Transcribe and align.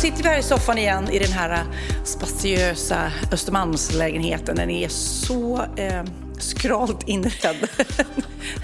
Sitter 0.00 0.22
vi 0.22 0.28
här 0.28 0.38
i 0.38 0.42
soffan 0.42 0.78
igen 0.78 1.10
i 1.10 1.18
den 1.18 1.32
här 1.32 1.64
spatiösa 2.04 3.12
Östermalmslägenheten. 3.32 4.56
Den 4.56 4.70
är 4.70 4.88
så 4.88 5.62
eh, 5.76 6.04
skralt 6.38 7.08
inredd. 7.08 7.68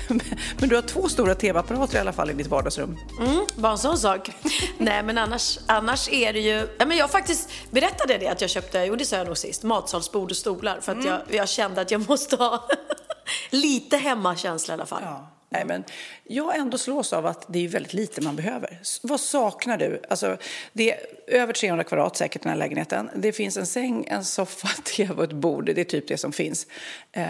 men 0.58 0.68
du 0.68 0.74
har 0.74 0.82
två 0.82 1.08
stora 1.08 1.34
tv-apparater 1.34 1.96
i 1.96 2.00
alla 2.00 2.12
fall 2.12 2.30
i 2.30 2.32
ditt 2.32 2.46
vardagsrum. 2.46 2.98
Mm, 3.20 3.46
bara 3.54 3.72
en 3.72 3.78
sån 3.78 3.98
sak. 3.98 4.30
Nej, 4.78 5.02
men 5.02 5.18
annars, 5.18 5.58
annars 5.66 6.08
är 6.08 6.32
det 6.32 6.40
ju... 6.40 6.68
Ja, 6.78 6.86
men 6.86 6.96
jag 6.96 7.10
faktiskt 7.10 7.50
berättade 7.70 8.18
det 8.18 8.28
att 8.28 8.40
jag 8.40 8.50
köpte, 8.50 8.78
jo 8.78 8.96
det 8.96 9.04
sa 9.04 9.16
jag 9.16 9.26
nog 9.26 9.38
sist, 9.38 9.62
matsalsbord 9.62 10.30
och 10.30 10.36
stolar 10.36 10.80
för 10.80 10.92
att 10.92 11.04
jag, 11.04 11.20
jag 11.28 11.48
kände 11.48 11.80
att 11.80 11.90
jag 11.90 12.08
måste 12.08 12.36
ha 12.36 12.68
lite 13.50 13.96
hemmakänsla 13.96 14.72
i 14.72 14.74
alla 14.74 14.86
fall. 14.86 15.02
Ja. 15.04 15.35
Nej, 15.48 15.64
men 15.64 15.84
jag 16.24 16.56
ändå 16.56 16.78
slås 16.78 17.12
av 17.12 17.26
att 17.26 17.44
det 17.48 17.64
är 17.64 17.68
väldigt 17.68 17.94
lite 17.94 18.20
man 18.20 18.36
behöver. 18.36 18.80
Vad 19.02 19.20
saknar 19.20 19.76
du? 19.76 20.02
Alltså, 20.08 20.36
det 20.72 20.92
är 20.92 21.00
över 21.26 21.52
300 21.52 21.84
kvadrat 21.84 22.16
säkert 22.16 22.42
den 22.42 22.50
här 22.50 22.58
lägenheten. 22.58 23.10
Det 23.14 23.32
finns 23.32 23.56
en 23.56 23.66
säng, 23.66 24.06
en 24.08 24.24
soffa, 24.24 24.68
tv 24.84 25.14
och 25.14 25.24
ett 25.24 25.32
bord. 25.32 25.64
Det 25.64 25.80
är 25.80 25.84
typ 25.84 26.08
det 26.08 26.16
som 26.16 26.32
finns. 26.32 26.66
Eh, 27.12 27.26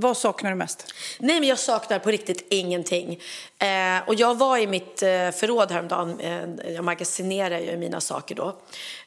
vad 0.00 0.16
saknar 0.16 0.50
du 0.50 0.56
mest? 0.56 0.94
Nej, 1.18 1.40
men 1.40 1.48
jag 1.48 1.58
saknar 1.58 1.98
på 1.98 2.10
riktigt 2.10 2.46
ingenting. 2.50 3.20
Eh, 3.58 4.08
och 4.08 4.14
jag 4.14 4.38
var 4.38 4.58
i 4.58 4.66
mitt 4.66 5.02
eh, 5.02 5.30
förråd 5.30 5.70
häromdagen, 5.70 6.20
eh, 6.20 6.72
jag 6.72 6.84
magasinerar 6.84 7.58
ju 7.58 7.76
mina 7.76 8.00
saker 8.00 8.34
då, 8.34 8.60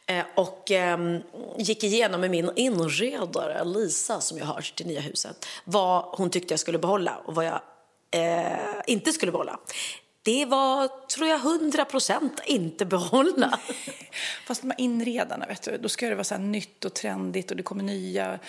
eh, 0.06 0.24
och 0.36 0.72
eh, 0.72 0.98
gick 1.58 1.84
igenom 1.84 2.22
med 2.22 2.32
min 2.32 2.52
inredare 2.56 3.64
Lisa 3.64 4.22
som 4.22 4.38
jag 4.38 4.46
har 4.46 4.62
till 4.62 4.88
nya 4.88 5.02
huset, 5.02 5.46
vad 5.64 6.04
hon 6.04 6.30
tyckte 6.30 6.54
jag 6.54 6.60
skulle 6.60 6.78
behålla 6.78 7.18
och 7.26 7.36
vad 7.36 7.46
jag 7.46 7.62
eh, 8.12 8.58
inte 8.88 9.14
skulle 9.14 9.32
behålla. 9.32 9.60
Det 10.24 10.46
var, 10.46 10.88
tror 11.08 11.28
jag, 11.28 11.40
100 11.40 11.86
procent 11.86 12.42
inte 12.46 12.86
behålla. 12.86 13.60
Fast 14.48 14.64
här 14.64 14.76
inredarna, 14.78 15.46
vet 15.46 15.62
du, 15.62 15.78
då 15.78 15.90
ska 15.90 16.10
det 16.10 16.16
vara 16.16 16.24
så 16.24 16.38
nytt 16.38 16.86
och 16.86 16.94
trendigt 16.94 17.52
och 17.52 17.58
det 17.58 17.64
kommer 17.64 17.84
nya... 17.84 18.40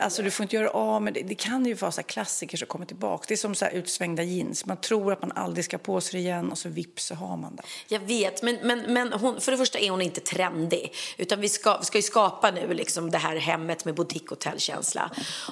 Alltså 0.00 0.22
du 0.22 0.30
får 0.30 0.44
inte 0.44 0.56
göra 0.56 0.70
av 0.70 1.02
med 1.02 1.14
det. 1.14 1.22
Det 1.22 1.34
kan 1.34 1.66
ju 1.66 1.74
vara 1.74 1.92
så 1.92 2.02
klassiker 2.02 2.56
som 2.58 2.66
kommer 2.66 2.86
tillbaka. 2.86 3.24
Det 3.28 3.34
är 3.34 3.36
som 3.36 3.54
så 3.54 3.66
utsvängda 3.66 4.22
jeans. 4.22 4.66
Man 4.66 4.76
tror 4.76 5.12
att 5.12 5.22
man 5.22 5.32
aldrig 5.32 5.64
ska 5.64 5.78
på 5.78 6.00
sig 6.00 6.20
igen 6.20 6.50
och 6.50 6.58
så 6.58 6.68
vips 6.68 7.06
så 7.06 7.14
har 7.14 7.36
man 7.36 7.56
det. 7.56 7.62
Jag 7.88 8.00
vet, 8.00 8.42
men, 8.42 8.58
men, 8.62 8.92
men 8.92 9.12
hon, 9.12 9.40
för 9.40 9.52
det 9.52 9.58
första 9.58 9.78
är 9.78 9.90
hon 9.90 10.02
inte 10.02 10.20
trendig. 10.20 10.94
Utan 11.16 11.40
vi 11.40 11.48
ska, 11.48 11.78
vi 11.78 11.84
ska 11.84 11.98
ju 11.98 12.02
skapa 12.02 12.50
nu 12.50 12.74
liksom 12.74 13.10
det 13.10 13.18
här 13.18 13.36
hemmet 13.36 13.84
med 13.84 13.94
boutique-hotellkänsla. 13.94 15.10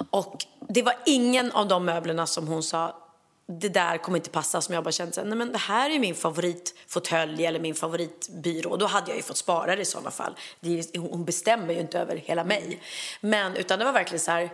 Och 0.09 0.45
det 0.69 0.81
var 0.81 0.95
ingen 1.05 1.51
av 1.51 1.67
de 1.67 1.85
möblerna 1.85 2.27
som 2.27 2.47
hon 2.47 2.63
sa 2.63 3.02
det 3.45 3.69
där 3.69 3.97
kommer 3.97 4.17
inte 4.17 4.29
passa 4.29 4.61
som 4.61 4.75
jag 4.75 4.83
bara 4.83 4.91
kände 4.91 5.13
så 5.13 5.23
nej 5.23 5.37
men 5.37 5.51
det 5.51 5.57
här 5.57 5.89
är 5.89 5.99
min 5.99 6.15
favoritfåtölj 6.15 7.45
eller 7.45 7.59
min 7.59 7.75
favoritbyrå. 7.75 8.77
Då 8.77 8.85
hade 8.85 9.07
jag 9.07 9.17
ju 9.17 9.23
fått 9.23 9.37
spara 9.37 9.75
det 9.75 9.81
i 9.81 9.85
sådana 9.85 10.11
fall. 10.11 10.35
Det 10.59 10.79
är, 10.79 10.99
hon 10.99 11.25
bestämmer 11.25 11.73
ju 11.73 11.79
inte 11.79 11.99
över 11.99 12.15
hela 12.15 12.43
mig. 12.43 12.81
Men 13.21 13.55
utan 13.55 13.79
det 13.79 13.85
var 13.85 13.91
verkligen 13.91 14.19
så 14.19 14.31
här, 14.31 14.49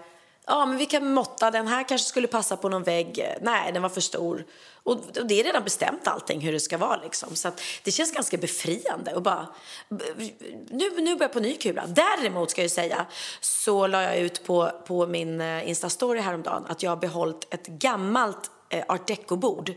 ja 0.46 0.66
men 0.66 0.78
vi 0.78 0.86
kan 0.86 1.14
måtta, 1.14 1.52
den 1.52 1.68
här 1.68 1.88
kanske 1.88 2.08
skulle 2.08 2.28
passa 2.28 2.58
på 2.58 2.70
någon 2.70 2.84
vägg. 2.84 3.36
Nej, 3.42 3.72
den 3.74 3.82
var 3.82 3.90
för 3.90 4.02
stor. 4.02 4.46
Och, 4.84 4.94
och 4.94 5.28
det 5.28 5.40
är 5.40 5.44
redan 5.44 5.64
bestämt 5.64 6.08
allting 6.08 6.42
hur 6.42 6.52
det 6.52 6.60
ska 6.60 6.78
vara 6.78 7.02
liksom. 7.04 7.36
Så 7.36 7.48
att 7.48 7.62
det 7.84 7.92
känns 7.92 8.14
ganska 8.14 8.38
befriande 8.38 9.16
och 9.16 9.22
bara, 9.22 9.48
nu, 9.90 10.90
nu 10.98 11.16
börjar 11.16 11.18
jag 11.20 11.34
på 11.34 11.40
ny 11.40 11.56
kula. 11.56 11.84
Däremot 11.88 12.52
ska 12.52 12.62
jag 12.62 12.72
säga 12.72 13.06
så 13.42 13.88
la 13.88 14.04
jag 14.04 14.18
ut 14.18 14.44
på, 14.44 14.72
på 14.88 15.08
min 15.08 15.42
eh, 15.42 15.70
Insta-story 15.70 16.20
häromdagen 16.20 16.66
att 16.68 16.84
jag 16.84 16.92
har 16.92 16.98
behållit 16.98 17.54
ett 17.54 17.68
gammalt 17.68 18.52
art 18.88 19.08
deco-bord 19.08 19.74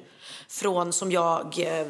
från 0.49 0.93
som 0.93 1.13
jag 1.13 1.59
eh, 1.59 1.87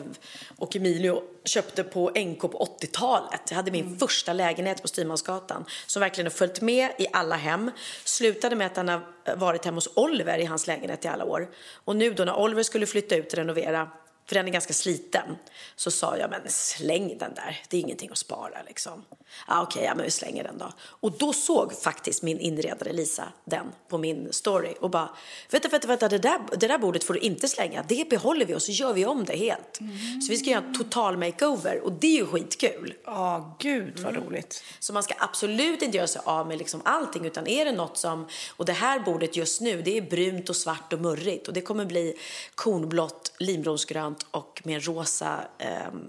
och 0.56 0.76
Emilio 0.76 1.22
köpte 1.44 1.84
på 1.84 2.10
NK 2.10 2.40
på 2.40 2.68
80-talet. 2.80 3.40
Jag 3.48 3.56
hade 3.56 3.70
min 3.70 3.98
första 3.98 4.32
lägenhet 4.32 4.82
på 4.82 4.88
Styrmansgatan 4.88 5.64
som 5.86 6.00
verkligen 6.00 6.26
har 6.26 6.30
följt 6.30 6.60
med 6.60 6.90
i 6.98 7.06
alla 7.12 7.36
hem. 7.36 7.70
Slutade 8.04 8.56
med 8.56 8.66
att 8.66 8.74
den 8.74 8.88
har 8.88 9.00
varit 9.36 9.64
hemma 9.64 9.76
hos 9.76 9.88
Oliver 9.96 10.38
i 10.38 10.44
hans 10.44 10.66
lägenhet 10.66 11.04
i 11.04 11.08
alla 11.08 11.24
år. 11.24 11.50
Och 11.84 11.96
nu 11.96 12.14
då 12.14 12.24
när 12.24 12.40
Oliver 12.40 12.62
skulle 12.62 12.86
flytta 12.86 13.16
ut 13.16 13.32
och 13.32 13.38
renovera 13.38 13.90
för 14.32 14.38
den 14.38 14.48
är 14.48 14.53
ganska 14.53 14.72
sliten. 14.72 15.37
Så 15.76 15.91
sa 15.91 16.16
jag, 16.16 16.31
men 16.31 16.41
släng 16.47 17.19
den 17.19 17.34
där, 17.34 17.62
det 17.69 17.76
är 17.76 17.81
ingenting 17.81 18.10
att 18.10 18.19
spara 18.19 18.62
liksom. 18.66 19.04
Ah, 19.47 19.62
Okej, 19.62 19.78
okay, 19.78 19.84
ja, 19.84 19.94
men 19.94 20.04
vi 20.04 20.10
slänger 20.10 20.44
den 20.44 20.59
då. 20.59 20.72
Och 20.82 21.12
då 21.19 21.32
såg 21.32 21.72
faktiskt 21.72 22.22
min 22.22 22.38
inredare 22.38 22.93
Lisa 22.93 23.25
den 23.44 23.66
på 23.88 23.98
min 23.98 24.32
story 24.32 24.75
och 24.81 24.91
bara, 24.91 25.10
vänta, 25.50 25.69
vänta, 25.69 25.88
vänta, 25.88 26.09
det 26.09 26.19
där, 26.19 26.41
det 26.56 26.69
där 26.69 26.78
bordet 26.78 27.04
får 27.04 27.15
du 27.15 27.20
inte 27.20 27.48
slänga, 27.48 27.84
det 27.88 28.09
behåller 28.09 28.47
vi 28.47 28.54
och 28.54 28.62
så 28.62 28.72
gör 28.72 28.93
vi 28.93 29.06
om 29.06 29.25
det 29.25 29.37
helt. 29.37 29.78
Så 30.26 30.31
vi 30.31 30.37
ska 30.37 30.50
göra 30.50 30.64
en 30.64 30.78
total 30.78 31.16
makeover 31.16 31.81
och 31.81 31.93
det 31.93 32.06
är 32.06 32.16
ju 32.16 32.26
skitkul. 32.26 32.94
Ja, 33.04 33.38
oh, 33.38 33.56
gud 33.59 33.99
vad 33.99 34.14
roligt. 34.14 34.64
Så 34.81 34.93
man 34.93 35.03
ska 35.03 35.14
absolut 35.19 35.82
inte 35.82 35.97
göra 35.97 36.06
sig 36.06 36.22
av 36.25 36.49
med 36.49 36.59
liksom 36.59 36.82
allting 36.84 37.26
utan 37.26 37.47
är 37.47 37.64
det 37.64 37.72
något 37.72 37.97
som, 37.97 38.28
och 38.56 38.64
det 38.64 38.72
här 38.72 39.00
bordet 39.00 39.37
just 39.37 39.60
nu, 39.60 39.82
det 39.82 39.99
är 39.99 40.03
brunt 40.03 40.49
och 40.49 40.56
svart 40.56 40.93
och 40.93 41.00
murrigt 41.00 41.49
och 41.49 41.54
det 41.54 41.60
kommer 41.60 41.84
bli 41.84 42.14
kornblått, 42.54 43.32
limrosgrönt 43.38 44.21
och 44.30 44.62
med 44.64 44.86
rosa 44.86 45.40
eh, 45.58 45.68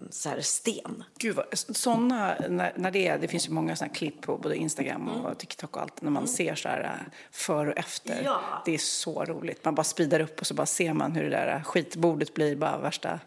så 0.09 0.29
här 0.29 0.41
sten. 0.41 1.03
Gud, 1.18 1.35
vad, 1.35 1.46
såna, 1.51 2.35
när, 2.50 2.74
när 2.75 2.91
det 2.91 3.07
är, 3.07 3.18
det 3.18 3.28
finns 3.28 3.47
ju 3.47 3.51
många 3.51 3.75
såna 3.75 3.90
klipp 3.90 4.22
på 4.22 4.38
både 4.38 4.56
Instagram 4.56 5.09
och 5.09 5.19
mm. 5.19 5.35
TikTok 5.35 5.75
och 5.75 5.81
allt, 5.81 6.01
när 6.01 6.12
man 6.12 6.24
mm. 6.24 6.35
ser 6.35 6.56
så 6.56 6.69
här 6.69 7.07
före 7.31 7.72
och 7.72 7.78
efter. 7.78 8.22
Ja. 8.24 8.41
Det 8.66 8.74
är 8.74 8.78
så 8.78 9.25
roligt. 9.25 9.66
Man 9.66 9.75
bara 9.75 9.84
speedar 9.84 10.19
upp 10.19 10.40
och 10.40 10.47
så 10.47 10.53
bara 10.53 10.66
ser 10.66 10.94
man 10.94 11.12
hur 11.12 11.24
det 11.24 11.29
där 11.29 11.63
skitbordet 11.66 12.34
blir 12.34 12.56
bara 12.56 12.78
värsta 12.78 13.19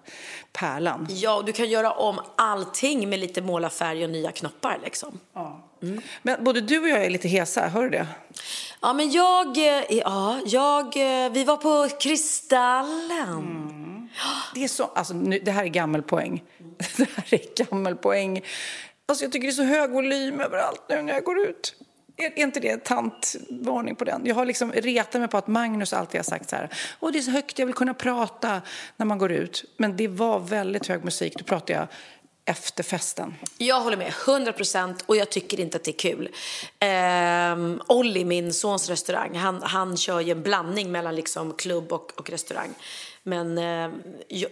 pärlan. 0.53 1.07
Ja, 1.11 1.37
och 1.37 1.45
du 1.45 1.53
kan 1.53 1.71
göra 1.71 1.91
om 1.91 2.21
allting 2.37 3.09
med 3.09 3.19
lite 3.19 3.43
målarfärg 3.43 4.05
och 4.05 4.11
nya 4.11 4.33
knoppar 4.33 4.79
liksom. 4.85 5.21
Ja. 5.33 5.63
Mm. 5.83 6.01
Men 6.23 6.45
både 6.45 6.61
du 6.61 6.79
och 6.79 6.89
jag 6.89 7.05
är 7.05 7.11
lite 7.11 7.29
hesa, 7.29 7.69
hör 7.69 7.83
du 7.83 7.91
det? 7.91 8.07
Ja, 8.81 8.93
men 8.93 9.11
jag, 9.11 9.57
ja, 9.91 10.41
jag, 10.47 10.95
vi 11.31 11.45
var 11.45 11.57
på 11.57 11.97
Kristallen. 11.97 13.29
Mm. 13.29 14.09
Det, 14.55 14.65
är 14.65 14.69
så, 14.69 14.85
alltså, 14.85 15.15
nu, 15.15 15.39
det 15.39 15.51
här 15.51 15.65
är 15.65 15.69
gammelpoäng. 15.69 16.43
Det 16.97 17.09
här 17.17 17.35
är 17.35 17.65
gammelpoäng. 17.65 18.43
Alltså, 19.09 19.25
jag 19.25 19.33
tycker 19.33 19.47
det 19.47 19.53
är 19.53 19.53
så 19.53 19.63
hög 19.63 19.91
volym 19.91 20.41
överallt 20.41 20.83
nu 20.89 21.03
när 21.03 21.13
jag 21.13 21.25
går 21.25 21.39
ut. 21.39 21.75
Är, 22.17 22.25
är 22.25 22.43
inte 22.43 22.61
det 22.61 22.85
tantvarning 22.85 23.97
på 23.97 24.05
den? 24.05 24.23
Jag 24.25 24.35
har 24.35 24.45
liksom 24.45 24.73
retat 24.73 25.21
mig 25.21 25.29
på 25.29 25.39
att 25.39 25.47
Magnus 25.47 25.93
alltid 25.93 26.19
har 26.19 26.25
sagt 26.25 26.51
så 26.51 26.57
här. 26.57 26.69
Åh, 27.01 27.13
det 27.13 27.19
är 27.19 27.23
så 27.23 27.31
högt, 27.31 27.59
jag 27.59 27.67
vill 27.67 27.75
kunna 27.75 27.95
prata 27.95 28.63
när 28.97 29.07
man 29.07 29.19
går 29.19 29.33
ut. 29.33 29.65
Men 29.77 29.97
det 29.97 30.09
var 30.09 30.39
väldigt 30.39 30.87
hög 30.87 31.05
musik. 31.05 31.39
Då 31.39 31.45
pratar 31.45 31.75
jag 31.75 31.87
efterfesten. 32.47 33.35
Jag 33.59 33.81
håller 33.81 33.97
med, 33.97 34.13
100 34.27 34.53
procent, 34.53 35.05
och 35.07 35.17
jag 35.17 35.31
tycker 35.31 35.61
inte 35.61 35.77
att 35.77 35.85
det 35.85 35.91
är 35.91 36.11
kul. 36.11 36.29
Ehm, 36.79 37.83
Olli, 37.87 38.25
min 38.25 38.53
sons 38.53 38.89
restaurang, 38.89 39.37
han, 39.37 39.63
han 39.63 39.97
kör 39.97 40.21
ju 40.21 40.33
en 40.33 40.43
blandning 40.43 40.93
mellan 40.93 41.17
liksom 41.17 41.53
klubb 41.53 41.93
och, 41.93 42.13
och 42.17 42.31
restaurang. 42.31 42.75
Men 43.29 43.59
eh, 43.59 43.91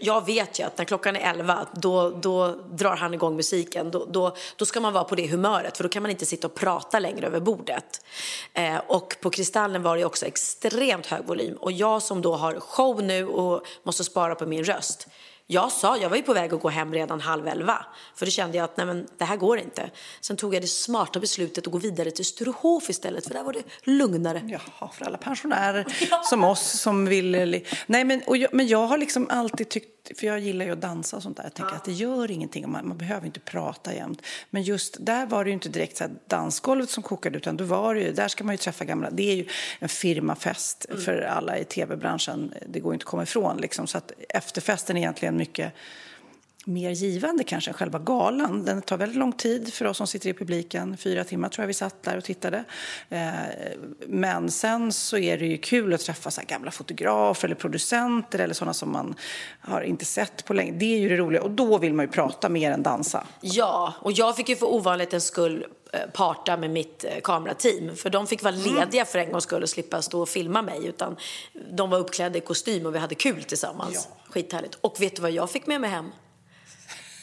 jag 0.00 0.26
vet 0.26 0.60
ju 0.60 0.64
att 0.64 0.78
när 0.78 0.84
klockan 0.84 1.16
är 1.16 1.30
11 1.30 1.66
då, 1.72 2.10
då 2.10 2.48
drar 2.52 2.96
han 2.96 3.14
igång 3.14 3.36
musiken. 3.36 3.90
Då, 3.90 4.04
då, 4.10 4.36
då 4.56 4.66
ska 4.66 4.80
man 4.80 4.92
vara 4.92 5.04
på 5.04 5.14
det 5.14 5.26
humöret 5.26 5.76
för 5.76 5.84
då 5.84 5.90
kan 5.90 6.02
man 6.02 6.10
inte 6.10 6.26
sitta 6.26 6.46
och 6.46 6.54
prata 6.54 6.98
längre 6.98 7.26
över 7.26 7.40
bordet. 7.40 8.04
Eh, 8.52 8.76
och 8.86 9.16
på 9.20 9.30
Kristallen 9.30 9.82
var 9.82 9.96
det 9.96 10.04
också 10.04 10.26
extremt 10.26 11.06
hög 11.06 11.24
volym. 11.24 11.56
Och 11.60 11.72
jag 11.72 12.02
som 12.02 12.22
då 12.22 12.34
har 12.34 12.60
show 12.60 13.02
nu 13.02 13.26
och 13.26 13.66
måste 13.82 14.04
spara 14.04 14.34
på 14.34 14.46
min 14.46 14.64
röst 14.64 15.08
jag 15.46 15.72
sa, 15.72 15.96
jag 15.96 16.08
var 16.10 16.16
ju 16.16 16.22
på 16.22 16.32
väg 16.32 16.54
att 16.54 16.60
gå 16.60 16.68
hem 16.68 16.92
redan 16.92 17.20
halv 17.20 17.48
elva. 17.48 17.86
För 18.14 18.26
då 18.26 18.30
kände 18.30 18.56
jag 18.56 18.64
att 18.64 18.76
nej 18.76 18.86
men, 18.86 19.06
det 19.18 19.24
här 19.24 19.36
går 19.36 19.58
inte. 19.58 19.90
Sen 20.20 20.36
tog 20.36 20.54
jag 20.54 20.62
det 20.62 20.66
smarta 20.66 21.20
beslutet 21.20 21.66
att 21.66 21.72
gå 21.72 21.78
vidare 21.78 22.10
till 22.10 22.24
Sturehof 22.24 22.90
istället. 22.90 23.26
För 23.26 23.34
där 23.34 23.42
var 23.42 23.52
det 23.52 23.62
lugnare. 23.82 24.42
Jaha, 24.48 24.90
för 24.92 25.04
alla 25.04 25.18
pensionärer 25.18 25.86
ja. 26.10 26.22
som 26.24 26.44
oss 26.44 26.80
som 26.80 27.06
vill... 27.06 27.64
Nej 27.86 28.04
men, 28.04 28.22
och 28.26 28.36
jag, 28.36 28.54
men 28.54 28.66
jag 28.66 28.86
har 28.86 28.98
liksom 28.98 29.26
alltid 29.30 29.68
tyckt 29.68 29.94
för 30.18 30.26
jag 30.26 30.40
gillar 30.40 30.64
ju 30.64 30.72
att 30.72 30.80
dansa 30.80 31.16
och 31.16 31.22
sånt 31.22 31.36
där. 31.36 31.44
Jag 31.44 31.54
tänker 31.54 31.72
ja. 31.72 31.76
att 31.76 31.84
det 31.84 31.92
gör 31.92 32.30
ingenting, 32.30 32.70
man, 32.70 32.88
man 32.88 32.98
behöver 32.98 33.26
inte 33.26 33.40
prata 33.40 33.94
jämt. 33.94 34.22
Men 34.50 34.62
just 34.62 34.96
där 35.00 35.26
var 35.26 35.44
det 35.44 35.50
ju 35.50 35.54
inte 35.54 35.68
direkt 35.68 35.96
så 35.96 36.04
dansgolvet 36.26 36.90
som 36.90 37.02
kokade, 37.02 37.36
utan 37.36 37.56
då 37.56 37.64
var 37.64 37.94
det 37.94 38.00
ju, 38.00 38.12
där 38.12 38.28
ska 38.28 38.44
man 38.44 38.54
ju 38.54 38.58
träffa 38.58 38.84
gamla, 38.84 39.10
det 39.10 39.30
är 39.30 39.34
ju 39.34 39.46
en 39.78 39.88
firmafest 39.88 40.86
mm. 40.88 41.02
för 41.02 41.20
alla 41.20 41.58
i 41.58 41.64
tv-branschen, 41.64 42.54
det 42.66 42.80
går 42.80 42.94
inte 42.94 43.04
att 43.04 43.08
komma 43.08 43.22
ifrån 43.22 43.56
liksom. 43.56 43.86
Så 43.86 43.98
att 43.98 44.12
efterfesten 44.28 44.96
är 44.96 45.00
egentligen 45.00 45.33
mycket 45.36 45.72
mer 46.66 46.90
givande 46.90 47.44
kanske 47.44 47.70
än 47.70 47.74
själva 47.74 47.98
galan. 47.98 48.64
Den 48.64 48.82
tar 48.82 48.96
väldigt 48.96 49.18
lång 49.18 49.32
tid 49.32 49.74
för 49.74 49.84
oss 49.84 49.96
som 49.96 50.06
sitter 50.06 50.28
i 50.28 50.34
publiken. 50.34 50.96
Fyra 50.96 51.24
timmar 51.24 51.48
tror 51.48 51.62
jag 51.62 51.66
vi 51.66 51.74
satt 51.74 52.02
där 52.02 52.16
och 52.16 52.24
tittade. 52.24 52.64
Eh, 53.08 53.30
men 54.06 54.50
sen 54.50 54.92
så 54.92 55.18
är 55.18 55.38
det 55.38 55.46
ju 55.46 55.58
kul 55.58 55.94
att 55.94 56.00
träffa 56.00 56.30
så 56.30 56.42
gamla 56.46 56.70
fotografer 56.70 57.48
eller 57.48 57.54
producenter 57.54 58.38
eller 58.38 58.54
sådana 58.54 58.74
som 58.74 58.92
man 58.92 59.14
har 59.60 59.80
inte 59.80 60.04
sett 60.04 60.44
på 60.44 60.52
länge. 60.52 60.72
Det 60.72 60.94
är 60.96 60.98
ju 60.98 61.08
det 61.08 61.16
roliga 61.16 61.42
och 61.42 61.50
då 61.50 61.78
vill 61.78 61.94
man 61.94 62.04
ju 62.04 62.12
prata 62.12 62.48
mer 62.48 62.70
än 62.70 62.82
dansa. 62.82 63.26
Ja, 63.40 63.94
och 64.00 64.12
jag 64.12 64.36
fick 64.36 64.48
ju 64.48 64.56
för 64.56 64.66
ovanlighetens 64.66 65.24
skull 65.24 65.66
parta 66.12 66.56
med 66.56 66.70
mitt 66.70 67.04
eh, 67.04 67.20
kamerateam. 67.22 67.96
För 67.96 68.10
de 68.10 68.26
fick 68.26 68.42
vara 68.42 68.54
mm. 68.54 68.74
lediga 68.74 69.04
för 69.04 69.18
en 69.18 69.32
gångs 69.32 69.44
skull 69.44 69.62
och 69.62 69.68
slippa 69.68 70.02
stå 70.02 70.22
och 70.22 70.28
filma 70.28 70.62
mig. 70.62 70.86
Utan 70.86 71.16
de 71.72 71.90
var 71.90 71.98
uppklädda 71.98 72.38
i 72.38 72.40
kostym 72.40 72.86
och 72.86 72.94
vi 72.94 72.98
hade 72.98 73.14
kul 73.14 73.44
tillsammans. 73.44 74.08
Ja. 74.10 74.32
Skithärligt. 74.32 74.78
Och 74.80 75.00
vet 75.00 75.16
du 75.16 75.22
vad 75.22 75.30
jag 75.30 75.50
fick 75.50 75.66
med 75.66 75.80
mig 75.80 75.90
hem? 75.90 76.12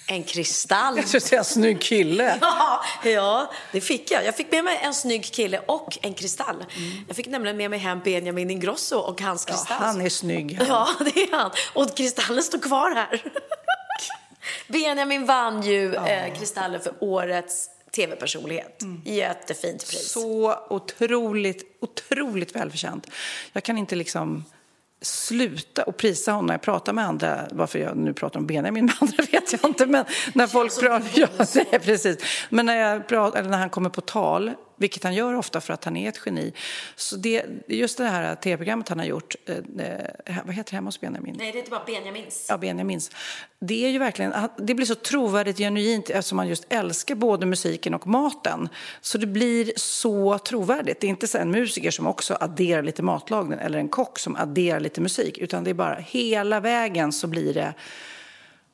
En 0.07 0.23
kristall. 0.23 0.95
Jag 0.97 1.07
skulle 1.07 1.21
säga 1.21 1.39
en 1.39 1.45
snygg 1.45 1.81
kille. 1.81 2.37
Ja, 2.41 2.83
ja, 3.03 3.51
det 3.71 3.81
fick 3.81 4.11
jag. 4.11 4.25
Jag 4.25 4.35
fick 4.35 4.51
med 4.51 4.63
mig 4.63 4.79
en 4.83 4.93
snygg 4.93 5.33
kille 5.33 5.61
och 5.65 5.97
en 6.01 6.13
kristall. 6.13 6.55
Mm. 6.55 6.91
Jag 7.07 7.15
fick 7.15 7.27
nämligen 7.27 7.57
med 7.57 7.69
mig 7.69 7.79
hem 7.79 7.99
Benjamin 8.03 8.51
Ingrosso 8.51 8.97
och 8.97 9.21
hans 9.21 9.45
kristall. 9.45 9.77
Ja, 9.79 9.85
han 9.85 10.01
är 10.01 10.09
snygg. 10.09 10.57
Han. 10.57 10.67
Ja, 10.67 10.89
det 10.99 11.21
är 11.21 11.31
han. 11.31 11.51
Och 11.73 11.97
kristallen 11.97 12.43
står 12.43 12.59
kvar 12.59 12.91
här. 12.95 13.23
Benjamin 14.67 15.25
vann 15.25 15.61
ju 15.61 15.93
ja. 15.93 16.07
eh, 16.07 16.33
kristallen 16.33 16.81
för 16.81 16.93
årets 16.99 17.69
tv-personlighet. 17.95 18.81
Mm. 18.81 19.01
Jättefint 19.05 19.89
pris. 19.89 20.11
Så 20.11 20.55
otroligt, 20.69 21.77
otroligt 21.79 22.55
välförtjänt. 22.55 23.07
Jag 23.53 23.63
kan 23.63 23.77
inte 23.77 23.95
liksom 23.95 24.43
sluta 25.01 25.83
och 25.83 25.97
prisa 25.97 26.31
honom 26.31 26.45
när 26.45 26.53
jag 26.53 26.61
pratar 26.61 26.93
med 26.93 27.05
andra. 27.05 27.47
Varför 27.51 27.79
jag 27.79 27.97
nu 27.97 28.13
pratar 28.13 28.39
om 28.39 28.47
Benjamin 28.47 28.85
med 28.85 28.95
andra 28.99 29.23
vet 29.31 29.53
jag 29.53 29.65
inte. 29.65 29.85
Men 29.85 30.05
när 30.33 30.47
folk 30.47 30.79
pratar, 30.79 31.09
ja, 31.13 31.27
nej, 31.55 31.79
precis. 31.79 32.17
Men 32.49 32.65
när, 32.65 32.75
jag 32.75 33.07
pratar, 33.07 33.39
eller 33.39 33.49
när 33.49 33.57
han 33.57 33.69
kommer 33.69 33.89
på 33.89 34.01
tal 34.01 34.51
vilket 34.81 35.03
han 35.03 35.13
gör 35.13 35.33
ofta 35.33 35.61
för 35.61 35.73
att 35.73 35.85
han 35.85 35.97
är 35.97 36.09
ett 36.09 36.19
geni. 36.25 36.53
Så 36.95 37.15
det, 37.15 37.45
just 37.67 37.97
det 37.97 38.03
här 38.03 38.35
tv-programmet 38.35 38.89
han 38.89 38.99
har 38.99 39.05
gjort, 39.05 39.35
eh, 39.45 39.55
eh, 39.55 40.37
vad 40.45 40.55
heter 40.55 40.71
det 40.71 40.77
hemma 40.77 40.87
hos 40.87 41.01
Benjamin? 41.01 41.35
Nej, 41.37 41.51
det 41.51 41.57
heter 41.57 41.71
bara 41.71 41.83
Benjamins. 41.85 42.45
Ja, 42.49 42.57
Benjamins. 42.57 43.11
Det 43.59 43.85
är 43.85 43.89
ju 43.89 43.99
verkligen, 43.99 44.33
det 44.57 44.75
blir 44.75 44.85
så 44.85 44.95
trovärdigt, 44.95 45.57
genuint 45.57 46.09
eftersom 46.09 46.35
man 46.35 46.47
just 46.47 46.65
älskar 46.69 47.15
både 47.15 47.45
musiken 47.45 47.93
och 47.93 48.07
maten. 48.07 48.69
Så 49.01 49.17
det 49.17 49.27
blir 49.27 49.71
så 49.75 50.37
trovärdigt. 50.37 51.01
Det 51.01 51.07
är 51.07 51.09
inte 51.09 51.27
så 51.27 51.37
en 51.37 51.51
musiker 51.51 51.91
som 51.91 52.07
också 52.07 52.37
adderar 52.39 52.83
lite 52.83 53.03
matlagning 53.03 53.59
eller 53.59 53.79
en 53.79 53.89
kock 53.89 54.19
som 54.19 54.35
adderar 54.35 54.79
lite 54.79 55.01
musik, 55.01 55.37
utan 55.37 55.63
det 55.63 55.69
är 55.69 55.73
bara 55.73 55.95
hela 55.95 56.59
vägen 56.59 57.11
så 57.11 57.27
blir 57.27 57.53
det 57.53 57.73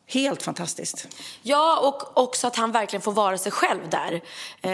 Helt 0.10 0.44
fantastiskt. 0.44 1.08
Ja, 1.42 1.80
och 1.80 2.24
också 2.24 2.48
att 2.48 2.56
han 2.56 2.72
verkligen 2.72 3.02
får 3.02 3.12
vara 3.12 3.38
sig 3.38 3.52
själv 3.52 3.90
där. 3.90 4.22
Eh, 4.62 4.72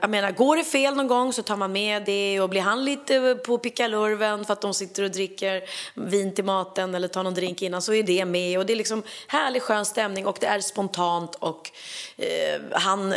jag 0.00 0.10
menar, 0.10 0.32
går 0.32 0.56
det 0.56 0.64
fel 0.64 0.94
någon 0.94 1.08
gång 1.08 1.32
så 1.32 1.42
tar 1.42 1.56
man 1.56 1.72
med 1.72 2.04
det 2.04 2.40
och 2.40 2.48
blir 2.48 2.60
han 2.60 2.84
lite 2.84 3.16
eh, 3.16 3.34
på 3.34 3.58
pickalurven 3.58 4.44
för 4.44 4.52
att 4.52 4.60
de 4.60 4.74
sitter 4.74 5.02
och 5.02 5.10
dricker 5.10 5.62
vin 5.94 6.34
till 6.34 6.44
maten 6.44 6.94
eller 6.94 7.08
tar 7.08 7.22
någon 7.22 7.34
drink 7.34 7.62
innan 7.62 7.82
så 7.82 7.92
är 7.92 8.02
det 8.02 8.24
med 8.24 8.58
och 8.58 8.66
det 8.66 8.72
är 8.72 8.76
liksom 8.76 9.02
härlig 9.28 9.62
skön 9.62 9.84
stämning 9.84 10.26
och 10.26 10.36
det 10.40 10.46
är 10.46 10.60
spontant 10.60 11.34
och 11.34 11.70
eh, 12.16 12.60
han, 12.72 13.14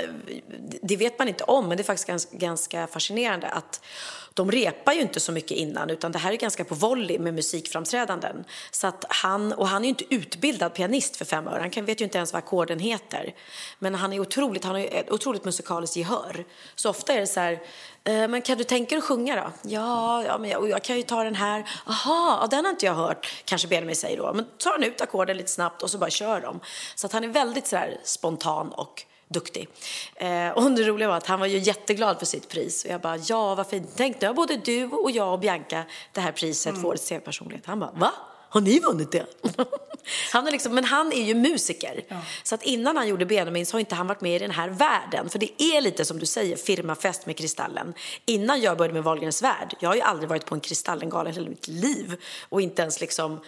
det 0.82 0.96
vet 0.96 1.20
man 1.20 1.28
inte 1.28 1.44
om 1.44 1.68
men 1.68 1.78
det 1.78 1.82
är 1.82 1.86
faktiskt 1.86 2.08
ganska, 2.08 2.38
ganska 2.38 2.88
fascinerande 2.88 3.48
att 3.48 3.82
de 4.34 4.52
repar 4.52 4.94
ju 4.94 5.02
inte 5.02 5.20
så 5.20 5.32
mycket 5.32 5.58
innan 5.58 5.90
utan 5.90 6.12
det 6.12 6.20
här 6.20 6.32
är 6.32 6.36
ganska 6.36 6.64
på 6.64 6.76
volley 6.76 7.20
med 7.20 7.34
musikframträdanden. 7.34 8.46
Så 8.72 8.88
att 8.88 9.06
han, 9.10 9.54
och 9.54 9.68
han 9.68 9.82
är 9.82 9.86
ju 9.86 9.90
inte 9.90 10.16
utbildad 10.16 10.74
pianist 10.74 11.16
för 11.16 11.26
fem 11.26 11.48
öre, 11.48 11.72
han 11.76 11.86
vet 11.86 12.02
ju 12.02 12.06
inte 12.06 12.18
ens 12.18 12.34
vad 12.34 12.40
ackorden 12.44 12.80
heter. 12.80 13.34
Men 13.80 13.96
han 13.96 14.14
är 14.14 14.20
otroligt, 14.20 14.64
han 14.64 14.76
har 14.76 14.82
ett 14.82 15.12
otroligt 15.12 15.46
musikaliskt 15.46 15.96
gehör. 15.96 16.46
Så 16.76 16.90
ofta 16.90 17.14
är 17.14 17.20
det 17.20 17.28
så 17.28 17.40
här, 17.40 17.54
eh, 18.04 18.28
men 18.28 18.42
kan 18.42 18.58
du 18.58 18.64
tänka 18.64 18.90
dig 18.90 18.98
att 18.98 19.04
sjunga 19.04 19.36
då? 19.36 19.70
Ja, 19.70 20.24
ja 20.24 20.38
men 20.38 20.50
jag, 20.50 20.70
jag 20.70 20.84
kan 20.84 20.98
ju 20.98 21.04
ta 21.04 21.24
den 21.24 21.36
här. 21.36 21.70
Aha, 21.88 22.40
ja, 22.42 22.48
den 22.48 22.66
har 22.66 22.72
inte 22.72 22.86
jag 22.86 22.94
hört. 22.94 23.44
Kanske 23.46 23.68
Benjamin 23.68 23.96
säger 23.96 24.18
då. 24.18 24.34
Men 24.34 24.46
tar 24.58 24.72
han 24.72 24.84
ut 24.84 25.02
ackorden 25.02 25.38
lite 25.38 25.52
snabbt 25.52 25.84
och 25.84 25.90
så 25.90 25.98
bara 25.98 26.10
kör 26.10 26.42
de. 26.42 26.60
Så 26.96 27.08
att 27.08 27.14
han 27.14 27.24
är 27.24 27.28
väldigt 27.28 27.68
så 27.68 27.76
här 27.76 27.98
spontan 28.04 28.70
och 28.72 29.06
duktig. 29.34 29.68
Eh, 30.16 30.50
och 30.50 30.72
det 30.72 30.84
roliga 30.84 31.08
var 31.08 31.18
att 31.18 31.28
han 31.28 31.40
var 31.40 31.48
ju 31.48 31.58
jätteglad 31.58 32.20
för 32.20 32.26
sitt 32.26 32.50
pris. 32.50 32.86
Och 32.86 32.92
jag 32.92 33.02
bara, 33.02 33.18
ja 33.18 33.56
vad 33.56 33.68
fint. 33.68 33.90
Tänk 33.96 34.22
nu 34.22 34.28
har 34.28 34.34
både 34.34 34.58
du 34.58 34.86
och 34.86 35.12
jag 35.12 35.34
och 35.34 35.40
Bianca 35.40 35.84
det 36.14 36.22
här 36.22 36.32
priset 36.32 36.70
mm. 36.70 36.82
för 36.82 36.88
årets 36.88 37.08
tv-personlighet. 37.08 37.66
Han 37.66 37.80
bara, 37.80 37.92
va? 37.92 38.12
Har 38.50 38.62
ni 38.62 38.80
vunnit 38.80 39.12
det? 39.12 39.26
han 40.32 40.48
är 40.48 40.52
liksom, 40.52 40.76
men 40.76 40.84
han 40.84 41.14
är 41.14 41.24
ju 41.24 41.36
musiker. 41.36 42.04
Ja. 42.08 42.22
Så 42.44 42.56
att 42.56 42.64
innan 42.64 42.98
han 42.98 43.08
gjorde 43.08 43.26
Benjamin 43.26 43.66
så 43.66 43.76
har 43.76 43.80
inte 43.80 43.96
han 43.96 44.08
varit 44.08 44.22
med 44.22 44.36
i 44.36 44.40
den 44.40 44.52
här 44.52 44.70
världen. 44.70 45.30
För 45.30 45.40
det 45.40 45.64
är 45.64 45.82
lite 45.82 46.06
som 46.06 46.20
du 46.20 46.26
säger, 46.26 46.56
firmafest 46.56 47.26
med 47.26 47.38
Kristallen. 47.38 47.94
Innan 48.26 48.62
jag 48.62 48.78
började 48.78 48.94
med 48.94 49.04
Wahlgrens 49.04 49.42
värld, 49.42 49.76
jag 49.80 49.90
har 49.90 49.96
ju 49.96 50.02
aldrig 50.02 50.30
varit 50.30 50.46
på 50.46 50.56
en 50.56 50.62
Kristallengala 50.62 51.30
i 51.30 51.34
hela 51.34 51.50
mitt 51.50 51.68
liv. 51.68 52.16
Och 52.50 52.62
inte 52.62 52.82
ens 52.82 53.02
liksom 53.02 53.40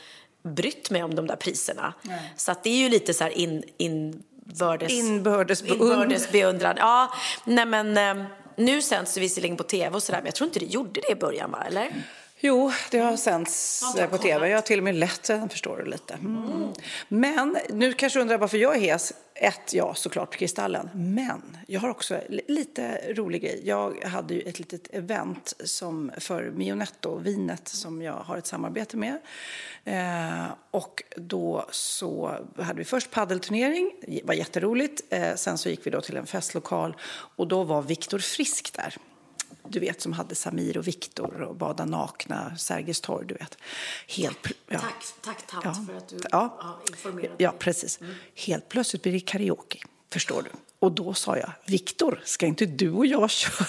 brytt 0.43 0.89
mig 0.89 1.03
om 1.03 1.15
de 1.15 1.27
där 1.27 1.35
priserna. 1.35 1.93
Nej. 2.01 2.33
Så 2.37 2.51
att 2.51 2.63
det 2.63 2.69
är 2.69 2.77
ju 2.77 2.89
lite 2.89 3.13
så 3.13 3.23
här 3.23 3.37
in, 3.37 3.63
in 3.77 4.23
Inbördes, 4.49 4.91
inbördes, 4.91 5.61
inbördes 5.61 6.31
beundran. 6.31 6.75
Ja, 6.77 7.13
nej 7.45 7.65
men 7.65 7.97
eh, 7.97 8.25
nu 8.57 8.81
sänds 8.81 9.13
det 9.13 9.19
visserligen 9.19 9.57
på 9.57 9.63
tv 9.63 9.95
och 9.95 10.03
sådär, 10.03 10.19
men 10.19 10.25
jag 10.25 10.35
tror 10.35 10.47
inte 10.47 10.59
det 10.59 10.65
gjorde 10.65 11.01
det 11.01 11.11
i 11.11 11.15
början, 11.15 11.51
va? 11.51 11.63
Eller? 11.67 11.91
Jo, 12.45 12.71
det 12.91 12.99
har 12.99 13.17
sänts 13.17 13.83
har 13.97 14.07
på 14.07 14.17
tv. 14.17 14.49
Jag 14.49 14.57
har 14.57 14.61
till 14.61 14.79
och 14.79 14.83
med 14.83 14.95
lett 14.95 15.23
den, 15.23 15.49
förstår 15.49 15.77
du 15.77 15.85
lite. 15.85 16.13
Mm. 16.13 16.73
Men 17.07 17.57
nu 17.69 17.93
kanske 17.93 18.19
du 18.19 18.21
undrar 18.21 18.37
varför 18.37 18.57
jag 18.57 18.75
är 18.75 18.79
hes. 18.79 19.13
Ett, 19.35 19.73
ja, 19.73 19.93
såklart 19.93 20.35
Kristallen. 20.35 20.89
Men 20.93 21.57
jag 21.67 21.81
har 21.81 21.89
också 21.89 22.19
lite 22.47 23.13
rolig 23.13 23.41
grej. 23.41 23.61
Jag 23.63 24.03
hade 24.03 24.33
ju 24.33 24.41
ett 24.41 24.59
litet 24.59 24.93
event 24.93 25.53
som 25.65 26.11
för 26.17 26.51
Mionetto, 26.51 27.17
vinet 27.17 27.67
som 27.67 28.01
jag 28.01 28.13
har 28.13 28.37
ett 28.37 28.47
samarbete 28.47 28.97
med. 28.97 29.19
Eh, 29.83 30.45
och 30.71 31.03
då 31.15 31.65
så 31.71 32.39
hade 32.57 32.79
vi 32.79 32.85
först 32.85 33.11
paddelturnering, 33.11 33.91
det 34.07 34.21
var 34.23 34.33
jätteroligt. 34.33 35.01
Eh, 35.09 35.35
sen 35.35 35.57
så 35.57 35.69
gick 35.69 35.87
vi 35.87 35.91
då 35.91 36.01
till 36.01 36.17
en 36.17 36.25
festlokal 36.25 36.95
och 37.35 37.47
då 37.47 37.63
var 37.63 37.81
Viktor 37.81 38.19
Frisk 38.19 38.73
där 38.73 38.97
du 39.67 39.79
vet, 39.79 40.01
som 40.01 40.13
hade 40.13 40.35
Samir 40.35 40.77
och 40.77 40.87
Viktor 40.87 41.41
och 41.41 41.55
bada 41.55 41.85
nakna, 41.85 42.57
Sergels 42.57 43.01
torg, 43.01 43.27
du 43.27 43.33
vet. 43.33 43.57
Helt, 44.07 44.47
ja. 44.67 44.79
Tack, 44.79 45.05
tack 45.21 45.47
tant 45.47 45.65
ja. 45.65 45.85
för 45.87 45.97
att 45.97 46.07
du 46.07 46.17
ja. 46.31 46.57
har 46.59 46.79
informerat 46.89 47.29
mig. 47.29 47.35
Ja, 47.37 47.53
precis. 47.59 48.01
Mm. 48.01 48.13
Helt 48.35 48.69
plötsligt 48.69 49.01
blir 49.01 49.13
det 49.13 49.19
karaoke, 49.19 49.79
förstår 50.09 50.41
du. 50.41 50.49
Och 50.83 50.91
då 50.91 51.13
sa 51.13 51.37
jag, 51.37 51.51
Viktor, 51.65 52.21
ska 52.23 52.45
inte 52.45 52.65
du 52.65 52.91
och 52.91 53.05
jag 53.05 53.29
köra? 53.29 53.65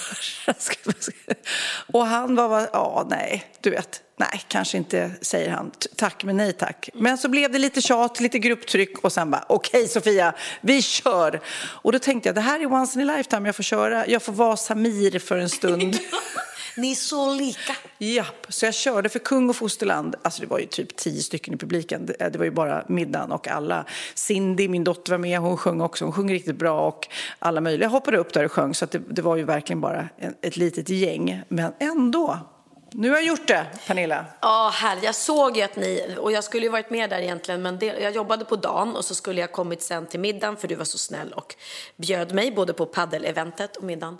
och 1.92 2.06
han 2.06 2.34
var, 2.34 2.68
ja, 2.72 3.06
nej, 3.10 3.44
du 3.60 3.70
vet, 3.70 4.02
nej, 4.16 4.42
kanske 4.48 4.76
inte, 4.76 5.10
säger 5.20 5.50
han. 5.50 5.70
Tack, 5.96 6.24
men 6.24 6.36
nej 6.36 6.52
tack. 6.52 6.90
Men 6.94 7.18
så 7.18 7.28
blev 7.28 7.52
det 7.52 7.58
lite 7.58 7.80
tjat, 7.80 8.20
lite 8.20 8.38
grupptryck 8.38 8.98
och 8.98 9.12
sen 9.12 9.30
bara, 9.30 9.44
okej 9.48 9.80
okay, 9.80 9.88
Sofia, 9.88 10.34
vi 10.60 10.82
kör. 10.82 11.40
Och 11.56 11.92
då 11.92 11.98
tänkte 11.98 12.28
jag, 12.28 12.34
det 12.34 12.40
här 12.40 12.60
är 12.60 12.72
once 12.72 13.00
in 13.00 13.10
a 13.10 13.16
lifetime, 13.16 13.48
jag 13.48 13.56
får 13.56 13.62
köra, 13.62 14.06
jag 14.06 14.22
får 14.22 14.32
vara 14.32 14.56
Samir 14.56 15.18
för 15.18 15.38
en 15.38 15.50
stund. 15.50 15.98
Ni 16.76 16.90
är 16.90 16.94
så 16.94 17.34
lika. 17.34 17.72
Japp, 17.98 18.46
så 18.48 18.66
jag 18.66 18.74
körde 18.74 19.08
för 19.08 19.18
kung 19.18 19.50
och 19.50 19.56
fosterland. 19.56 20.14
Alltså 20.22 20.40
det 20.40 20.46
var 20.46 20.58
ju 20.58 20.66
typ 20.66 20.96
tio 20.96 21.22
stycken 21.22 21.54
i 21.54 21.56
publiken. 21.56 22.08
Eh, 22.20 22.30
det, 22.30 22.38
var 22.38 22.44
ju 22.44 22.50
bara 22.50 22.84
middagen 22.88 23.32
och 23.32 23.48
alla. 23.48 23.84
Cindy, 24.14 24.68
min 24.68 24.84
dotter, 24.84 25.12
var 25.12 25.18
med. 25.18 25.38
Hon 25.38 25.56
sjöng 25.56 25.80
också. 25.80 26.04
Hon 26.04 26.12
sjöng 26.12 26.32
riktigt 26.32 26.56
bra 26.56 26.86
och 26.88 27.08
alla 27.38 27.60
möjliga 27.60 27.88
hoppade 27.88 28.18
upp 28.18 28.32
där 28.32 28.44
och 28.44 28.52
sjöng. 28.52 28.74
Så 28.74 28.86
det, 28.86 28.98
det, 28.98 29.22
var 29.22 29.36
ju 29.36 29.44
verkligen 29.44 29.80
bara 29.80 30.08
en, 30.18 30.34
ett 30.42 30.56
litet 30.56 30.88
gäng. 30.88 31.42
Men 31.48 31.72
ändå. 31.78 32.53
Nu 32.96 33.10
har 33.10 33.16
jag 33.16 33.26
gjort 33.26 33.48
det, 33.48 33.66
Pernilla. 33.86 34.24
Ja, 34.40 34.70
här, 34.74 34.98
Jag 35.02 35.14
såg 35.14 35.56
ju 35.56 35.62
att 35.62 35.76
ni, 35.76 36.16
och 36.18 36.32
jag 36.32 36.44
skulle 36.44 36.62
ju 36.62 36.68
varit 36.72 36.90
med 36.90 37.10
där 37.10 37.18
egentligen, 37.18 37.62
men 37.62 37.78
det, 37.78 37.86
jag 37.86 38.14
jobbade 38.14 38.44
på 38.44 38.56
dagen 38.56 38.96
och 38.96 39.04
så 39.04 39.14
skulle 39.14 39.40
jag 39.40 39.52
kommit 39.52 39.82
sen 39.82 40.06
till 40.06 40.20
middagen 40.20 40.56
för 40.56 40.68
du 40.68 40.74
var 40.74 40.84
så 40.84 40.98
snäll 40.98 41.32
och 41.32 41.54
bjöd 41.96 42.32
mig 42.34 42.50
både 42.52 42.72
på 42.72 42.86
paddeleventet 42.86 43.76
och 43.76 43.84
middagen. 43.84 44.18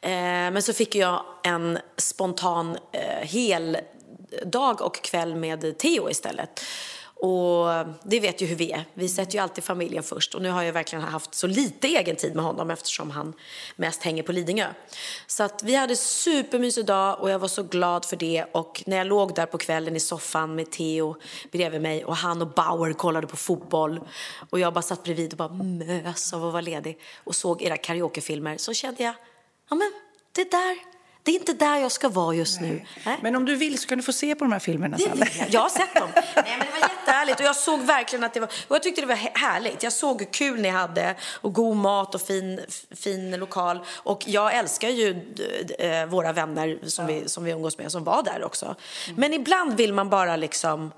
Eh, 0.00 0.10
men 0.10 0.62
så 0.62 0.72
fick 0.72 0.94
jag 0.94 1.24
en 1.42 1.78
spontan 1.96 2.78
eh, 2.92 3.28
hel 3.28 3.78
dag 4.44 4.82
och 4.82 5.02
kväll 5.02 5.34
med 5.34 5.78
Theo 5.78 6.10
istället. 6.10 6.60
Och 7.24 7.86
det 8.02 8.20
vet 8.20 8.40
ju 8.40 8.46
hur 8.46 8.56
vi 8.56 8.72
är. 8.72 8.84
Vi 8.94 9.08
sätter 9.08 9.34
ju 9.34 9.38
alltid 9.38 9.64
familjen 9.64 10.02
först. 10.02 10.34
Och 10.34 10.42
nu 10.42 10.50
har 10.50 10.62
jag 10.62 10.72
verkligen 10.72 11.04
haft 11.04 11.34
så 11.34 11.46
lite 11.46 11.88
egen 11.88 12.16
tid 12.16 12.34
med 12.34 12.44
honom 12.44 12.70
eftersom 12.70 13.10
han 13.10 13.32
mest 13.76 14.02
hänger 14.02 14.22
på 14.22 14.32
Lidingö. 14.32 14.66
Så 15.26 15.42
att 15.42 15.62
vi 15.62 15.74
hade 15.74 15.96
supermysig 15.96 16.86
dag 16.86 17.20
och 17.20 17.30
jag 17.30 17.38
var 17.38 17.48
så 17.48 17.62
glad 17.62 18.04
för 18.04 18.16
det. 18.16 18.44
Och 18.52 18.82
när 18.86 18.96
jag 18.96 19.06
låg 19.06 19.34
där 19.34 19.46
på 19.46 19.58
kvällen 19.58 19.96
i 19.96 20.00
soffan 20.00 20.54
med 20.54 20.70
Theo 20.70 21.16
bredvid 21.52 21.80
mig 21.80 22.04
och 22.04 22.16
han 22.16 22.42
och 22.42 22.48
Bauer 22.48 22.92
kollade 22.92 23.26
på 23.26 23.36
fotboll 23.36 24.00
och 24.50 24.60
jag 24.60 24.72
bara 24.74 24.82
satt 24.82 25.04
bredvid 25.04 25.32
och 25.32 25.38
bara 25.38 25.52
mös 25.52 26.32
av 26.32 26.46
att 26.46 26.52
vara 26.52 26.62
ledig 26.62 26.98
och 27.24 27.36
såg 27.36 27.62
era 27.62 27.76
karaokefilmer 27.76 28.56
så 28.56 28.72
kände 28.72 29.02
jag, 29.02 29.14
ja 29.70 29.76
men 29.76 29.92
det 30.32 30.50
där 30.50 30.93
det 31.24 31.30
är 31.30 31.34
inte 31.34 31.52
där 31.52 31.76
jag 31.76 31.92
ska 31.92 32.08
vara 32.08 32.34
just 32.34 32.60
nu. 32.60 32.86
Nej. 33.06 33.18
Men 33.22 33.36
om 33.36 33.44
du 33.44 33.56
vill 33.56 33.78
så 33.78 33.88
kan 33.88 33.98
du 33.98 34.04
få 34.04 34.12
se 34.12 34.34
på 34.34 34.44
de 34.44 34.52
här 34.52 34.58
filmerna 34.58 34.98
sen. 34.98 35.18
Jag. 35.18 35.48
jag 35.50 35.60
har 35.60 35.68
sett 35.68 35.94
dem. 35.94 36.08
Nej, 36.14 36.24
men 36.34 36.58
det 36.58 36.80
var 36.80 36.88
jättehärligt 36.88 37.40
och 37.40 37.46
jag 37.46 37.56
såg 37.56 37.80
verkligen 37.80 38.24
att 38.24 38.34
det 38.34 38.40
var, 38.40 38.48
och 38.68 38.74
jag 38.74 38.82
tyckte 38.82 39.00
det 39.00 39.06
var 39.06 39.38
härligt. 39.38 39.82
Jag 39.82 39.92
såg 39.92 40.20
hur 40.20 40.32
kul 40.32 40.60
ni 40.60 40.68
hade 40.68 41.14
och 41.40 41.52
god 41.52 41.76
mat 41.76 42.14
och 42.14 42.20
fin, 42.20 42.60
fin 42.90 43.30
lokal. 43.30 43.84
Och 43.88 44.24
jag 44.26 44.54
älskar 44.54 44.88
ju 44.88 45.34
äh, 45.78 46.06
våra 46.06 46.32
vänner 46.32 46.78
som, 46.86 47.08
ja. 47.08 47.14
vi, 47.14 47.28
som 47.28 47.44
vi 47.44 47.50
umgås 47.50 47.78
med 47.78 47.92
som 47.92 48.04
var 48.04 48.22
där 48.22 48.44
också. 48.44 48.66
Mm. 48.66 49.20
Men 49.20 49.34
ibland 49.34 49.76
vill 49.76 49.92
man 49.92 50.10
bara 50.10 50.36
liksom 50.36 50.92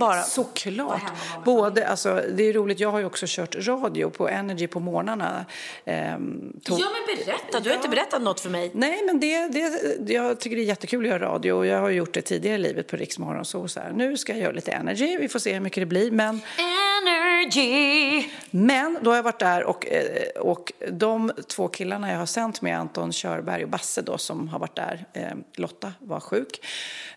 bara 0.00 0.22
Såklart. 0.22 1.12
Både, 1.44 1.88
alltså, 1.88 2.22
det 2.32 2.42
är 2.42 2.52
roligt, 2.52 2.80
jag 2.80 2.90
har 2.90 2.98
ju 2.98 3.04
också 3.04 3.26
kört 3.28 3.54
radio 3.66 4.10
på 4.10 4.28
Energy 4.28 4.66
på 4.66 4.80
morgnarna. 4.80 5.46
Ehm. 5.84 6.60
Ja, 6.64 6.76
men 6.78 7.16
berätta. 7.16 7.60
Du 7.60 7.68
har 7.68 7.74
ja. 7.74 7.74
inte 7.74 7.88
berättat 7.88 8.22
något 8.22 8.40
för 8.40 8.50
mig. 8.50 8.70
Nej, 8.74 9.02
men 9.06 9.20
det, 9.20 9.48
det, 9.48 10.12
jag 10.12 10.40
tycker 10.40 10.56
det 10.56 10.62
är 10.62 10.66
jättekul 10.66 11.04
att 11.04 11.10
göra 11.10 11.32
radio 11.32 11.52
och 11.52 11.66
jag 11.66 11.80
har 11.80 11.90
gjort 11.90 12.14
det 12.14 12.22
tidigare 12.22 12.56
i 12.56 12.58
livet 12.58 12.86
på 12.86 12.96
Riksmorgon. 12.96 13.44
Så, 13.44 13.68
så 13.68 13.80
här. 13.80 13.92
Nu 13.92 14.16
ska 14.16 14.32
jag 14.32 14.42
göra 14.42 14.52
lite 14.52 14.72
Energy, 14.72 15.16
vi 15.16 15.28
får 15.28 15.38
se 15.38 15.52
hur 15.52 15.60
mycket 15.60 15.82
det 15.82 15.86
blir. 15.86 16.10
Men... 16.10 16.40
Energy! 16.58 18.24
Men 18.50 18.98
då 19.02 19.10
har 19.10 19.16
jag 19.16 19.22
varit 19.22 19.40
där 19.40 19.64
och, 19.64 19.86
eh, 19.86 20.28
och 20.40 20.72
de 20.90 21.32
två 21.48 21.68
killarna 21.68 22.12
jag 22.12 22.18
har 22.18 22.26
sänt 22.26 22.62
med, 22.62 22.78
Anton 22.78 23.12
Körberg 23.12 23.64
och 23.64 23.70
Basse 23.70 24.02
då, 24.02 24.18
som 24.18 24.48
har 24.48 24.58
varit 24.58 24.76
där. 24.76 25.06
Ehm, 25.12 25.44
Lotta 25.54 25.92
var 25.98 26.20
sjuk. 26.20 26.64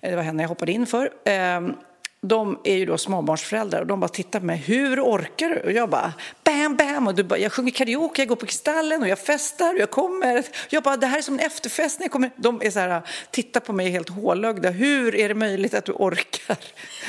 Eh, 0.01 0.09
det 0.09 0.15
var 0.15 0.23
henne 0.23 0.43
jag 0.43 0.49
hoppade 0.49 0.71
in 0.71 0.85
för. 0.85 1.09
Ehm, 1.25 1.73
de 2.21 2.59
är 2.63 2.75
ju 2.75 2.85
då 2.85 2.97
småbarnsföräldrar 2.97 3.81
och 3.81 3.87
de 3.87 3.99
bara 3.99 4.07
tittar 4.07 4.39
på 4.39 4.45
mig. 4.45 4.57
Hur 4.57 5.01
orkar 5.01 5.49
du? 5.49 5.59
Och 5.59 5.71
jag 5.71 5.89
bara 5.89 6.13
bam, 6.43 6.75
bam. 6.75 7.07
Och 7.07 7.15
du 7.15 7.23
bara, 7.23 7.39
jag 7.39 7.51
sjunger 7.51 7.71
karaoke, 7.71 8.21
jag 8.21 8.27
går 8.29 8.35
på 8.35 8.45
Kristallen 8.45 9.01
och 9.01 9.07
jag 9.07 9.19
festar 9.19 9.73
och 9.73 9.79
jag 9.79 9.91
kommer. 9.91 10.45
Jag 10.69 10.83
bara, 10.83 10.97
det 10.97 11.07
här 11.07 11.17
är 11.17 11.21
som 11.21 11.33
en 11.33 11.39
efterfest 11.39 11.99
när 11.99 12.03
jag 12.03 12.11
kommer. 12.11 12.31
De 12.35 12.61
är 12.61 12.71
så 12.71 12.79
här, 12.79 13.01
tittar 13.31 13.59
på 13.59 13.73
mig 13.73 13.89
helt 13.89 14.09
hålögda. 14.09 14.69
Hur 14.69 15.15
är 15.15 15.29
det 15.29 15.35
möjligt 15.35 15.73
att 15.73 15.85
du 15.85 15.91
orkar? 15.91 16.57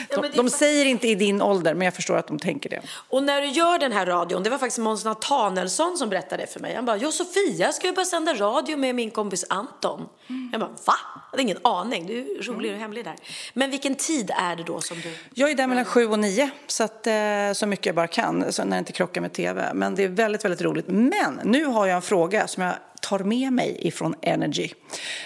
De, 0.09 0.25
ja, 0.25 0.31
de 0.35 0.51
säger 0.51 0.87
inte 0.87 1.09
i 1.09 1.15
din 1.15 1.43
ålder, 1.43 1.75
men 1.75 1.85
jag 1.85 1.95
förstår 1.95 2.17
att 2.17 2.27
de 2.27 2.39
tänker 2.39 2.71
det. 2.71 2.81
Och 3.09 3.23
när 3.23 3.43
du 3.43 3.49
gör 3.49 3.79
den 3.79 3.93
här 3.93 4.07
radion, 4.07 4.43
det 4.43 4.51
var 4.51 4.59
faktiskt 4.59 4.79
Måns 4.79 5.05
Nathanaelsson 5.05 5.99
som 5.99 6.09
berättade 6.09 6.47
för 6.47 6.61
mig. 6.61 6.75
Han 6.75 6.85
bara, 6.85 6.97
jag 6.97 7.13
Sofia 7.13 7.73
ska 7.73 7.87
ju 7.87 7.93
börja 7.93 8.07
sända 8.07 8.35
radio 8.35 8.77
med 8.77 8.95
min 8.95 9.11
kompis 9.11 9.45
Anton. 9.49 10.09
Mm. 10.29 10.49
Jag 10.53 10.61
bara, 10.61 10.71
va? 10.71 10.95
Jag 11.15 11.31
hade 11.31 11.43
ingen 11.43 11.59
aning. 11.63 12.07
Du 12.07 12.19
är 12.19 12.43
rolig 12.43 12.73
och 12.73 12.79
hemlig 12.79 13.05
där. 13.05 13.17
Men 13.55 13.71
vilken 13.71 13.95
tid 13.95 14.31
är 14.31 14.57
det 14.57 14.63
då 14.63 14.81
som 14.81 15.01
du... 15.01 15.06
Jag 15.35 15.51
är 15.51 15.55
där 15.55 15.67
mellan 15.67 15.85
sju 15.85 16.07
och 16.07 16.19
nio, 16.19 16.51
så, 16.67 16.85
att, 16.85 17.07
eh, 17.07 17.53
så 17.53 17.67
mycket 17.67 17.87
jag 17.87 17.95
bara 17.95 18.07
kan, 18.07 18.53
så 18.53 18.65
när 18.65 18.77
det 18.77 18.79
inte 18.79 18.93
krockar 18.93 19.21
med 19.21 19.33
tv. 19.33 19.75
Men 19.75 19.95
det 19.95 20.05
är 20.05 20.09
väldigt, 20.09 20.45
väldigt 20.45 20.63
roligt. 20.63 20.89
Men 20.89 21.41
nu 21.45 21.65
har 21.65 21.87
jag 21.87 21.97
en 21.97 22.03
fråga 22.03 22.47
som 22.47 22.63
jag 22.63 22.75
tar 23.01 23.19
med 23.19 23.53
mig 23.53 23.79
ifrån 23.81 24.15
Energy. 24.23 24.71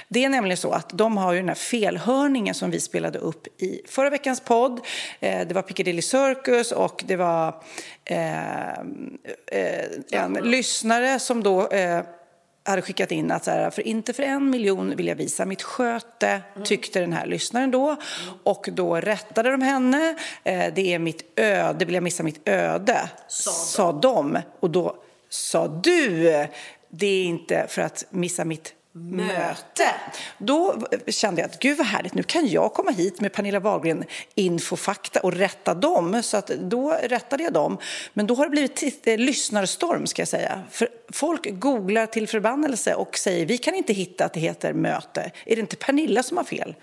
Det 0.08 0.24
är 0.24 0.28
nämligen 0.28 0.56
så 0.56 0.72
att 0.72 0.88
de 0.88 1.16
har 1.16 1.32
ju 1.32 1.38
den 1.38 1.48
här 1.48 1.54
felhörningen 1.54 2.54
som 2.54 2.70
vi 2.70 2.80
spelade 2.80 3.18
upp 3.18 3.62
i 3.62 3.82
förra 3.88 4.10
veckans 4.10 4.40
podd. 4.40 4.80
Eh, 5.20 5.46
det 5.48 5.54
var 5.54 5.62
Piccadilly 5.62 6.02
Circus 6.02 6.72
och 6.72 7.04
det 7.06 7.16
var 7.16 7.62
eh, 8.04 8.70
eh, 8.70 9.84
en 10.10 10.32
lyssnare 10.32 11.18
som 11.18 11.42
då 11.42 11.68
eh, 11.68 12.00
hade 12.70 12.82
skickat 12.82 13.12
in 13.12 13.30
att 13.30 13.44
så 13.44 13.50
här, 13.50 13.70
för 13.70 13.86
inte 13.86 14.12
för 14.12 14.22
en 14.22 14.50
miljon 14.50 14.96
vill 14.96 15.06
jag 15.06 15.16
visa 15.16 15.44
mitt 15.44 15.62
sköte, 15.62 16.42
tyckte 16.64 17.00
den 17.00 17.12
här 17.12 17.26
lyssnaren 17.26 17.70
då. 17.70 17.96
Och 18.42 18.68
då 18.72 18.96
rättade 18.96 19.50
de 19.50 19.62
henne. 19.62 20.16
Eh, 20.44 20.74
det 20.74 20.94
är 20.94 20.98
mitt 20.98 21.32
öde, 21.36 21.84
vill 21.84 21.94
jag 21.94 22.04
missa 22.04 22.22
mitt 22.22 22.48
öde, 22.48 23.10
sa, 23.28 23.50
sa 23.50 23.92
de. 23.92 24.38
Och 24.60 24.70
då 24.70 24.96
sa 25.28 25.68
du, 25.68 26.22
det 26.88 27.06
är 27.06 27.24
inte 27.24 27.66
för 27.68 27.82
att 27.82 28.04
missa 28.10 28.44
mitt 28.44 28.74
möte. 28.92 29.94
Då 30.38 30.86
kände 31.06 31.40
jag 31.40 31.50
att 31.50 31.58
gud 31.58 31.78
vad 31.78 31.86
härligt, 31.86 32.14
nu 32.14 32.22
kan 32.22 32.48
jag 32.48 32.74
komma 32.74 32.90
hit 32.90 33.20
med 33.20 33.32
Pernilla 33.32 33.60
Wahlgren 33.60 34.04
infofakta 34.34 35.20
och 35.20 35.32
rätta 35.32 35.74
dem. 35.74 36.22
Så 36.22 36.36
att 36.36 36.46
då 36.46 36.90
rättade 37.02 37.42
jag 37.42 37.52
dem. 37.52 37.78
Men 38.12 38.26
då 38.26 38.34
har 38.34 38.44
det 38.44 38.50
blivit 38.50 39.06
eh, 39.06 39.18
lyssnarstorm 39.18 40.06
ska 40.06 40.22
jag 40.22 40.28
säga. 40.28 40.62
För 40.70 40.88
folk 41.12 41.46
googlar 41.50 42.06
till 42.06 42.28
förbannelse 42.28 42.94
och 42.94 43.18
säger 43.18 43.46
vi 43.46 43.58
kan 43.58 43.74
inte 43.74 43.92
hitta 43.92 44.24
att 44.24 44.34
det 44.34 44.40
heter 44.40 44.72
möte. 44.72 45.30
Är 45.44 45.56
det 45.56 45.60
inte 45.60 45.76
Pernilla 45.76 46.22
som 46.22 46.36
har 46.36 46.44
fel? 46.44 46.74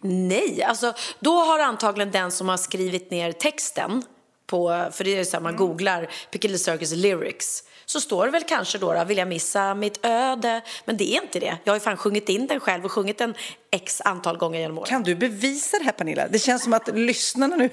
Nej, 0.00 0.62
alltså 0.62 0.94
då 1.20 1.38
har 1.38 1.58
antagligen 1.58 2.10
den 2.10 2.30
som 2.30 2.48
har 2.48 2.56
skrivit 2.56 3.10
ner 3.10 3.32
texten 3.32 4.02
på, 4.46 4.88
för 4.92 5.04
det 5.04 5.18
är 5.18 5.24
så 5.24 5.36
här, 5.36 5.42
man 5.42 5.54
mm. 5.54 5.66
googlar 5.66 6.08
Piccadilly 6.30 6.58
Circus 6.58 6.92
lyrics 6.92 7.62
så 7.86 8.00
står 8.00 8.26
det 8.26 8.32
väl 8.32 8.42
kanske 8.42 8.78
då, 8.78 8.92
då 8.92 9.04
vill 9.04 9.18
jag 9.18 9.28
missa 9.28 9.74
mitt 9.74 10.06
öde? 10.06 10.62
Men 10.84 10.96
det 10.96 11.16
är 11.16 11.22
inte 11.22 11.40
det. 11.40 11.58
Jag 11.64 11.72
har 11.72 11.76
ju 11.76 11.80
fan 11.80 11.96
sjungit 11.96 12.28
in 12.28 12.46
den 12.46 12.60
själv 12.60 12.84
och 12.84 12.92
sjungit 12.92 13.18
den 13.18 13.34
x 13.70 14.02
antal 14.04 14.36
gånger 14.36 14.60
genom 14.60 14.78
åren. 14.78 14.88
Kan 14.88 15.02
du 15.02 15.14
bevisa 15.14 15.78
det 15.78 15.84
här 15.84 15.92
Pernilla? 15.92 16.28
Det 16.28 16.38
känns 16.38 16.62
som 16.62 16.72
att 16.72 16.88
lyssnarna 16.96 17.56
nu... 17.56 17.70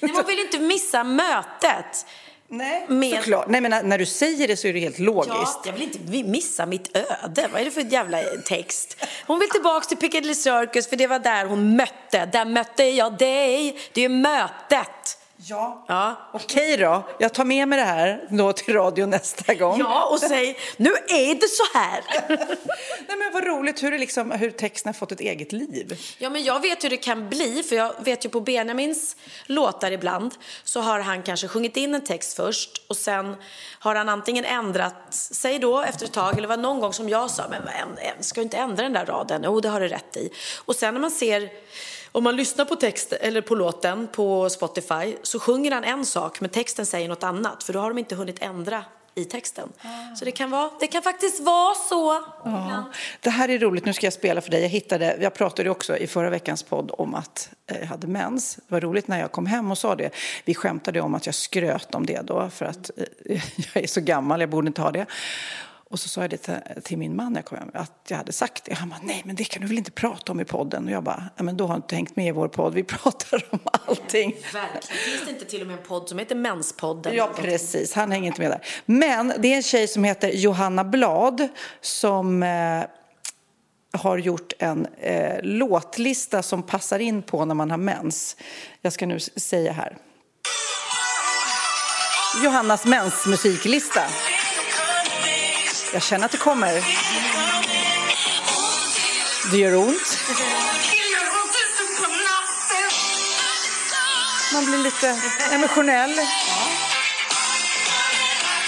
Nej, 0.00 0.12
man 0.12 0.26
vill 0.26 0.38
inte 0.38 0.58
missa 0.58 1.04
mötet. 1.04 2.06
Nej, 2.48 2.86
med... 2.88 3.16
såklart. 3.16 3.48
Nej, 3.48 3.60
men 3.60 3.70
när, 3.70 3.82
när, 3.82 3.98
du 3.98 4.06
säger 4.06 4.48
det 4.48 4.56
så 4.56 4.68
är 4.68 4.72
det 4.72 4.78
helt 4.78 4.98
logiskt. 4.98 5.34
Ja, 5.34 5.62
jag 5.64 5.72
vill 5.72 5.82
inte 5.82 6.30
missa 6.30 6.66
mitt 6.66 6.96
öde. 6.96 7.48
Vad 7.52 7.60
är 7.60 7.64
det 7.64 7.70
för 7.70 7.92
jävla 7.92 8.22
text? 8.44 9.04
Hon 9.26 9.38
vill 9.38 9.50
tillbaka 9.50 9.86
till 9.86 9.96
Piccadilly 9.96 10.34
Circus 10.34 10.88
för 10.88 10.96
det 10.96 11.06
var 11.06 11.18
där 11.18 11.44
hon 11.44 11.76
mötte. 11.76 12.26
Där 12.32 12.44
mötte 12.44 12.84
jag 12.84 13.18
dig. 13.18 13.78
Det 13.92 14.04
är 14.04 14.08
mötet. 14.08 15.17
Ja, 15.50 15.84
ja. 15.88 16.30
okej 16.32 16.76
då. 16.76 17.02
Jag 17.18 17.34
tar 17.34 17.44
med 17.44 17.68
mig 17.68 17.78
det 17.78 17.84
här 17.84 18.26
då 18.30 18.52
till 18.52 18.74
radio 18.74 19.06
nästa 19.06 19.54
gång. 19.54 19.80
Ja, 19.80 20.04
och 20.04 20.18
säg 20.20 20.58
nu 20.76 20.90
är 21.08 21.34
det 21.34 21.48
så 21.48 21.78
här. 21.78 22.04
Nej, 23.08 23.16
men 23.18 23.32
vad 23.32 23.44
roligt 23.44 23.82
hur, 23.82 23.90
det 23.90 23.98
liksom, 23.98 24.30
hur 24.30 24.50
texten 24.50 24.88
har 24.88 24.94
fått 24.94 25.12
ett 25.12 25.20
eget 25.20 25.52
liv. 25.52 25.98
Ja, 26.18 26.30
men 26.30 26.44
jag 26.44 26.60
vet 26.60 26.84
hur 26.84 26.90
det 26.90 26.96
kan 26.96 27.28
bli, 27.28 27.62
för 27.62 27.76
jag 27.76 27.92
vet 28.04 28.24
ju 28.24 28.28
på 28.28 28.40
Benjamins 28.40 29.16
låtar 29.46 29.90
ibland 29.90 30.34
så 30.64 30.80
har 30.80 31.00
han 31.00 31.22
kanske 31.22 31.48
sjungit 31.48 31.76
in 31.76 31.94
en 31.94 32.04
text 32.04 32.36
först 32.36 32.82
och 32.88 32.96
sen 32.96 33.36
har 33.78 33.94
han 33.94 34.08
antingen 34.08 34.44
ändrat 34.44 35.14
sig 35.14 35.58
då 35.58 35.82
efter 35.82 36.06
ett 36.06 36.12
tag 36.12 36.38
eller 36.38 36.48
var 36.48 36.56
någon 36.56 36.80
gång 36.80 36.92
som 36.92 37.08
jag 37.08 37.30
sa, 37.30 37.44
men 37.48 38.22
ska 38.22 38.40
du 38.40 38.44
inte 38.44 38.56
ändra 38.56 38.82
den 38.82 38.92
där 38.92 39.06
raden? 39.06 39.42
Jo, 39.44 39.60
det 39.60 39.68
har 39.68 39.80
du 39.80 39.88
rätt 39.88 40.16
i. 40.16 40.30
Och 40.64 40.76
sen 40.76 40.94
när 40.94 41.00
man 41.00 41.10
ser 41.10 41.50
om 42.12 42.24
man 42.24 42.36
lyssnar 42.36 42.64
på, 42.64 42.76
text, 42.76 43.12
eller 43.12 43.40
på 43.40 43.54
låten 43.54 44.08
på 44.12 44.50
Spotify 44.50 45.16
så 45.22 45.40
sjunger 45.40 45.70
han 45.70 45.84
en 45.84 46.06
sak 46.06 46.40
men 46.40 46.50
texten 46.50 46.86
säger 46.86 47.08
något 47.08 47.22
annat 47.22 47.62
för 47.62 47.72
då 47.72 47.78
har 47.78 47.88
de 47.88 47.98
inte 47.98 48.14
hunnit 48.14 48.42
ändra 48.42 48.84
i 49.18 49.24
texten. 49.24 49.68
Så 50.18 50.24
det 50.24 50.30
kan, 50.30 50.50
vara, 50.50 50.70
det 50.80 50.86
kan 50.86 51.02
faktiskt 51.02 51.40
vara 51.40 51.74
så. 51.74 52.24
Ja. 52.44 52.84
Det 53.20 53.30
här 53.30 53.48
är 53.48 53.58
roligt, 53.58 53.84
nu 53.84 53.92
ska 53.92 54.06
jag 54.06 54.12
spela 54.12 54.40
för 54.40 54.50
dig. 54.50 54.62
Jag, 54.62 54.68
hittade, 54.68 55.16
jag 55.20 55.34
pratade 55.34 55.70
också 55.70 55.96
i 55.96 56.06
förra 56.06 56.30
veckans 56.30 56.62
podd 56.62 56.90
om 56.98 57.14
att 57.14 57.50
jag 57.66 57.86
hade 57.86 58.06
mens. 58.06 58.56
Det 58.56 58.62
var 58.74 58.80
roligt 58.80 59.08
när 59.08 59.20
jag 59.20 59.32
kom 59.32 59.46
hem 59.46 59.70
och 59.70 59.78
sa 59.78 59.94
det. 59.94 60.10
Vi 60.44 60.54
skämtade 60.54 61.00
om 61.00 61.14
att 61.14 61.26
jag 61.26 61.34
skröt 61.34 61.94
om 61.94 62.06
det 62.06 62.20
då 62.26 62.50
för 62.50 62.64
att 62.64 62.90
eh, 62.96 63.42
jag 63.74 63.84
är 63.84 63.86
så 63.86 64.00
gammal, 64.00 64.40
jag 64.40 64.50
borde 64.50 64.66
inte 64.66 64.82
ha 64.82 64.90
det. 64.90 65.06
Och 65.90 66.00
så 66.00 66.08
sa 66.08 66.20
jag 66.20 66.30
det 66.30 66.60
till, 66.84 66.98
min 66.98 67.16
man 67.16 67.32
när 67.32 67.40
jag 67.40 67.44
kom 67.44 67.58
hem, 67.58 67.70
att 67.74 68.06
jag 68.08 68.16
hade 68.16 68.32
sagt 68.32 68.64
det. 68.64 68.74
Han 68.74 68.88
bara, 68.88 69.00
nej 69.02 69.22
men 69.24 69.36
det 69.36 69.44
kan 69.44 69.62
du 69.62 69.68
väl 69.68 69.78
inte 69.78 69.90
prata 69.90 70.32
om 70.32 70.40
i 70.40 70.44
podden? 70.44 70.84
Och 70.84 70.90
jag 70.90 71.02
bara, 71.02 71.24
men 71.36 71.56
då 71.56 71.66
har 71.66 71.74
du 71.74 71.76
inte 71.76 71.94
hängt 71.94 72.16
med 72.16 72.26
i 72.26 72.30
vår 72.30 72.48
podd, 72.48 72.74
vi 72.74 72.84
pratar 72.84 73.44
om 73.50 73.58
allting. 73.72 74.36
Verkligen. 74.52 74.82
Finns 74.82 75.24
det 75.24 75.30
inte 75.30 75.44
till 75.44 75.60
och 75.60 75.66
med 75.66 75.78
en 75.78 75.84
podd 75.84 76.08
som 76.08 76.18
heter 76.18 76.34
Menspodden? 76.34 77.14
Ja 77.14 77.30
precis, 77.36 77.92
han 77.92 78.12
hänger 78.12 78.26
inte 78.26 78.40
med 78.40 78.50
där. 78.50 78.66
Men 78.86 79.32
det 79.38 79.52
är 79.52 79.56
en 79.56 79.62
tjej 79.62 79.88
som 79.88 80.04
heter 80.04 80.30
Johanna 80.30 80.84
Blad 80.84 81.48
som 81.80 82.42
eh, 82.42 82.84
har 83.92 84.18
gjort 84.18 84.52
en 84.58 84.86
eh, 84.86 85.42
låtlista 85.42 86.42
som 86.42 86.62
passar 86.62 86.98
in 86.98 87.22
på 87.22 87.44
när 87.44 87.54
man 87.54 87.70
har 87.70 87.78
mens. 87.78 88.36
Jag 88.82 88.92
ska 88.92 89.06
nu 89.06 89.20
säga 89.20 89.72
här. 89.72 89.96
Johannas 92.44 92.84
mensmusiklista. 92.84 94.00
Jag 95.92 96.02
känner 96.02 96.24
att 96.24 96.32
det 96.32 96.38
kommer. 96.38 96.84
Det 99.50 99.56
gör 99.58 99.74
ont. 99.74 100.18
Man 104.52 104.64
blir 104.64 104.78
lite 104.78 105.20
emotionell. 105.52 106.16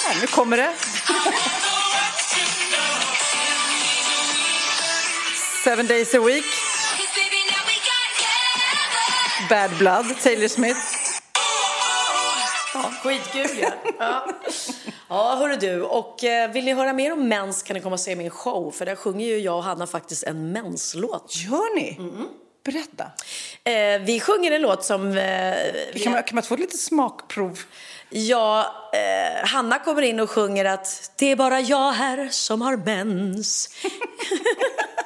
Ja, 0.05 0.11
nu 0.21 0.27
kommer 0.27 0.57
det. 0.57 0.75
Seven 5.65 5.87
days 5.87 6.15
a 6.15 6.21
week. 6.21 6.45
Bad 9.49 9.71
blood, 9.79 10.21
Taylor 10.23 10.49
Smith. 10.49 11.00
Ja, 12.75 12.93
skitkul 13.03 13.59
ja. 13.61 13.73
ja. 13.99 14.27
Ja, 15.09 15.37
hörru 15.39 15.57
du. 15.57 15.83
Och 15.83 16.25
eh, 16.25 16.51
vill 16.51 16.65
ni 16.65 16.73
höra 16.75 16.93
mer 16.93 17.13
om 17.13 17.29
mens 17.29 17.63
kan 17.63 17.75
ni 17.75 17.81
komma 17.81 17.95
och 17.95 18.01
se 18.01 18.17
min 18.17 18.31
show. 18.31 18.71
För 18.71 18.87
där 18.87 18.97
sjunger 18.97 19.27
ju 19.27 19.39
jag 19.39 19.57
och 19.57 19.65
Hanna 19.65 19.87
faktiskt 19.87 20.25
en 20.25 20.53
menslåt. 20.53 21.33
Gör 21.37 21.77
ni? 21.77 21.99
Berätta. 22.65 23.05
Eh, 23.65 24.01
vi 24.07 24.21
sjunger 24.21 24.53
en 24.53 24.63
låt 24.63 24.85
som... 24.85 25.09
Eh, 25.09 25.55
vi 25.93 26.01
Kan 26.05 26.13
man, 26.13 26.23
kan 26.23 26.35
man 26.35 26.45
få 26.45 26.55
ett 26.55 26.61
litet 26.61 26.81
smakprov? 26.81 27.61
Ja, 28.11 28.75
eh, 28.93 29.49
Hanna 29.49 29.79
kommer 29.79 30.03
in 30.03 30.21
och 30.21 30.31
sjunger 30.31 30.65
att 30.65 31.13
det 31.17 31.27
är 31.27 31.37
bara 31.37 31.61
jag 31.61 31.93
här 31.93 32.29
som 32.31 32.63
har 32.63 32.77
mens. 32.77 33.69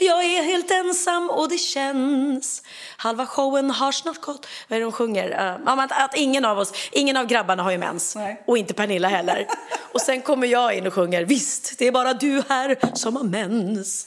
jag 0.00 0.24
är 0.24 0.42
helt 0.42 0.70
ensam 0.70 1.30
och 1.30 1.48
det 1.48 1.58
känns. 1.58 2.62
Halva 2.96 3.26
showen 3.26 3.70
har 3.70 3.92
snart 3.92 4.20
gått. 4.20 4.46
Vad 4.68 4.76
är 4.76 4.80
det 4.80 4.86
de 4.86 4.92
sjunger? 4.92 5.28
Uh, 5.30 5.68
att, 5.78 5.92
att 5.92 6.16
ingen 6.16 6.44
av 6.44 6.58
oss, 6.58 6.72
ingen 6.92 7.16
av 7.16 7.26
grabbarna 7.26 7.62
har 7.62 7.70
ju 7.70 7.78
mens. 7.78 8.16
Nej. 8.16 8.42
Och 8.46 8.58
inte 8.58 8.74
Pernilla 8.74 9.08
heller. 9.08 9.46
och 9.92 10.00
sen 10.00 10.22
kommer 10.22 10.46
jag 10.46 10.74
in 10.74 10.86
och 10.86 10.94
sjunger 10.94 11.24
visst, 11.24 11.78
det 11.78 11.86
är 11.86 11.92
bara 11.92 12.14
du 12.14 12.42
här 12.48 12.78
som 12.94 13.16
har 13.16 13.24
mens. 13.24 14.06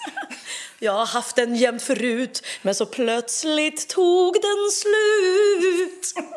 Jag 0.84 0.94
har 0.94 1.06
haft 1.06 1.36
den 1.36 1.56
jämt 1.56 1.82
förut, 1.82 2.46
men 2.62 2.76
så 2.76 2.86
plötsligt 2.86 3.88
tog 3.88 4.34
den 4.34 4.72
slut. 4.72 6.28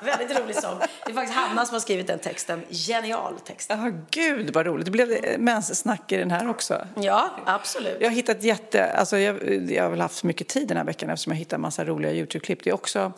Väldigt 0.18 0.38
rolig 0.38 0.56
sång. 0.56 0.78
Det 0.78 1.10
är 1.10 1.14
faktiskt 1.14 1.38
Hanna 1.38 1.66
som 1.66 1.74
har 1.74 1.80
skrivit 1.80 2.06
den 2.06 2.18
texten. 2.18 2.62
Genial 2.68 3.34
text. 3.44 3.70
Ja, 3.70 3.92
gud 4.10 4.54
vad 4.54 4.66
roligt. 4.66 4.84
Det 4.84 4.90
blev 4.90 5.08
menssnack 5.38 6.12
i 6.12 6.16
den 6.16 6.30
här 6.30 6.48
också. 6.48 6.86
Ja, 6.96 7.30
absolut. 7.46 7.96
Jag 8.00 8.08
har 8.08 8.14
hittat 8.14 8.42
jätte... 8.42 8.92
Alltså 8.92 9.18
jag, 9.18 9.70
jag 9.70 9.82
har 9.82 9.90
väl 9.90 10.00
haft 10.00 10.16
så 10.16 10.26
mycket 10.26 10.48
tid 10.48 10.68
den 10.68 10.76
här 10.76 10.84
veckan 10.84 11.10
eftersom 11.10 11.32
jag 11.32 11.38
hittat 11.38 11.52
en 11.52 11.60
massa 11.60 11.84
roliga 11.84 12.12
YouTube-klipp. 12.12 12.64
Det 12.64 12.70
är 12.70 12.74
också 12.74 13.12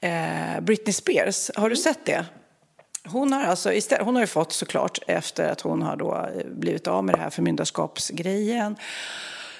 eh, 0.00 0.60
Britney 0.60 0.92
Spears. 0.92 1.50
Har 1.56 1.70
du 1.70 1.76
sett 1.76 2.04
det? 2.04 2.24
Hon 3.04 3.32
har, 3.32 3.44
alltså, 3.44 3.72
istället, 3.72 4.04
hon 4.04 4.14
har 4.14 4.22
ju 4.22 4.26
fått 4.26 4.52
såklart 4.52 4.98
efter 5.06 5.52
att 5.52 5.60
hon 5.60 5.82
har 5.82 5.96
då 5.96 6.28
blivit 6.46 6.86
av 6.86 7.04
med 7.04 7.14
det 7.14 7.20
här 7.20 7.30
förmyndarskapsgrejen. 7.30 8.76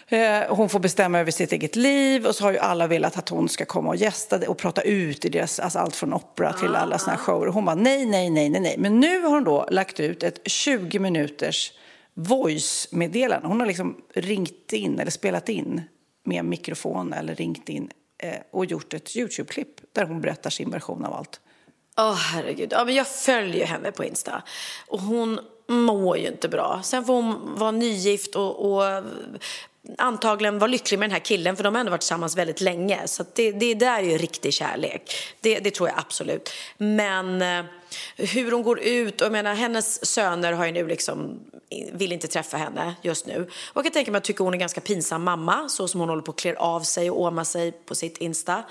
Eh, 0.08 0.56
Hon 0.56 0.68
får 0.68 0.78
bestämma 0.80 1.18
över 1.18 1.30
sitt 1.30 1.52
eget 1.52 1.76
liv 1.76 2.26
och 2.26 2.34
så 2.34 2.44
har 2.44 2.52
ju 2.52 2.58
alla 2.58 2.86
velat 2.86 3.18
att 3.18 3.28
hon 3.28 3.48
ska 3.48 3.64
komma 3.64 3.88
och 3.88 3.96
gästa 3.96 4.50
och 4.50 4.58
prata 4.58 4.82
ut 4.82 5.24
i 5.24 5.28
deras, 5.28 5.60
alltså 5.60 5.78
allt 5.78 5.96
från 5.96 6.14
opera 6.14 6.52
till 6.52 6.74
alla 6.74 6.98
såna 6.98 7.12
här 7.12 7.18
shower. 7.18 7.46
Och 7.46 7.54
hon 7.54 7.64
bara 7.64 7.74
nej, 7.74 8.06
nej, 8.06 8.30
nej, 8.30 8.48
nej, 8.48 8.60
nej. 8.60 8.74
Men 8.78 9.00
nu 9.00 9.20
har 9.20 9.30
hon 9.30 9.44
då 9.44 9.68
lagt 9.70 10.00
ut 10.00 10.22
ett 10.22 10.40
20 10.44 10.98
minuters 10.98 11.72
voice-meddelande. 12.14 13.48
Hon 13.48 13.60
har 13.60 13.66
liksom 13.66 13.96
ringt 14.14 14.72
in 14.72 14.98
eller 14.98 15.10
spelat 15.10 15.48
in 15.48 15.82
med 16.24 16.44
mikrofon 16.44 17.12
eller 17.12 17.34
ringt 17.34 17.68
in 17.68 17.90
eh, 18.22 18.34
och 18.52 18.64
gjort 18.64 18.94
ett 18.94 19.16
YouTube-klipp 19.16 19.80
där 19.92 20.04
hon 20.04 20.20
berättar 20.20 20.50
sin 20.50 20.70
version 20.70 21.04
av 21.04 21.14
allt. 21.14 21.40
Åh 21.98 22.14
herregud, 22.14 22.68
ja, 22.72 22.84
men 22.84 22.94
jag 22.94 23.08
följer 23.08 23.66
henne 23.66 23.92
på 23.92 24.04
Insta 24.04 24.42
och 24.88 25.00
hon 25.00 25.40
mår 25.68 26.18
ju 26.18 26.26
inte 26.26 26.48
bra. 26.48 26.80
Sen 26.84 27.04
får 27.04 27.14
hon 27.14 27.54
vara 27.58 27.70
nygift 27.70 28.34
och, 28.34 28.72
och 28.72 29.04
antagligen 29.98 30.58
vara 30.58 30.70
lycklig 30.70 30.98
med 30.98 31.08
den 31.08 31.14
här 31.14 31.24
killen 31.24 31.56
för 31.56 31.64
de 31.64 31.74
har 31.74 31.80
ändå 31.80 31.90
varit 31.90 32.00
tillsammans 32.00 32.36
väldigt 32.36 32.60
länge. 32.60 33.00
Så 33.06 33.22
att 33.22 33.34
det, 33.34 33.52
det 33.52 33.74
där 33.74 33.98
är 33.98 34.02
ju 34.02 34.18
riktig 34.18 34.54
kärlek. 34.54 35.14
Det, 35.40 35.58
det 35.58 35.70
tror 35.70 35.88
jag 35.88 35.98
absolut. 35.98 36.50
Men 36.78 37.42
eh, 37.42 37.64
hur 38.16 38.52
hon 38.52 38.62
går 38.62 38.80
ut, 38.80 39.20
och 39.20 39.24
jag 39.24 39.32
menar 39.32 39.54
hennes 39.54 40.06
söner 40.06 40.52
har 40.52 40.66
ju 40.66 40.72
nu 40.72 40.86
liksom 40.86 41.40
vill 41.92 42.12
inte 42.12 42.28
träffa 42.28 42.56
henne 42.56 42.94
just 43.02 43.26
nu. 43.26 43.42
Och 43.72 43.76
jag 43.76 43.84
kan 43.84 43.92
tänka 43.92 44.10
mig 44.10 44.18
att 44.18 44.24
tycker 44.24 44.44
hon 44.44 44.54
är 44.54 44.58
ganska 44.58 44.80
pinsam 44.80 45.22
mamma, 45.22 45.68
så 45.68 45.88
som 45.88 46.00
hon 46.00 46.08
håller 46.08 46.22
på 46.22 46.30
att 46.30 46.38
klär 46.38 46.54
av 46.54 46.80
sig 46.80 47.10
och 47.10 47.20
åma 47.20 47.44
sig 47.44 47.72
på 47.72 47.94
sitt 47.94 48.18
Insta. 48.18 48.64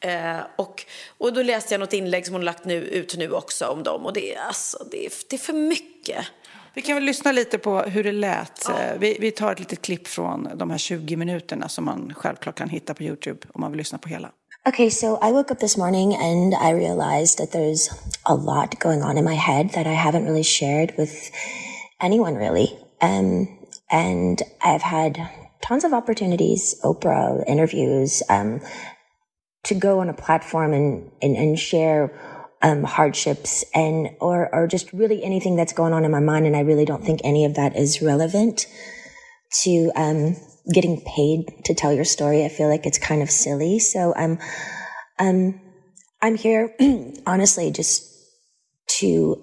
Eh, 0.00 0.38
och, 0.56 0.84
och 1.18 1.32
då 1.32 1.42
läste 1.42 1.74
jag 1.74 1.80
något 1.80 1.92
inlägg 1.92 2.26
som 2.26 2.34
hon 2.34 2.44
lagt 2.44 2.64
nu, 2.64 2.74
ut 2.74 3.16
nu 3.16 3.32
också 3.32 3.66
om 3.66 3.82
dem 3.82 4.06
och 4.06 4.12
det 4.12 4.36
alltså, 4.36 4.86
det 4.90 5.24
det 5.28 5.36
är 5.36 5.40
för 5.40 5.52
mycket. 5.52 6.26
Vi 6.74 6.82
kan 6.82 6.94
väl 6.94 7.04
lyssna 7.04 7.32
lite 7.32 7.58
på 7.58 7.80
hur 7.80 8.04
det 8.04 8.12
lät. 8.12 8.68
Eh, 8.68 8.74
Vi, 8.98 9.16
vi 9.20 9.30
tar 9.30 9.52
ett 9.52 9.58
litet 9.60 9.82
klipp 9.82 10.06
från 10.08 10.48
de 10.54 10.70
här 10.70 10.78
20 10.78 11.16
minuterna 11.16 11.68
som 11.68 11.84
man 11.84 12.12
självklart 12.16 12.54
kan 12.58 12.68
hitta 12.68 12.94
på 12.94 13.02
Youtube 13.02 13.38
om 13.54 13.60
man 13.60 13.70
vill 13.70 13.78
lyssna 13.78 13.98
på 13.98 14.08
hela. 14.08 14.30
Okay, 14.68 14.90
so 14.90 15.18
I 15.22 15.32
woke 15.32 15.54
up 15.54 15.60
this 15.60 15.76
morning 15.76 16.14
and 16.14 16.54
I 16.54 16.72
realized 16.72 17.38
that 17.38 17.50
there's 17.52 17.90
a 18.22 18.34
lot 18.34 18.78
going 18.80 19.02
on 19.02 19.18
in 19.18 19.24
my 19.24 19.34
head 19.36 19.70
that 19.72 19.86
I 19.86 19.94
haven't 19.94 20.24
really 20.24 20.44
shared 20.44 20.92
with 20.98 21.12
anyone 22.02 22.36
really. 22.38 22.68
Um, 23.02 23.46
and 23.90 24.42
I've 24.60 24.82
had 24.82 25.26
tons 25.68 25.84
of 25.84 25.92
opportunities, 25.92 26.74
Oprah 26.84 27.44
interviews, 27.46 28.22
um, 28.28 28.60
to 29.64 29.74
go 29.74 30.00
on 30.00 30.08
a 30.08 30.14
platform 30.14 30.72
and, 30.74 31.10
and, 31.22 31.36
and 31.36 31.58
share 31.58 32.10
um, 32.62 32.82
hardships 32.82 33.64
and 33.74 34.10
or 34.20 34.52
or 34.54 34.66
just 34.66 34.92
really 34.92 35.22
anything 35.22 35.56
that's 35.56 35.72
going 35.72 35.92
on 35.92 36.04
in 36.04 36.10
my 36.10 36.20
mind 36.20 36.46
and 36.46 36.56
I 36.56 36.60
really 36.60 36.84
don't 36.84 37.04
think 37.04 37.20
any 37.22 37.44
of 37.44 37.54
that 37.54 37.76
is 37.76 38.02
relevant 38.02 38.66
to 39.62 39.90
um, 39.94 40.36
getting 40.72 41.00
paid 41.00 41.64
to 41.64 41.74
tell 41.74 41.92
your 41.92 42.04
story. 42.04 42.44
I 42.44 42.48
feel 42.48 42.68
like 42.68 42.84
it's 42.84 42.98
kind 42.98 43.22
of 43.22 43.30
silly. 43.30 43.78
So 43.78 44.14
I'm 44.14 44.38
um 45.18 45.60
I'm 46.20 46.34
here 46.34 46.74
honestly 47.26 47.70
just 47.70 48.04
to 48.98 49.36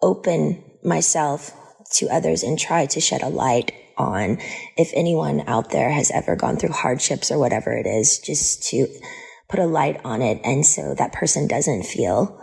open 0.00 0.64
myself 0.82 1.52
to 1.90 2.08
others 2.08 2.42
and 2.42 2.58
try 2.58 2.86
to 2.86 3.00
shed 3.00 3.22
a 3.22 3.28
light 3.28 3.72
on 3.96 4.38
if 4.76 4.90
anyone 4.94 5.42
out 5.46 5.70
there 5.70 5.90
has 5.90 6.10
ever 6.12 6.36
gone 6.36 6.56
through 6.56 6.72
hardships 6.72 7.30
or 7.30 7.38
whatever 7.38 7.72
it 7.72 7.86
is, 7.86 8.18
just 8.18 8.62
to 8.68 8.86
put 9.48 9.60
a 9.60 9.66
light 9.66 10.00
on 10.04 10.22
it. 10.22 10.40
And 10.44 10.64
so 10.64 10.94
that 10.94 11.12
person 11.12 11.48
doesn't 11.48 11.84
feel 11.84 12.38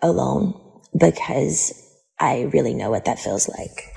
alone 0.00 0.54
because 0.98 1.72
I 2.20 2.42
really 2.52 2.74
know 2.74 2.90
what 2.90 3.04
that 3.06 3.18
feels 3.18 3.48
like. 3.48 3.94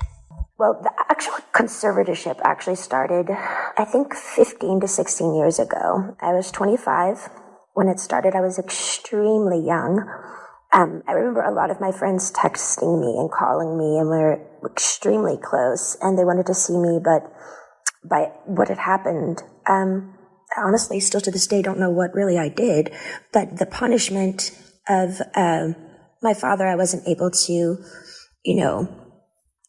Well, 0.58 0.80
the 0.82 0.92
actual 1.08 1.34
conservatorship 1.52 2.40
actually 2.42 2.76
started, 2.76 3.30
I 3.30 3.84
think, 3.84 4.14
15 4.14 4.80
to 4.80 4.88
16 4.88 5.34
years 5.36 5.60
ago. 5.60 6.16
I 6.20 6.32
was 6.32 6.50
25 6.50 7.30
when 7.74 7.86
it 7.86 8.00
started. 8.00 8.34
I 8.34 8.40
was 8.40 8.58
extremely 8.58 9.64
young. 9.64 10.00
Um, 10.72 11.02
I 11.06 11.12
remember 11.12 11.42
a 11.42 11.54
lot 11.54 11.70
of 11.70 11.80
my 11.80 11.92
friends 11.92 12.32
texting 12.32 13.00
me 13.00 13.18
and 13.18 13.30
calling 13.30 13.78
me, 13.78 13.98
and 13.98 14.10
we 14.10 14.16
were 14.16 14.40
extremely 14.66 15.38
close, 15.40 15.96
and 16.02 16.18
they 16.18 16.24
wanted 16.24 16.46
to 16.46 16.54
see 16.54 16.76
me, 16.76 16.98
but 17.02 17.32
by 18.04 18.32
what 18.44 18.68
had 18.68 18.78
happened, 18.78 19.42
um, 19.68 20.17
honestly, 20.56 21.00
still 21.00 21.20
to 21.20 21.30
this 21.30 21.46
day, 21.46 21.62
don't 21.62 21.78
know 21.78 21.90
what 21.90 22.14
really 22.14 22.38
I 22.38 22.48
did. 22.48 22.92
But 23.32 23.58
the 23.58 23.66
punishment 23.66 24.50
of 24.88 25.20
um, 25.34 25.76
my 26.22 26.34
father, 26.34 26.66
I 26.66 26.76
wasn't 26.76 27.06
able 27.06 27.30
to, 27.30 27.52
you 27.52 28.56
know, 28.56 28.88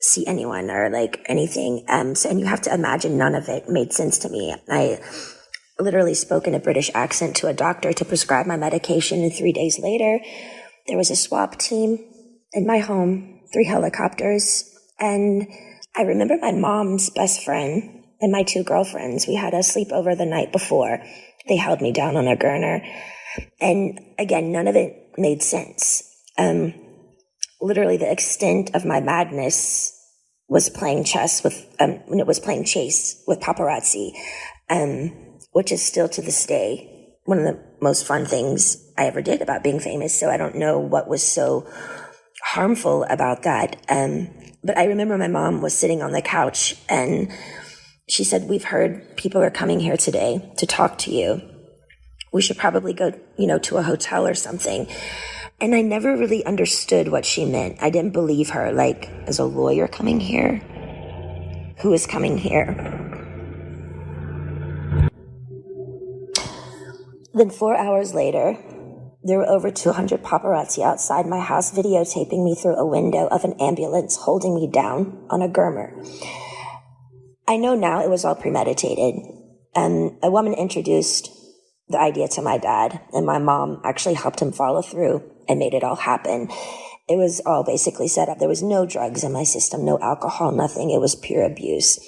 see 0.01 0.25
anyone 0.25 0.69
or 0.69 0.89
like 0.89 1.25
anything. 1.27 1.85
Um, 1.89 2.15
so, 2.15 2.29
and 2.29 2.39
you 2.39 2.45
have 2.45 2.61
to 2.61 2.73
imagine 2.73 3.17
none 3.17 3.35
of 3.35 3.49
it 3.49 3.67
made 3.67 3.93
sense 3.93 4.17
to 4.19 4.29
me. 4.29 4.55
I 4.69 4.99
literally 5.79 6.13
spoke 6.13 6.47
in 6.47 6.55
a 6.55 6.59
British 6.59 6.89
accent 6.93 7.35
to 7.37 7.47
a 7.47 7.53
doctor 7.53 7.93
to 7.93 8.05
prescribe 8.05 8.45
my 8.45 8.57
medication, 8.57 9.23
and 9.23 9.33
three 9.33 9.53
days 9.53 9.79
later, 9.79 10.19
there 10.87 10.97
was 10.97 11.11
a 11.11 11.15
swap 11.15 11.57
team 11.57 11.99
in 12.53 12.65
my 12.65 12.79
home, 12.79 13.41
three 13.53 13.65
helicopters, 13.65 14.69
and 14.99 15.47
I 15.95 16.03
remember 16.03 16.37
my 16.39 16.51
mom's 16.51 17.09
best 17.09 17.43
friend 17.43 17.98
and 18.21 18.31
my 18.31 18.43
two 18.43 18.63
girlfriends. 18.63 19.27
We 19.27 19.35
had 19.35 19.53
a 19.53 19.59
sleepover 19.59 20.17
the 20.17 20.25
night 20.25 20.51
before. 20.51 21.01
They 21.47 21.57
held 21.57 21.81
me 21.81 21.91
down 21.91 22.15
on 22.15 22.27
a 22.27 22.35
gurner, 22.35 22.85
and 23.59 23.99
again, 24.17 24.51
none 24.51 24.67
of 24.67 24.75
it 24.75 25.11
made 25.17 25.41
sense. 25.41 26.03
Um, 26.37 26.73
literally, 27.61 27.97
the 27.97 28.11
extent 28.11 28.71
of 28.73 28.85
my 28.85 28.99
madness 28.99 29.95
was 30.47 30.69
playing 30.69 31.03
chess 31.03 31.43
with, 31.43 31.65
um, 31.79 32.01
when 32.07 32.19
it 32.19 32.27
was 32.27 32.39
playing 32.39 32.65
chase 32.65 33.23
with 33.27 33.39
paparazzi, 33.39 34.11
um, 34.69 35.37
which 35.51 35.71
is 35.71 35.85
still 35.85 36.09
to 36.09 36.21
this 36.21 36.45
day 36.45 36.95
one 37.29 37.37
of 37.37 37.45
the 37.45 37.63
most 37.79 38.07
fun 38.07 38.25
things 38.25 38.91
I 38.97 39.05
ever 39.05 39.21
did 39.21 39.43
about 39.43 39.63
being 39.63 39.79
famous. 39.79 40.19
So 40.19 40.31
I 40.31 40.37
don't 40.37 40.55
know 40.55 40.79
what 40.79 41.07
was 41.07 41.21
so 41.21 41.69
harmful 42.43 43.03
about 43.03 43.43
that. 43.43 43.75
Um, 43.87 44.29
but 44.63 44.77
I 44.77 44.85
remember 44.85 45.15
my 45.15 45.27
mom 45.27 45.61
was 45.61 45.75
sitting 45.75 46.01
on 46.01 46.11
the 46.11 46.23
couch 46.23 46.75
and 46.89 47.31
she 48.09 48.23
said, 48.23 48.49
We've 48.49 48.63
heard 48.63 49.15
people 49.17 49.41
are 49.41 49.51
coming 49.51 49.79
here 49.79 49.95
today 49.95 50.51
to 50.57 50.65
talk 50.65 50.97
to 50.99 51.11
you. 51.11 51.41
We 52.33 52.41
should 52.41 52.57
probably 52.57 52.93
go, 52.93 53.13
you 53.37 53.47
know, 53.47 53.59
to 53.59 53.77
a 53.77 53.83
hotel 53.83 54.25
or 54.25 54.33
something. 54.33 54.87
And 55.61 55.75
I 55.75 55.81
never 55.81 56.17
really 56.17 56.43
understood 56.45 57.09
what 57.09 57.25
she 57.25 57.45
meant. 57.45 57.77
I 57.81 57.89
didn't 57.89 58.13
believe 58.13 58.49
her. 58.49 58.71
Like, 58.71 59.09
as 59.27 59.39
a 59.39 59.45
lawyer 59.45 59.87
coming 59.87 60.19
here? 60.19 60.57
Who 61.81 61.93
is 61.93 62.07
coming 62.07 62.37
here? 62.37 62.73
Then, 67.33 67.51
four 67.51 67.77
hours 67.77 68.13
later, 68.13 68.57
there 69.23 69.37
were 69.37 69.47
over 69.47 69.69
200 69.69 70.23
paparazzi 70.23 70.83
outside 70.83 71.27
my 71.27 71.39
house 71.39 71.71
videotaping 71.71 72.43
me 72.43 72.55
through 72.55 72.75
a 72.75 72.85
window 72.85 73.27
of 73.27 73.43
an 73.43 73.53
ambulance 73.59 74.15
holding 74.15 74.55
me 74.55 74.67
down 74.67 75.27
on 75.29 75.41
a 75.41 75.47
gurmer. 75.47 75.93
I 77.49 77.57
know 77.57 77.73
now 77.73 78.03
it 78.03 78.09
was 78.09 78.25
all 78.25 78.35
premeditated. 78.35 79.15
And 79.75 80.17
a 80.21 80.29
woman 80.29 80.53
introduced 80.53 81.31
the 81.87 81.99
idea 81.99 82.27
to 82.27 82.43
my 82.43 82.59
dad, 82.59 83.01
and 83.11 83.25
my 83.25 83.39
mom 83.39 83.81
actually 83.83 84.13
helped 84.13 84.39
him 84.39 84.51
follow 84.51 84.83
through 84.83 85.23
and 85.47 85.57
made 85.57 85.73
it 85.73 85.83
all 85.83 85.95
happen. 85.95 86.49
It 87.07 87.17
was 87.17 87.41
all 87.47 87.63
basically 87.63 88.07
set 88.07 88.29
up. 88.29 88.37
There 88.37 88.47
was 88.47 88.61
no 88.61 88.85
drugs 88.85 89.23
in 89.23 89.33
my 89.33 89.45
system, 89.45 89.83
no 89.83 89.97
alcohol, 89.99 90.51
nothing. 90.51 90.91
It 90.91 91.01
was 91.01 91.15
pure 91.15 91.43
abuse. 91.43 91.99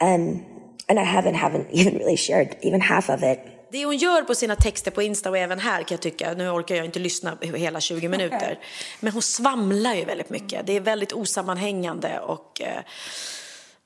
Um, 0.00 0.46
and 0.88 0.98
I 0.98 1.04
haven't, 1.04 1.34
haven't 1.34 1.68
even 1.72 1.98
really 1.98 2.16
shared 2.16 2.56
even 2.62 2.80
half 2.80 3.10
of 3.10 3.22
it. 3.22 3.40
Det 3.70 3.84
hon 3.84 3.96
gör 3.96 4.22
på 4.22 4.34
sina 4.34 4.56
texter 4.56 4.90
på 4.90 5.02
Insta 5.02 5.30
och 5.30 5.38
även 5.38 5.58
här 5.58 5.82
kan 5.82 5.94
jag 5.94 6.00
tycka, 6.00 6.34
nu 6.34 6.50
orkar 6.50 6.74
jag 6.74 6.84
inte 6.84 6.98
lyssna 6.98 7.38
hela 7.40 7.80
20 7.80 8.08
minuter, 8.14 8.58
men 9.00 9.12
hon 9.12 9.22
svamlar 9.22 9.94
ju 9.94 10.04
väldigt 10.04 10.30
mycket. 10.30 10.66
Det 10.66 10.76
är 10.76 10.80
väldigt 10.80 11.12
osammanhängande 11.12 12.20
och 12.20 12.60
eh, 12.60 12.82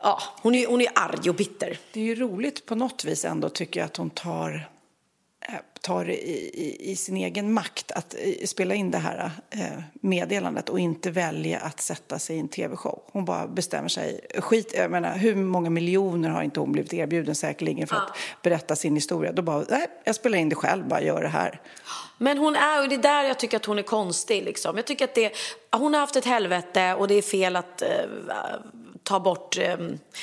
ja, 0.03 0.23
hon 0.43 0.55
är, 0.55 0.67
hon 0.67 0.81
är 0.81 0.89
arg 0.95 1.31
och 1.31 1.37
bitter. 1.37 1.79
Det 1.93 2.01
är 2.01 2.05
ju 2.05 2.15
roligt 2.15 2.67
på 2.67 2.75
något 2.75 3.05
vis 3.05 3.25
ändå 3.25 3.49
tycker 3.49 3.81
jag 3.81 3.87
att 3.87 3.97
hon 3.97 4.11
tar 4.11 4.69
Eh, 5.49 5.55
tar 5.81 6.11
i, 6.11 6.15
i, 6.15 6.91
i, 6.91 6.97
sin 6.97 7.17
egen 7.17 7.53
makt 7.53 7.93
att 7.93 8.15
eh, 8.15 8.47
spela 8.47 8.75
in 8.75 8.91
det 8.91 8.99
här 8.99 9.31
eh, 9.51 9.83
meddelandet 9.93 10.69
och 10.69 10.81
inte 10.81 11.11
välja 11.11 11.61
att 11.61 11.81
sätta 11.81 12.19
sig 12.19 12.37
i 12.37 12.39
en 12.39 12.49
tv-show. 12.49 13.03
Hon 13.13 13.25
bara 13.25 13.47
bestämmer 13.47 13.89
sig. 13.89 14.21
Skit, 14.39 14.75
jag 14.77 14.91
menar, 14.91 15.17
hur 15.17 15.35
många 15.35 15.71
miljoner 15.71 16.29
har 16.29 16.43
inte 16.43 16.61
hon 16.61 16.73
blivit 16.73 16.95
erbjuden 16.95 17.35
säkerligen 17.35 17.87
för 17.87 17.97
ja. 17.97 18.03
att 18.03 18.43
berätta 18.43 18.77
sin 18.77 18.95
historia? 18.95 19.33
Då 19.33 19.43
bara, 19.43 19.65
nej, 19.69 19.87
jag 20.05 20.15
spelar 20.15 20.39
in 20.39 20.49
det 20.49 20.57
själv, 20.57 20.89
bara 20.89 21.03
gör 21.03 21.23
det 21.23 21.29
här. 21.29 21.61
Men 22.19 22.39
hon 22.39 22.57
är, 22.57 22.83
och 22.83 22.89
det 22.89 22.95
är 22.95 23.03
där 23.03 23.25
jag 23.25 23.39
tycker 23.39 23.57
att 23.57 23.65
hon 23.65 23.79
är 23.79 23.83
konstig. 23.83 24.43
Liksom. 24.43 24.77
Jag 24.77 24.87
tycker 24.87 25.05
att 25.05 25.15
det, 25.15 25.33
hon 25.71 25.95
har 25.95 26.01
haft 26.01 26.17
ett 26.17 26.25
helvete 26.25 26.95
och 26.95 27.09
det 27.09 27.15
är 27.15 27.23
fel 27.23 27.57
att 27.57 27.83
ta 29.03 29.21
bort 29.21 29.59
eh, 29.59 29.77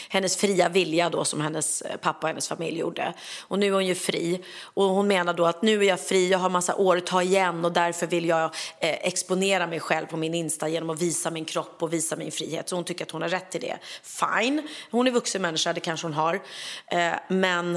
hennes 0.10 0.38
fria 0.38 0.70
vilja 0.70 1.10
då 1.10 1.26
som 1.26 1.42
hennes 1.42 1.82
eh, 1.82 1.98
pappa 1.98 2.20
och 2.22 2.28
hennes 2.28 2.48
familj 2.48 2.80
gjorde. 2.80 3.14
Och 3.42 3.60
nu 3.60 3.68
är 3.68 3.72
hon 3.72 3.86
ju 3.86 3.96
fri. 3.96 4.44
Och 4.62 4.84
hon 4.84 5.08
menar 5.08 5.34
då 5.34 5.46
att 5.46 5.62
nu 5.62 5.80
är 5.84 5.88
jag 5.88 6.00
fri, 6.00 6.30
jag 6.30 6.40
har 6.40 6.50
massa 6.50 6.76
år 6.76 6.98
att 6.98 7.06
ta 7.06 7.24
igen 7.24 7.66
och 7.66 7.72
därför 7.72 8.08
vill 8.08 8.26
jag 8.26 8.44
eh, 8.80 9.08
exponera 9.08 9.68
mig 9.68 9.80
själv 9.80 10.06
på 10.06 10.18
min 10.18 10.34
Insta 10.34 10.68
genom 10.68 10.90
att 10.90 11.02
visa 11.02 11.32
min 11.32 11.46
kropp 11.46 11.84
och 11.84 11.94
visa 11.94 12.16
min 12.16 12.32
frihet. 12.32 12.70
Så 12.70 12.76
hon 12.76 12.84
tycker 12.84 13.06
att 13.06 13.12
hon 13.12 13.22
har 13.22 13.30
rätt 13.30 13.52
till 13.52 13.62
det. 13.62 13.78
Fine, 14.04 14.68
hon 14.92 15.08
är 15.08 15.12
vuxen 15.12 15.42
människa, 15.42 15.74
det 15.74 15.80
kanske 15.80 16.08
hon 16.08 16.14
har. 16.14 16.42
Eh, 16.88 17.14
men 17.28 17.76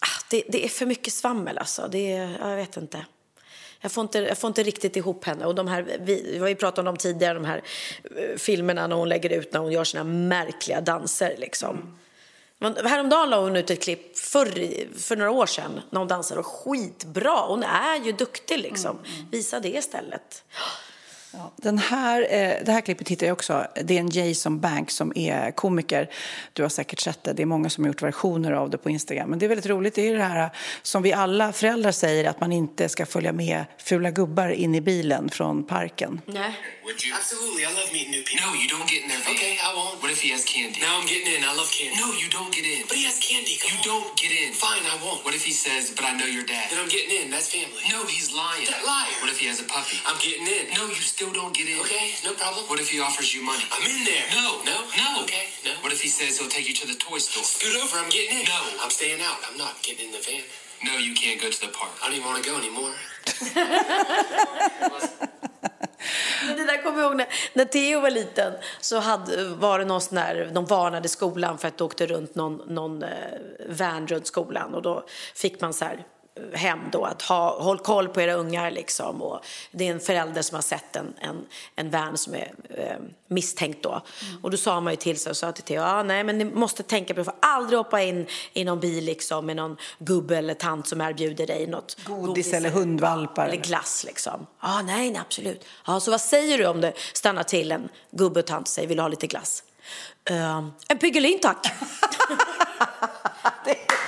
ah, 0.00 0.20
det, 0.30 0.42
det, 0.48 0.64
är 0.64 0.68
för 0.68 0.86
mycket 0.86 1.12
svammel 1.12 1.58
alltså. 1.58 1.88
Det 1.90 2.08
jag 2.40 2.56
vet 2.56 2.76
inte. 2.76 3.04
Jag 3.80 3.92
får, 3.92 4.02
inte, 4.02 4.18
jag 4.18 4.38
får 4.38 4.48
inte 4.48 4.62
riktigt 4.62 4.96
ihop 4.96 5.24
henne. 5.24 5.46
Och 5.46 5.54
de 5.54 5.68
här, 5.68 5.98
vi, 6.00 6.38
vi 6.42 6.54
pratat 6.54 6.78
om 6.78 6.84
dem 6.84 6.96
tidigare, 6.96 7.34
de 7.34 7.44
här 7.44 7.62
uh, 8.20 8.36
filmerna 8.36 8.86
när 8.86 8.96
hon 8.96 9.08
lägger 9.08 9.30
ut 9.30 9.52
när 9.52 9.60
hon 9.60 9.72
gör 9.72 9.84
sina 9.84 10.04
märkliga 10.04 10.80
danser. 10.80 11.34
Liksom. 11.38 11.96
Mm. 12.60 12.86
Häromdagen 12.86 13.30
la 13.30 13.40
hon 13.40 13.56
ut 13.56 13.70
ett 13.70 13.82
klipp 13.82 14.18
för, 14.18 14.46
för 14.98 15.16
några 15.16 15.30
år 15.30 15.46
sedan 15.46 15.80
när 15.90 15.98
hon 15.98 16.08
dansar 16.08 16.36
och 16.36 16.46
skitbra. 16.46 17.46
Hon 17.48 17.62
är 17.62 18.04
ju 18.04 18.12
duktig 18.12 18.58
liksom. 18.58 18.98
Mm. 18.98 19.10
mm. 19.14 19.30
Visa 19.30 19.60
det 19.60 19.68
istället. 19.68 20.44
Ja, 21.32 21.52
den 21.56 21.78
här, 21.78 22.22
eh, 22.22 22.64
det 22.64 22.72
här 22.72 22.80
klippet 22.80 23.08
hittar 23.08 23.26
jag 23.26 23.34
också. 23.34 23.66
Det 23.84 23.96
är 23.96 24.00
en 24.00 24.10
Jason 24.10 24.60
Bank 24.60 24.90
som 24.90 25.12
är 25.16 25.50
komiker. 25.50 26.10
Du 26.52 26.62
har 26.62 26.68
säkert 26.68 27.00
sett 27.00 27.24
det. 27.24 27.32
Det 27.32 27.42
är 27.42 27.46
många 27.46 27.70
som 27.70 27.84
har 27.84 27.88
gjort 27.88 28.02
versioner 28.02 28.52
av 28.52 28.70
det 28.70 28.78
på 28.78 28.90
Instagram. 28.90 29.30
Men 29.30 29.38
det 29.38 29.46
är 29.46 29.48
väldigt 29.48 29.66
roligt. 29.66 29.94
Det 29.94 30.08
är 30.08 30.14
det 30.14 30.22
här 30.22 30.50
som 30.82 31.02
vi 31.02 31.12
alla 31.12 31.52
föräldrar 31.52 31.92
säger 31.92 32.24
att 32.24 32.40
man 32.40 32.52
inte 32.52 32.88
ska 32.88 33.06
följa 33.06 33.32
med 33.32 33.64
fula 33.78 34.10
gubbar 34.10 34.48
in 34.48 34.74
i 34.74 34.80
bilen 34.80 35.28
från 35.30 35.64
parken. 35.64 36.20
Nej. 36.26 36.52
Would 36.86 37.02
you? 37.02 37.10
Absolutely. 37.18 37.62
I 37.66 37.70
love 37.78 37.90
meeting 37.90 38.12
new 38.14 38.22
people. 38.22 38.46
No, 38.46 38.54
you 38.54 38.68
don't 38.70 38.86
get 38.86 39.02
in 39.02 39.08
there. 39.10 39.18
Okay, 39.34 39.58
I 39.58 39.70
won't. 39.74 39.98
What 40.02 40.10
if 40.14 40.22
he 40.22 40.30
has 40.36 40.44
candy? 40.46 40.78
Now 40.86 40.94
I'm 40.98 41.06
getting 41.10 41.26
in. 41.34 41.42
I 41.42 41.52
love 41.60 41.66
candy. 41.74 41.98
No, 41.98 42.08
you 42.22 42.28
don't 42.30 42.52
get 42.54 42.62
in. 42.62 42.86
But 42.86 42.96
he 43.00 43.04
has 43.10 43.18
candy. 43.18 43.58
Come 43.58 43.74
you 43.74 43.78
on. 43.82 43.90
don't 43.90 44.10
get 44.22 44.30
in. 44.30 44.54
Fine, 44.54 44.86
I 44.86 44.96
won't. 45.02 45.20
What 45.26 45.34
if 45.34 45.42
he 45.42 45.50
says, 45.50 45.90
but 45.96 46.04
I 46.06 46.14
know 46.14 46.30
your 46.30 46.46
dad? 46.46 46.70
Then 46.70 46.78
I'm 46.78 46.92
getting 46.96 47.10
in. 47.18 47.26
That's 47.34 47.50
family. 47.50 47.82
No, 47.90 48.06
he's 48.06 48.30
lying. 48.30 48.70
That 48.70 48.86
liar. 48.86 49.14
What 49.18 49.30
if 49.34 49.38
he 49.42 49.46
has 49.50 49.58
a 49.58 49.66
puppy? 49.66 49.98
I'm 50.06 50.18
getting 50.22 50.46
in. 50.46 50.64
No, 50.78 50.86
you 50.86 51.02
still 51.16 51.32
don't 51.32 51.56
get 51.56 51.66
in. 51.66 51.80
Okay, 51.80 52.12
no 52.28 52.32
problem. 52.34 52.62
What 52.68 52.78
if 52.78 52.90
he 52.90 53.00
offers 53.00 53.32
you 53.34 53.42
money? 53.42 53.64
I'm 53.72 53.84
in 53.88 54.04
there. 54.04 54.26
No, 54.36 54.60
no, 54.70 54.76
no. 55.00 55.08
Okay, 55.24 55.46
no. 55.64 55.72
What 55.80 55.90
if 55.96 56.00
he 56.02 56.10
says 56.18 56.38
he'll 56.38 56.54
take 56.56 56.68
you 56.68 56.76
to 56.82 56.86
the 56.86 56.98
toy 57.08 57.16
store? 57.16 57.42
Scoot 57.42 57.74
over. 57.82 57.96
I'm 57.96 58.10
getting 58.10 58.36
in. 58.38 58.44
No, 58.44 58.60
I'm 58.82 58.90
staying 58.90 59.22
out. 59.28 59.38
I'm 59.48 59.56
not 59.56 59.74
getting 59.82 60.08
in 60.08 60.12
the 60.12 60.20
van. 60.26 60.44
No, 60.84 60.92
you 60.98 61.14
can't 61.14 61.40
go 61.40 61.48
to 61.48 61.60
the 61.66 61.72
park. 61.72 61.92
I 62.02 62.08
don't 62.08 62.16
even 62.18 62.28
want 62.28 62.44
to 62.44 62.50
go 62.50 62.56
anymore. 62.58 62.92
Det 66.56 66.64
där 66.64 66.82
kommer 66.82 66.98
jag 66.98 67.06
ihåg 67.06 67.16
när, 67.16 67.26
när 67.52 67.64
Theo 67.64 68.00
var 68.00 68.10
liten 68.10 68.52
så 68.80 68.98
hade, 68.98 69.44
var 69.48 69.78
det 69.78 69.84
någon 69.84 70.00
sån 70.00 70.14
där, 70.14 70.50
de 70.52 70.64
varnade 70.64 71.08
skolan 71.08 71.58
för 71.58 71.68
att 71.68 71.78
det 71.78 71.84
åkte 71.84 72.06
runt 72.06 72.34
någon, 72.34 72.74
någon 72.74 73.02
eh, 73.02 73.08
van 73.68 74.06
runt 74.06 74.26
skolan 74.26 74.74
och 74.74 74.82
då 74.82 75.06
fick 75.34 75.60
man 75.60 75.74
så 75.74 75.84
här 75.84 76.04
hem 76.52 76.78
då 76.92 77.04
att 77.04 77.22
ha, 77.22 77.62
håll 77.62 77.78
koll 77.78 78.08
på 78.08 78.20
era 78.20 78.34
ungar 78.34 78.70
liksom 78.70 79.22
och 79.22 79.40
det 79.70 79.88
är 79.88 79.92
en 79.92 80.00
förälder 80.00 80.42
som 80.42 80.54
har 80.54 80.62
sett 80.62 80.96
en, 80.96 81.14
en, 81.20 81.46
en 81.76 81.90
vän 81.90 82.16
som 82.16 82.34
är 82.34 82.52
eh, 82.70 82.96
misstänkt 83.28 83.82
då 83.82 83.90
mm. 83.90 84.44
och 84.44 84.50
då 84.50 84.56
sa 84.56 84.80
man 84.80 84.92
ju 84.92 84.96
till 84.96 85.18
sig 85.18 85.30
och 85.30 85.36
sa 85.36 85.52
till 85.52 85.64
Theo, 85.64 85.82
ah, 85.82 86.02
nej 86.02 86.24
men 86.24 86.38
ni 86.38 86.44
måste 86.44 86.82
tänka 86.82 87.14
på, 87.14 87.20
du 87.20 87.24
får 87.24 87.34
aldrig 87.42 87.78
hoppa 87.78 88.02
in 88.02 88.26
i 88.52 88.64
någon 88.64 88.80
bil 88.80 89.04
liksom 89.04 89.46
med 89.46 89.56
någon 89.56 89.76
gubbe 89.98 90.36
eller 90.36 90.54
tant 90.54 90.88
som 90.88 91.00
erbjuder 91.00 91.46
dig 91.46 91.66
något 91.66 91.96
godis, 92.04 92.26
godis 92.26 92.52
eller 92.52 92.70
hundvalpar 92.70 93.48
eller 93.48 93.62
glass 93.62 94.04
liksom. 94.06 94.46
ah, 94.60 94.82
nej, 94.82 95.10
nej 95.10 95.20
absolut. 95.20 95.64
Ja, 95.86 95.96
ah, 95.96 96.00
så 96.00 96.10
vad 96.10 96.20
säger 96.20 96.58
du 96.58 96.66
om 96.66 96.80
det 96.80 96.92
stannar 97.12 97.42
till 97.42 97.72
en 97.72 97.88
gubbe 98.10 98.40
och 98.40 98.46
tant 98.46 98.62
och 98.62 98.68
säger, 98.68 98.88
vill 98.88 98.96
du 98.96 99.02
ha 99.02 99.08
lite 99.08 99.26
glass? 99.26 99.62
Uh, 100.30 100.68
en 100.88 100.98
Piggelin 100.98 101.38
tack. 101.40 101.66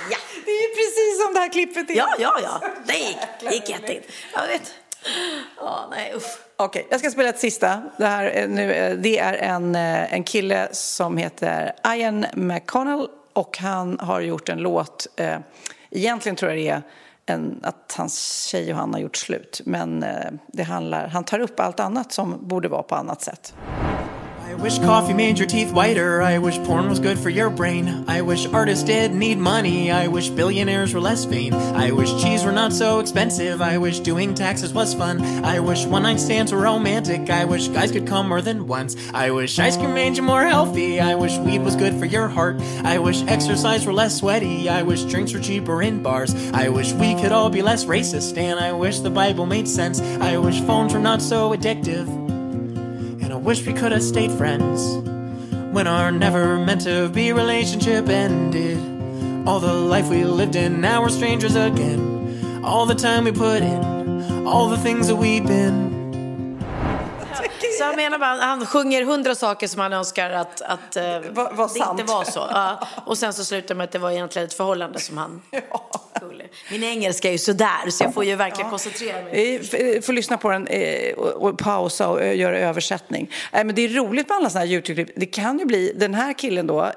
ja. 0.09 0.17
Det 0.45 0.51
är 0.51 0.61
ju 0.67 0.75
precis 0.75 1.08
som 1.25 1.33
det 1.33 1.39
här 1.39 1.49
klippet 1.49 1.89
är. 1.89 1.95
Ja, 1.95 2.09
ja, 2.19 2.33
ja. 2.43 2.61
Det 2.85 2.93
gick, 2.93 3.17
gick 3.53 3.69
jättefint. 3.69 4.05
Jag 4.33 4.47
vet. 4.47 4.73
Ja, 5.57 5.87
nej, 5.91 6.13
usch. 6.15 6.39
Okej, 6.57 6.87
jag 6.89 6.99
ska 6.99 7.11
spela 7.11 7.29
ett 7.29 7.39
sista. 7.39 7.81
Det, 7.97 8.05
här, 8.05 8.47
nu, 8.47 8.95
det 9.01 9.19
är 9.19 9.33
en, 9.33 9.75
eh, 9.75 10.13
en 10.13 10.23
kille 10.23 10.67
som 10.71 11.17
heter 11.17 11.73
Ian 11.95 12.25
McConnell 12.33 13.07
och 13.33 13.57
han 13.57 13.99
har 13.99 14.21
gjort 14.21 14.49
en 14.49 14.57
låt. 14.57 15.07
Eh, 15.15 15.37
egentligen 15.91 16.35
tror 16.35 16.51
jag 16.51 16.59
det 16.59 16.69
är 16.69 16.81
en, 17.25 17.59
att 17.63 17.95
hans 17.97 18.45
tjej 18.47 18.71
och 18.71 18.79
han 18.79 18.93
har 18.93 19.01
gjort 19.01 19.15
slut. 19.15 19.61
Men 19.65 20.03
eh, 20.03 20.31
det 20.47 20.63
handlar, 20.63 21.07
han 21.07 21.23
tar 21.23 21.39
upp 21.39 21.59
allt 21.59 21.79
annat 21.79 22.11
som 22.11 22.47
borde 22.47 22.67
vara 22.67 22.83
på 22.83 22.95
annat 22.95 23.21
sätt. 23.21 23.53
Wish 24.59 24.77
coffee 24.79 25.13
made 25.13 25.37
your 25.37 25.47
teeth 25.47 25.71
whiter. 25.71 26.21
I 26.21 26.37
wish 26.37 26.57
porn 26.59 26.89
was 26.89 26.99
good 26.99 27.17
for 27.17 27.29
your 27.29 27.49
brain. 27.49 28.03
I 28.07 28.21
wish 28.21 28.45
artists 28.47 28.83
did 28.83 29.13
need 29.13 29.37
money. 29.37 29.89
I 29.89 30.07
wish 30.07 30.29
billionaires 30.29 30.93
were 30.93 30.99
less 30.99 31.23
vain. 31.23 31.53
I 31.53 31.91
wish 31.91 32.21
cheese 32.21 32.43
were 32.43 32.51
not 32.51 32.73
so 32.73 32.99
expensive. 32.99 33.61
I 33.61 33.77
wish 33.77 33.99
doing 33.99 34.35
taxes 34.35 34.73
was 34.73 34.93
fun. 34.93 35.21
I 35.45 35.59
wish 35.59 35.85
one 35.85 36.03
night 36.03 36.19
stands 36.19 36.51
were 36.51 36.59
romantic. 36.59 37.29
I 37.29 37.45
wish 37.45 37.69
guys 37.69 37.91
could 37.91 38.07
come 38.07 38.27
more 38.27 38.41
than 38.41 38.67
once. 38.67 38.95
I 39.13 39.31
wish 39.31 39.57
ice 39.59 39.77
cream 39.77 39.93
made 39.93 40.17
you 40.17 40.23
more 40.23 40.45
healthy. 40.45 40.99
I 40.99 41.15
wish 41.15 41.37
weed 41.37 41.59
was 41.59 41.75
good 41.75 41.97
for 41.97 42.05
your 42.05 42.27
heart. 42.27 42.59
I 42.83 42.99
wish 42.99 43.23
exercise 43.23 43.85
were 43.85 43.93
less 43.93 44.17
sweaty. 44.17 44.67
I 44.67 44.83
wish 44.83 45.03
drinks 45.03 45.33
were 45.33 45.39
cheaper 45.39 45.81
in 45.81 46.03
bars. 46.03 46.35
I 46.51 46.69
wish 46.69 46.91
we 46.93 47.15
could 47.15 47.31
all 47.31 47.49
be 47.49 47.61
less 47.61 47.85
racist. 47.85 48.37
And 48.37 48.59
I 48.59 48.73
wish 48.73 48.99
the 48.99 49.09
Bible 49.09 49.45
made 49.45 49.67
sense. 49.67 50.01
I 50.01 50.37
wish 50.37 50.59
phones 50.61 50.93
were 50.93 50.99
not 50.99 51.21
so 51.21 51.55
addictive 51.55 52.28
wish 53.41 53.65
we 53.65 53.73
could 53.73 53.91
have 53.91 54.03
stayed 54.03 54.31
friends 54.31 54.97
when 55.73 55.87
our 55.87 56.11
never 56.11 56.57
meant 56.57 56.81
to 56.81 57.09
be 57.09 57.31
relationship 57.31 58.09
ended. 58.09 58.77
All 59.47 59.59
the 59.59 59.73
life 59.73 60.09
we 60.09 60.23
lived 60.23 60.55
in, 60.55 60.81
now 60.81 61.01
we're 61.01 61.09
strangers 61.09 61.55
again. 61.55 62.61
All 62.63 62.85
the 62.85 62.95
time 62.95 63.23
we 63.23 63.31
put 63.31 63.61
in, 63.61 64.45
all 64.45 64.69
the 64.69 64.77
things 64.77 65.07
that 65.07 65.15
we've 65.15 65.45
been. 65.45 65.88
Så 67.79 67.85
han 67.85 67.95
menar 67.95 68.17
bara, 68.17 68.35
han 68.35 68.65
sjunger 68.65 69.03
hundra 69.03 69.35
saker 69.35 69.67
som 69.67 69.81
han 69.81 69.93
önskar 69.93 70.29
att, 70.29 70.61
att 70.61 70.97
uh, 70.97 71.03
var, 71.31 71.53
var 71.53 71.73
det 71.73 72.01
inte 72.01 72.13
var 72.13 72.23
så. 72.23 72.39
Uh, 72.39 72.83
och 73.05 73.17
sen 73.17 73.33
så 73.33 73.45
slutar 73.45 73.75
med 73.75 73.83
att 73.83 73.91
det 73.91 73.99
var 73.99 74.11
egentligen 74.11 74.47
ett 74.47 74.53
förhållande 74.53 74.99
som 74.99 75.17
han... 75.17 75.41
ja. 75.71 75.89
Min 76.71 76.83
engelska 76.83 77.27
är 77.27 77.31
ju 77.31 77.37
sådär 77.37 77.89
så 77.89 78.03
jag 78.03 78.13
får 78.13 78.25
ju 78.25 78.35
verkligen 78.35 78.65
ja. 78.65 78.69
koncentrera 78.69 79.23
mig. 79.23 79.57
Vi 79.71 80.01
får 80.01 80.13
lyssna 80.13 80.37
på 80.37 80.49
den 80.49 80.67
eh, 80.67 81.13
och 81.13 81.57
pausa 81.57 82.09
och 82.09 82.35
göra 82.35 82.59
översättning. 82.59 83.31
Men 83.51 83.75
det 83.75 83.81
är 83.81 83.89
roligt 83.89 84.29
med 84.29 84.35
alla 84.35 84.49
sådana 84.49 84.65
här 84.65 84.73
YouTube-klipp. 84.73 85.09
Det 85.15 85.25
kan 85.25 85.59
ju 85.59 85.65
bli, 85.65 85.93
den 85.95 86.13
här 86.13 86.33
killen 86.33 86.67
då 86.67 86.91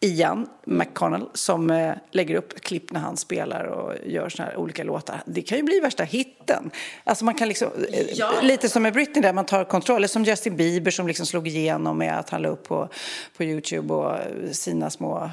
Ian 0.00 0.48
McConnell 0.64 1.28
som 1.34 1.70
eh, 1.70 1.94
lägger 2.10 2.34
upp 2.34 2.60
klipp 2.60 2.92
när 2.92 3.00
han 3.00 3.16
spelar 3.16 3.64
och 3.64 3.94
gör 4.06 4.28
såna 4.28 4.48
här 4.48 4.56
olika 4.56 4.84
låtar. 4.84 5.22
Det 5.26 5.42
kan 5.42 5.58
ju 5.58 5.64
bli 5.64 5.80
värsta 5.80 6.04
hitten. 6.04 6.70
Alltså 7.04 7.24
man 7.24 7.34
kan 7.34 7.48
liksom, 7.48 7.68
eh, 7.92 8.06
Ja. 8.12 8.30
Lite 8.42 8.68
som 8.68 8.82
med 8.82 8.92
Britney 8.92 9.22
där 9.22 9.32
man 9.32 9.46
tar 9.46 9.64
kontroll. 9.64 9.96
Eller 9.96 10.08
som 10.08 10.24
Justin 10.24 10.56
Bieber 10.56 10.90
som 10.90 11.06
liksom 11.06 11.26
slog 11.26 11.48
igenom 11.48 11.98
med 11.98 12.18
att 12.18 12.30
han 12.30 12.42
la 12.42 12.48
upp 12.48 12.68
på, 12.68 12.88
på 13.36 13.44
Youtube 13.44 13.94
och 13.94 14.14
eh, 14.14 14.50
sina 14.52 14.90
små... 14.90 15.30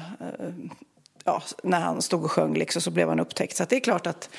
Ja, 1.24 1.42
när 1.62 1.80
han 1.80 2.02
stod 2.02 2.24
och 2.24 2.30
sjöng 2.30 2.54
liksom, 2.54 2.82
så 2.82 2.90
blev 2.90 3.08
han 3.08 3.20
upptäckt. 3.20 3.56
Så 3.56 3.62
att 3.62 3.68
det 3.68 3.76
är 3.76 3.80
klart 3.80 4.06
att 4.06 4.30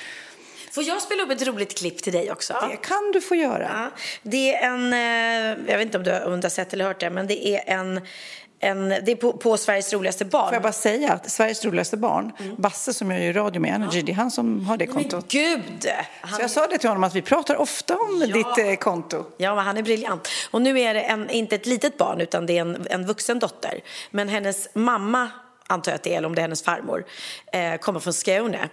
Får 0.72 0.84
jag 0.84 1.02
spela 1.02 1.22
upp 1.22 1.30
ett 1.30 1.46
roligt 1.46 1.78
klipp 1.78 2.02
till 2.02 2.12
dig 2.12 2.32
också? 2.32 2.54
det 2.70 2.76
kan 2.76 3.12
du 3.12 3.20
få 3.20 3.34
göra. 3.34 3.70
Ja, 3.72 3.90
det 4.22 4.54
är 4.54 4.66
en, 4.66 4.92
jag 5.68 5.78
vet 5.78 5.84
inte 5.84 5.98
om 5.98 6.04
du, 6.04 6.20
om 6.20 6.40
du 6.40 6.44
har 6.44 6.50
sett 6.50 6.72
eller 6.72 6.84
hört 6.84 7.00
det, 7.00 7.10
men 7.10 7.26
det 7.26 7.48
är 7.48 7.62
en, 7.66 8.00
en 8.60 8.88
det 8.88 9.12
är 9.12 9.16
på, 9.16 9.32
på 9.32 9.56
Sveriges 9.56 9.92
roligaste 9.92 10.24
barn. 10.24 10.46
Får 10.46 10.54
jag 10.54 10.62
bara 10.62 10.72
säga 10.72 11.12
att 11.12 11.30
Sveriges 11.30 11.64
roligaste 11.64 11.96
barn, 11.96 12.32
Basse 12.56 12.94
som 12.94 13.10
jag 13.10 13.24
gör 13.24 13.32
radio 13.32 13.60
med 13.60 13.74
Energy, 13.74 14.02
det 14.02 14.12
är 14.12 14.16
han 14.16 14.30
som 14.30 14.66
har 14.66 14.76
det 14.76 14.86
Men 14.86 14.94
kontot. 14.94 15.28
gud! 15.28 15.88
Så 16.36 16.42
jag 16.42 16.50
sa 16.50 16.66
det 16.66 16.78
till 16.78 16.88
honom 16.88 17.04
att 17.04 17.14
vi 17.14 17.22
pratar 17.22 17.56
ofta 17.56 17.96
om 17.96 18.20
ditt 18.20 18.58
eh, 18.58 18.74
konto. 18.74 19.24
Ja, 19.36 19.54
men 19.54 19.64
han 19.64 19.76
är 19.76 19.82
briljant. 19.82 20.28
Och 20.50 20.62
nu 20.62 20.80
är 20.80 20.94
det 20.94 21.00
en, 21.00 21.30
inte 21.30 21.54
ett 21.54 21.66
litet 21.66 21.98
barn, 21.98 22.20
utan 22.20 22.46
det 22.46 22.58
är 22.58 22.60
en, 22.60 22.86
en 22.90 23.06
vuxen 23.06 23.38
dotter. 23.38 23.80
Men 24.10 24.28
hennes 24.28 24.68
mamma, 24.74 25.30
antar 25.66 25.92
jag 25.92 25.96
att 25.96 26.02
det 26.02 26.14
är, 26.14 26.18
eller 26.18 26.28
om 26.28 26.34
det 26.34 26.40
är 26.40 26.42
hennes 26.42 26.62
farmor, 26.62 27.04
eh, 27.52 27.76
kommer 27.76 28.00
från 28.00 28.12
Skåne. 28.12 28.68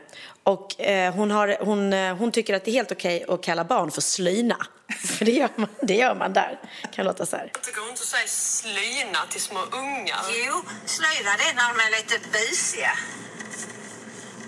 Och 0.46 0.82
eh, 0.82 1.14
hon, 1.14 1.32
har, 1.32 1.58
hon, 1.60 1.94
eh, 1.94 2.16
hon 2.16 2.32
tycker 2.32 2.54
att 2.54 2.66
det 2.66 2.72
är 2.72 2.74
helt 2.74 2.92
okej 2.92 3.26
att 3.28 3.44
kalla 3.44 3.64
barn 3.64 3.92
för 3.92 4.02
slyna. 4.02 4.58
För 5.18 5.26
det 5.26 5.32
gör 5.32 5.50
man, 5.56 5.70
det 5.82 5.96
gör 5.96 6.16
man 6.16 6.34
där. 6.34 6.60
Kan 6.94 7.06
låta 7.06 7.26
så 7.26 7.36
här. 7.38 7.52
Det 7.66 7.76
går 7.76 7.90
inte 7.90 8.02
att 8.02 8.14
säga 8.16 8.28
slyna 8.28 9.20
till 9.30 9.42
små 9.42 9.60
ungar. 9.60 10.24
Jo, 10.46 10.56
slöjda 10.86 11.32
det 11.42 11.52
när 11.56 11.68
de 11.72 11.76
är 11.86 11.92
lite 11.98 12.16
busiga. 12.34 12.94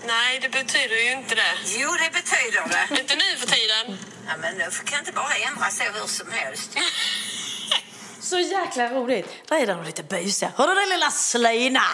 Nej, 0.06 0.38
det 0.42 0.48
betyder 0.48 0.96
ju 0.96 1.12
inte 1.12 1.34
det. 1.34 1.54
Jo, 1.78 1.90
det 2.02 2.10
betyder 2.18 2.62
det. 2.74 3.00
Inte 3.00 3.14
nu 3.14 3.30
för 3.40 3.46
tiden. 3.46 3.98
Ja, 4.26 4.32
men 4.40 4.54
nu 4.58 4.64
kan 4.84 4.98
inte 4.98 5.12
bara 5.12 5.34
ändra 5.48 5.70
så 5.70 5.84
hur 5.84 6.06
som 6.06 6.32
helst. 6.32 6.70
Så 8.20 8.38
jäkla 8.38 8.88
roligt. 8.88 9.28
Vad 9.48 9.60
är 9.60 9.66
det 9.66 9.72
de 9.72 9.84
lite 9.84 10.02
busiga? 10.02 10.52
Hörru 10.56 10.74
den 10.74 10.88
lilla 10.88 11.10
slyna! 11.10 11.80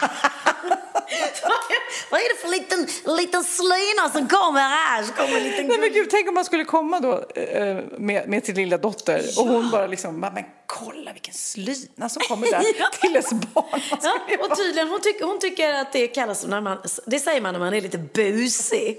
Vad 2.09 2.19
är 2.19 2.35
det 2.35 2.41
för 2.41 2.49
liten, 2.49 2.87
liten 3.17 3.43
slyna 3.43 4.09
som 4.13 4.27
kommer 4.27 4.59
här? 4.59 5.03
Så 5.03 5.13
kommer 5.13 5.37
en 5.37 5.43
liten 5.43 5.67
Nej 5.67 5.77
men 5.79 5.93
gud, 5.93 6.09
tänk 6.11 6.27
om 6.27 6.33
man 6.33 6.45
skulle 6.45 6.65
komma 6.65 6.99
då 6.99 7.25
eh, 7.35 7.77
med, 7.97 8.29
med 8.29 8.45
sin 8.45 8.55
lilla 8.55 8.77
dotter 8.77 9.21
och 9.37 9.47
hon 9.47 9.71
bara 9.71 9.87
liksom, 9.87 10.19
men 10.19 10.43
kolla 10.67 11.13
vilken 11.13 11.33
slyna 11.33 12.09
som 12.09 12.21
kommer 12.21 12.47
där 12.51 12.99
till 13.01 13.09
ens 13.11 13.29
barn. 13.53 13.81
Ja, 14.01 14.19
och 14.49 14.57
tydligen, 14.57 14.87
hon, 14.89 15.01
tycker, 15.01 15.25
hon 15.25 15.39
tycker 15.39 15.73
att 15.73 15.93
det 15.93 16.07
kallas 16.07 16.45
när 16.45 16.61
man, 16.61 16.77
det 17.05 17.19
säger 17.19 17.41
man 17.41 17.53
när 17.53 17.59
man 17.59 17.73
är 17.73 17.81
lite 17.81 17.97
busig. 17.97 18.97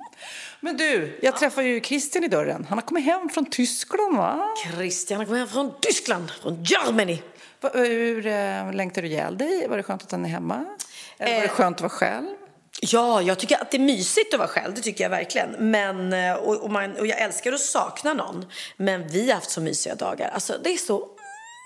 Men 0.60 0.76
du, 0.76 1.18
jag 1.22 1.36
träffade 1.36 1.66
ju 1.68 1.80
Christian 1.80 2.24
i 2.24 2.28
dörren. 2.28 2.66
Han 2.68 2.78
har 2.78 2.82
kommit 2.86 3.04
hem 3.04 3.28
från 3.28 3.46
Tyskland 3.46 4.16
va? 4.16 4.48
Christian 4.76 5.18
har 5.18 5.24
kommit 5.26 5.38
hem 5.40 5.48
från 5.48 5.72
Tyskland, 5.80 6.30
från 6.42 6.64
Germany. 6.64 7.18
Hur 7.74 8.26
äh, 8.26 8.72
längtar 8.72 9.02
du 9.02 9.08
ihjäl 9.08 9.38
dig? 9.38 9.68
Var 9.68 9.76
det 9.76 9.82
skönt 9.82 10.02
att 10.02 10.12
han 10.12 10.24
är 10.24 10.28
hemma? 10.28 10.64
Eller 11.18 11.34
var 11.34 11.40
det 11.40 11.46
Eh. 11.46 11.50
skönt 11.50 11.76
att 11.76 11.80
vara 11.80 11.90
själv? 11.90 12.26
Ja, 12.84 13.22
jag 13.22 13.38
tycker 13.38 13.62
att 13.62 13.70
det 13.70 13.76
är 13.76 13.80
mysigt 13.80 14.34
att 14.34 14.38
vara 14.38 14.48
själv, 14.48 14.74
det 14.74 14.80
tycker 14.80 15.04
jag 15.04 15.10
verkligen. 15.10 15.50
Men, 15.58 16.12
eh, 16.12 16.34
och, 16.34 16.56
och, 16.56 16.70
man, 16.70 16.96
och 16.96 17.06
jag 17.06 17.20
älskar 17.20 17.52
att 17.52 17.60
sakna 17.60 18.14
någon. 18.14 18.46
Men 18.76 19.08
vi 19.08 19.28
har 19.28 19.34
haft 19.34 19.50
så 19.50 19.60
mysiga 19.60 19.94
dagar. 19.94 20.28
Alltså, 20.28 20.54
det 20.64 20.70
är 20.72 20.76
så 20.76 21.08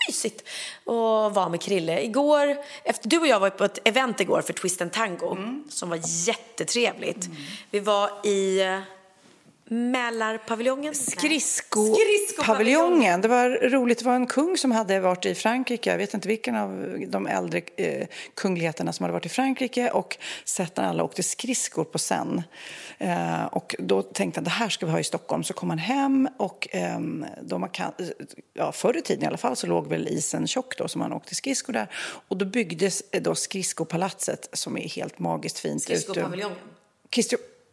mysigt 0.08 0.48
att 0.84 1.34
vara 1.34 1.48
med 1.48 1.62
Krille. 1.62 2.02
Igår, 2.02 2.56
efter, 2.84 3.08
du 3.08 3.18
och 3.18 3.26
jag 3.26 3.40
var 3.40 3.50
på 3.50 3.64
ett 3.64 3.88
event 3.88 4.20
igår 4.20 4.42
för 4.42 4.52
Twist 4.52 4.82
and 4.82 4.92
Tango 4.92 5.36
som 5.68 5.88
var 5.88 6.00
jättetrevligt. 6.28 7.28
Vi 7.70 7.80
var 7.80 8.26
i 8.26 8.60
Mälarpaviljongen? 9.68 10.94
Nej. 11.22 11.40
Skridskopaviljongen. 11.40 13.20
Det 13.20 13.28
var 13.28 13.70
roligt. 13.70 13.98
Det 13.98 14.04
var 14.04 14.14
en 14.14 14.26
kung 14.26 14.56
som 14.56 14.70
hade 14.70 15.00
varit 15.00 15.26
i 15.26 15.34
Frankrike. 15.34 15.90
Jag 15.90 15.98
vet 15.98 16.14
inte 16.14 16.28
vilken 16.28 16.56
av 16.56 16.98
de 17.08 17.26
äldre 17.26 17.62
eh, 17.76 18.06
kungligheterna 18.34 18.92
som 18.92 19.04
hade 19.04 19.12
varit 19.12 19.26
i 19.26 19.28
Frankrike 19.28 19.90
och 19.90 20.16
sett 20.44 20.76
när 20.76 20.84
alla 20.84 21.04
åkte 21.04 21.22
skridskor 21.22 21.84
på 21.84 21.98
Seine. 21.98 22.44
Eh, 22.98 23.44
och 23.44 23.74
då 23.78 24.02
tänkte 24.02 24.38
han 24.38 24.44
det 24.44 24.50
här 24.50 24.68
ska 24.68 24.86
vi 24.86 24.92
ha 24.92 25.00
i 25.00 25.04
Stockholm. 25.04 25.44
Så 25.44 25.54
kom 25.54 25.70
han 25.70 25.78
hem 25.78 26.28
och 26.36 26.68
eh, 26.70 27.00
de 27.42 27.68
ja, 28.54 28.72
förr 28.72 28.96
i 28.96 29.02
tiden 29.02 29.24
i 29.24 29.26
alla 29.26 29.36
fall 29.36 29.56
så 29.56 29.66
låg 29.66 29.88
väl 29.88 30.08
isen 30.08 30.46
tjock 30.46 30.78
då 30.78 30.88
som 30.88 31.00
han 31.00 31.12
åkte 31.12 31.34
skridskor 31.34 31.72
där. 31.72 31.90
Och 32.28 32.36
då 32.36 32.44
byggdes 32.44 33.02
eh, 33.10 33.22
då 33.22 33.34
skridskopalatset 33.34 34.48
som 34.52 34.76
är 34.78 34.88
helt 34.88 35.18
magiskt 35.18 35.58
fint. 35.58 35.82
Skridskopaviljongen. 35.82 36.58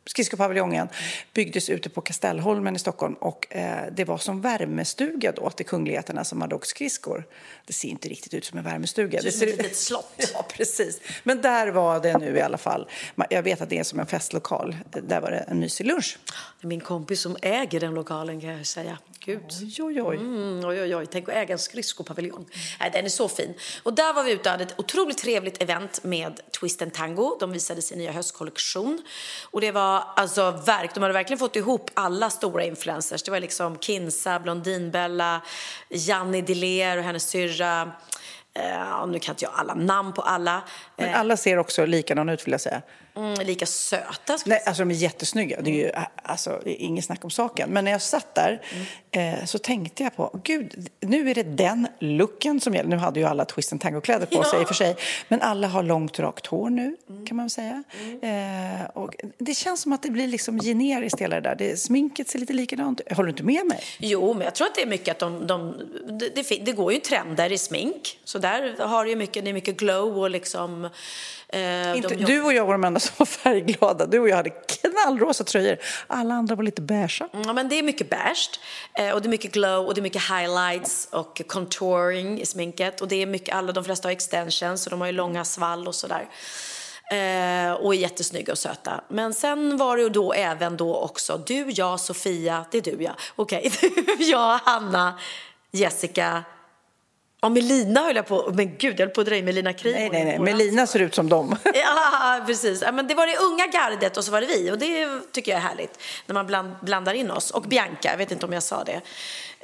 Skridsko- 0.05 0.33
Skridskopaviljongen 0.33 0.87
byggdes 1.33 1.69
ute 1.69 1.89
på 1.89 2.01
Kastellholmen 2.01 2.75
i 2.75 2.79
Stockholm 2.79 3.13
och 3.13 3.55
eh, 3.55 3.87
det 3.91 4.05
var 4.05 4.17
som 4.17 4.41
värmestuga 4.41 5.31
då 5.31 5.49
till 5.49 5.65
kungligheterna 5.65 6.23
som 6.23 6.41
hade 6.41 6.55
åkt 6.55 6.67
skridskor. 6.67 7.23
Det 7.65 7.73
ser 7.73 7.87
inte 7.87 8.09
riktigt 8.09 8.33
ut 8.33 8.45
som 8.45 8.57
en 8.57 8.63
värmestuga. 8.63 9.21
Det 9.21 9.31
ser 9.31 9.45
ut 9.47 9.51
som 9.51 9.59
ett 9.59 9.65
litet 9.65 9.77
slott. 9.77 10.13
Ja, 10.33 10.45
precis. 10.49 11.01
Men 11.23 11.41
där 11.41 11.67
var 11.67 11.99
det 11.99 12.17
nu 12.17 12.37
i 12.37 12.41
alla 12.41 12.57
fall. 12.57 12.87
Jag 13.29 13.43
vet 13.43 13.61
att 13.61 13.69
det 13.69 13.79
är 13.79 13.83
som 13.83 13.99
en 13.99 14.05
festlokal. 14.05 14.75
Där 14.91 15.21
var 15.21 15.31
det 15.31 15.37
en 15.37 15.59
mysig 15.59 15.85
lunch. 15.85 16.17
Min 16.61 16.81
kompis 16.81 17.21
som 17.21 17.37
äger 17.41 17.79
den 17.79 17.93
lokalen 17.93 18.41
kan 18.41 18.49
jag 18.49 18.65
säga. 18.65 18.97
Gud. 19.19 19.41
Oj, 19.61 19.83
oj, 19.83 20.01
oj. 20.01 20.15
Mm, 20.17 20.65
oj, 20.65 20.81
oj, 20.81 20.95
oj. 20.95 21.05
Tänk 21.11 21.29
att 21.29 21.35
äga 21.35 21.53
en 21.53 21.59
skridskopaviljong. 21.59 22.45
Nej, 22.79 22.89
den 22.93 23.05
är 23.05 23.09
så 23.09 23.27
fin. 23.29 23.53
Och 23.83 23.93
där 23.93 24.13
var 24.13 24.23
vi 24.23 24.31
ute 24.31 24.41
och 24.49 24.51
hade 24.51 24.63
ett 24.63 24.79
otroligt 24.79 25.17
trevligt 25.17 25.61
event 25.63 26.03
med 26.03 26.39
Twist 26.59 26.81
and 26.81 26.93
Tango. 26.93 27.37
De 27.39 27.51
visade 27.51 27.81
sin 27.81 27.97
nya 27.97 28.11
höstkollektion. 28.11 29.01
Och 29.51 29.61
det 29.61 29.71
var 29.71 29.92
alltså 29.99 30.51
verk, 30.51 30.93
de 30.93 31.03
hade 31.03 31.13
verkligen 31.13 31.39
fått 31.39 31.55
ihop 31.55 31.89
alla 31.93 32.29
stora 32.29 32.63
influencers. 32.63 33.23
Det 33.23 33.31
var 33.31 33.39
liksom 33.39 33.77
Kinsa, 33.79 34.39
Blondinbella, 34.39 35.41
Janni 35.89 36.41
Diler 36.41 36.97
och 36.97 37.03
hennes 37.03 37.29
syrra. 37.29 37.91
Eh, 38.55 39.07
nu 39.07 39.19
kan 39.19 39.33
inte 39.33 39.45
jag 39.45 39.51
alla 39.55 39.73
namn 39.73 40.13
på 40.13 40.21
alla. 40.21 40.63
Men 40.97 41.13
alla 41.13 41.37
ser 41.37 41.57
också 41.57 41.85
likadana 41.85 42.33
ut 42.33 42.47
vill 42.47 42.51
jag 42.51 42.61
säga. 42.61 42.81
Mm, 43.15 43.33
lika 43.47 43.65
söta. 43.65 44.37
Nej, 44.45 44.63
alltså 44.65 44.81
de 44.81 44.91
är 44.91 44.95
jättesnygga. 44.95 45.61
Det 45.61 45.69
är 45.69 45.85
ju 45.85 45.91
alltså, 46.23 46.61
det 46.63 46.69
är 46.69 46.85
inget 46.85 47.05
snack 47.05 47.23
om 47.23 47.29
saken. 47.29 47.69
Men 47.69 47.85
när 47.85 47.91
jag 47.91 48.01
satt 48.01 48.35
där 48.35 48.61
eh, 49.11 49.45
så 49.45 49.57
tänkte 49.57 50.03
jag 50.03 50.15
på, 50.15 50.39
gud, 50.43 50.89
nu 50.99 51.29
är 51.29 51.35
det 51.35 51.43
den 51.43 51.87
looken 51.99 52.59
som 52.59 52.75
gäller. 52.75 52.89
Nu 52.89 52.95
hade 52.95 53.19
ju 53.19 53.25
alla 53.25 53.45
twist 53.45 53.71
and 53.71 53.81
tango-kläder 53.81 54.25
på 54.25 54.43
sig 54.43 54.61
i 54.61 54.63
och 54.63 54.67
för 54.67 54.75
sig. 54.75 54.95
Men 55.27 55.41
alla 55.41 55.67
har 55.67 55.83
långt 55.83 56.19
rakt 56.19 56.45
hår 56.45 56.69
nu, 56.69 56.95
kan 57.27 57.37
man 57.37 57.49
säga. 57.49 57.83
Eh, 58.21 58.85
och 58.93 59.15
det 59.37 59.53
känns 59.53 59.81
som 59.81 59.93
att 59.93 60.03
det 60.03 60.09
blir 60.09 60.27
liksom 60.27 60.59
generiskt 60.59 61.21
hela 61.21 61.35
det 61.35 61.49
där. 61.49 61.55
Det, 61.55 61.77
sminket 61.77 62.29
ser 62.29 62.39
lite 62.39 62.53
likadant 62.53 63.01
ut. 63.01 63.17
Håller 63.17 63.27
du 63.27 63.31
inte 63.31 63.43
med 63.43 63.65
mig? 63.65 63.83
Jo, 63.97 64.33
men 64.33 64.43
jag 64.45 64.55
tror 64.55 64.67
att 64.67 64.75
det 64.75 64.81
är 64.81 64.87
mycket 64.87 65.11
att 65.11 65.19
de... 65.19 65.47
de 65.47 65.75
det, 66.19 66.29
det, 66.35 66.59
det 66.65 66.71
går 66.71 66.93
ju 66.93 66.99
trender 66.99 67.51
i 67.51 67.57
smink. 67.57 68.19
Så 68.23 68.39
där 68.43 68.85
har 68.87 69.05
ju 69.05 69.15
mycket, 69.15 69.43
det 69.43 69.51
är 69.51 69.53
mycket 69.53 69.77
glow 69.77 70.19
och 70.19 70.29
liksom... 70.29 70.85
Eh, 71.49 71.97
Inte, 71.97 72.15
de 72.15 72.25
du 72.25 72.41
och 72.41 72.53
jag 72.53 72.65
var 72.65 72.73
de 72.73 72.83
enda 72.83 72.99
som 72.99 73.13
var 73.17 73.25
färgglada. 73.25 74.05
Du 74.05 74.19
och 74.19 74.29
jag 74.29 74.35
hade 74.35 74.49
knallrosa 74.49 75.43
tröjor. 75.43 75.77
Alla 76.07 76.33
andra 76.33 76.55
var 76.55 76.63
lite 76.63 76.81
beiga. 76.81 77.27
Ja, 77.31 77.53
men 77.53 77.69
det 77.69 77.79
är 77.79 77.83
mycket 77.83 78.09
beige 78.09 78.59
eh, 78.93 79.11
och 79.11 79.21
det 79.21 79.27
är 79.27 79.29
mycket 79.29 79.51
glow 79.51 79.87
och 79.87 79.93
det 79.93 79.99
är 79.99 80.03
mycket 80.03 80.29
highlights 80.29 81.07
och 81.11 81.41
contouring 81.47 82.41
i 82.41 82.45
sminket 82.45 83.01
och 83.01 83.07
det 83.07 83.21
är 83.21 83.25
mycket, 83.25 83.55
alla 83.55 83.71
de 83.71 83.83
flesta 83.83 84.07
har 84.07 84.11
extensions 84.11 84.83
så 84.83 84.89
de 84.89 85.01
har 85.01 85.07
ju 85.07 85.13
långa 85.13 85.45
svall 85.45 85.87
och 85.87 85.95
sådär. 85.95 86.27
Eh, 87.11 87.73
och 87.73 87.95
är 87.95 87.97
jättesnygga 87.97 88.51
och 88.51 88.57
söta. 88.57 89.01
Men 89.07 89.33
sen 89.33 89.77
var 89.77 89.97
det 89.97 90.03
ju 90.03 90.09
då 90.09 90.33
även 90.33 90.77
då 90.77 90.95
också 90.95 91.37
du, 91.45 91.69
jag, 91.69 91.99
Sofia, 91.99 92.65
det 92.71 92.77
är 92.77 92.81
du 92.81 93.03
ja, 93.03 93.11
okej, 93.35 93.71
du, 94.17 94.23
jag, 94.23 94.57
Hanna, 94.57 95.19
Jessica, 95.71 96.43
Ja, 97.43 97.49
Melina 97.49 98.01
höll 98.01 98.15
jag 98.15 98.27
på, 98.27 98.51
men 98.53 98.77
gud 98.77 98.99
jag 98.99 99.05
höll 99.05 99.09
på 99.09 99.21
att 99.21 99.27
dra 99.27 99.35
in 99.35 99.45
Melina 99.45 99.73
Kriborg. 99.73 100.09
Nej, 100.09 100.25
nej, 100.25 100.25
nej. 100.25 100.39
Melina 100.39 100.87
ser 100.87 100.99
ut 100.99 101.15
som 101.15 101.29
dem. 101.29 101.55
Ja, 101.73 102.43
precis. 102.45 102.81
Ja, 102.81 102.91
men 102.91 103.07
det 103.07 103.15
var 103.15 103.27
det 103.27 103.37
unga 103.37 103.67
gardet 103.67 104.17
och 104.17 104.23
så 104.23 104.31
var 104.31 104.41
det 104.41 104.47
vi. 104.47 104.71
Och 104.71 104.77
det 104.77 105.07
tycker 105.31 105.51
jag 105.51 105.57
är 105.57 105.61
härligt 105.61 105.99
när 106.25 106.33
man 106.33 106.47
bland, 106.47 106.75
blandar 106.81 107.13
in 107.13 107.31
oss. 107.31 107.51
Och 107.51 107.61
Bianca, 107.61 108.09
jag 108.09 108.17
vet 108.17 108.31
inte 108.31 108.45
om 108.45 108.53
jag 108.53 108.63
sa 108.63 108.83
det. 108.83 109.01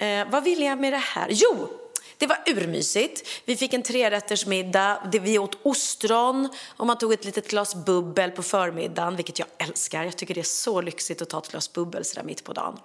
Eh, 0.06 0.28
vad 0.30 0.44
vill 0.44 0.62
jag 0.62 0.80
med 0.80 0.94
det 0.94 0.98
här? 0.98 1.28
Jo, 1.30 1.70
det 2.18 2.28
var 2.28 2.38
urmysigt. 2.46 3.28
Vi 3.46 3.56
fick 3.56 3.74
en 3.74 3.84
trerättersmiddag. 3.84 4.98
Vi 5.22 5.40
åt 5.40 5.58
ostron 5.64 6.50
och 6.78 6.88
man 6.88 6.98
tog 6.98 7.14
ett 7.14 7.26
litet 7.26 7.48
glas 7.48 7.86
bubbel 7.86 8.32
på 8.32 8.44
förmiddagen, 8.44 9.16
vilket 9.16 9.40
jag 9.40 9.48
älskar. 9.58 10.04
Jag 10.04 10.18
tycker 10.18 10.34
det 10.34 10.42
är 10.42 10.44
så 10.44 10.82
lyxigt 10.82 11.22
att 11.22 11.30
ta 11.30 11.38
ett 11.38 11.52
glas 11.52 11.74
bubbel 11.74 12.06
sådär 12.06 12.24
mitt 12.24 12.44
på 12.44 12.54
dagen. 12.54 12.80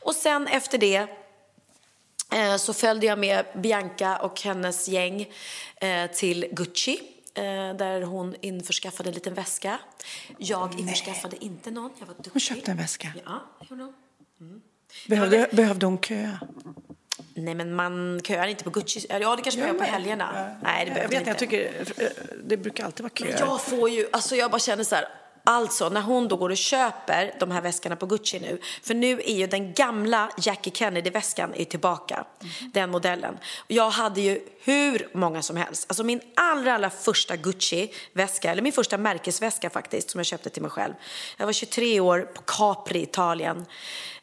Och 0.00 0.14
sen 0.14 0.46
efter 0.46 0.78
det 0.78 1.08
så 2.58 2.72
följde 2.74 3.06
jag 3.06 3.18
med 3.18 3.44
Bianca 3.54 4.16
och 4.16 4.40
hennes 4.40 4.88
gäng 4.88 5.32
eh, 5.76 6.10
till 6.10 6.46
Gucci 6.52 6.98
eh, 7.34 7.42
där 7.76 8.02
hon 8.02 8.34
införskaffade 8.40 9.08
en 9.10 9.14
liten 9.14 9.34
väska. 9.34 9.78
Jag 10.38 10.80
införskaffade 10.80 11.44
inte 11.44 11.70
någon, 11.70 11.90
jag 12.00 12.06
var 12.06 12.14
duktig. 12.14 12.30
Hon 12.32 12.40
köpte 12.40 12.70
en 12.70 12.76
väska. 12.76 13.12
Ja, 13.24 13.42
det 13.60 13.66
gjorde 13.70 13.82
hon. 13.82 13.94
Behövde, 15.08 15.48
behövde 15.52 15.86
hon 15.86 15.98
köa? 15.98 16.38
Nej, 17.34 17.54
men 17.54 17.74
man 17.74 18.20
köar 18.24 18.46
inte 18.46 18.64
på 18.64 18.70
Gucci. 18.70 19.06
Ja, 19.08 19.36
det 19.36 19.42
kanske 19.42 19.60
man 19.60 19.68
gör 19.68 19.78
på 19.78 19.84
helgerna. 19.84 20.56
Nej, 20.62 20.84
det 20.84 20.90
Jag 20.90 20.94
vet, 20.94 21.04
man 21.04 21.12
jag 21.12 21.20
inte. 21.20 21.34
tycker, 21.34 21.84
eh, 22.02 22.08
det 22.44 22.56
brukar 22.56 22.84
alltid 22.84 23.02
vara 23.02 23.12
köer. 23.14 23.36
jag 23.38 23.60
får 23.62 23.90
ju, 23.90 24.06
alltså 24.12 24.36
jag 24.36 24.50
bara 24.50 24.58
känner 24.58 24.84
så 24.84 24.94
här, 24.94 25.08
alltså 25.44 25.88
när 25.88 26.00
hon 26.00 26.28
då 26.28 26.36
går 26.36 26.50
och 26.50 26.56
köper 26.56 27.34
de 27.40 27.50
här 27.50 27.60
väskorna 27.60 27.96
på 27.96 28.06
Gucci 28.06 28.40
nu, 28.40 28.58
för 28.82 28.94
nu 28.94 29.20
är 29.20 29.34
ju 29.34 29.46
den 29.46 29.72
gamla 29.72 30.30
Jackie 30.38 30.72
Kennedy-väskan 30.72 31.54
är 31.54 31.64
tillbaka, 31.64 32.24
den 32.72 32.90
modellen. 32.90 33.38
Jag 33.66 33.90
hade 33.90 34.20
ju 34.20 34.40
hur 34.64 35.08
många 35.12 35.42
som 35.42 35.56
helst, 35.56 35.84
alltså 35.88 36.04
min 36.04 36.20
allra, 36.34 36.74
allra 36.74 36.90
första 36.90 37.36
Gucci-väska, 37.36 38.50
eller 38.50 38.62
min 38.62 38.72
första 38.72 38.98
märkesväska 38.98 39.70
faktiskt, 39.70 40.10
som 40.10 40.18
jag 40.18 40.26
köpte 40.26 40.50
till 40.50 40.62
mig 40.62 40.70
själv. 40.70 40.94
Jag 41.36 41.46
var 41.46 41.52
23 41.52 42.00
år 42.00 42.20
på 42.20 42.42
Capri, 42.42 43.02
Italien. 43.02 43.66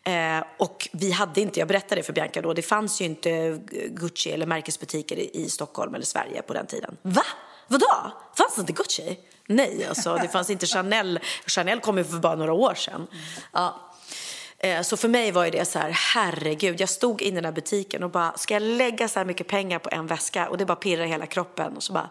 Eh, 0.03 0.43
och 0.57 0.89
vi 0.91 1.11
hade 1.11 1.41
inte, 1.41 1.59
jag 1.59 1.67
berättade 1.67 1.95
det 2.01 2.03
för 2.03 2.13
Bianca 2.13 2.41
då, 2.41 2.53
det 2.53 2.61
fanns 2.61 3.01
ju 3.01 3.05
inte 3.05 3.59
Gucci 3.89 4.31
eller 4.31 4.45
märkesbutiker 4.45 5.15
i, 5.15 5.29
i 5.33 5.49
Stockholm 5.49 5.95
eller 5.95 6.05
Sverige 6.05 6.41
på 6.41 6.53
den 6.53 6.65
tiden. 6.65 6.97
Va? 7.01 7.23
Vadå? 7.71 8.11
Fanns 8.37 8.55
det 8.55 8.61
inte 8.61 8.73
Gucci? 8.73 9.19
Nej, 9.47 9.85
alltså 9.89 10.15
det 10.15 10.27
fanns 10.27 10.49
inte 10.49 10.65
Chanel. 10.65 11.19
Chanel 11.45 11.79
kom 11.79 11.97
ju 11.97 12.03
för 12.03 12.17
bara 12.17 12.35
några 12.35 12.53
år 12.53 12.75
sedan. 12.75 13.07
Ja. 13.51 13.91
Eh, 14.57 14.81
så 14.81 14.97
för 14.97 15.07
mig 15.07 15.31
var 15.31 15.51
det 15.51 15.65
så 15.65 15.79
här, 15.79 15.89
herregud, 15.89 16.81
jag 16.81 16.89
stod 16.89 17.21
inne 17.21 17.33
i 17.33 17.35
den 17.35 17.45
här 17.45 17.51
butiken 17.51 18.03
och 18.03 18.09
bara, 18.09 18.37
ska 18.37 18.53
jag 18.53 18.63
lägga 18.63 19.07
så 19.07 19.19
här 19.19 19.25
mycket 19.25 19.47
pengar 19.47 19.79
på 19.79 19.89
en 19.91 20.07
väska? 20.07 20.49
Och 20.49 20.57
det 20.57 20.65
bara 20.65 20.75
pirrar 20.75 21.03
i 21.03 21.07
hela 21.07 21.25
kroppen 21.25 21.75
och 21.75 21.83
så 21.83 21.93
bara, 21.93 22.09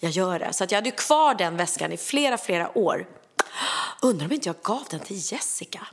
jag 0.00 0.10
gör 0.10 0.38
det. 0.38 0.52
Så 0.52 0.64
att 0.64 0.70
jag 0.70 0.76
hade 0.76 0.88
ju 0.88 0.96
kvar 0.96 1.34
den 1.34 1.56
väskan 1.56 1.92
i 1.92 1.96
flera, 1.96 2.38
flera 2.38 2.78
år. 2.78 3.06
Undrar 4.02 4.26
om 4.26 4.32
inte 4.32 4.48
jag 4.48 4.56
gav 4.62 4.84
den 4.90 5.00
till 5.00 5.32
Jessica? 5.32 5.86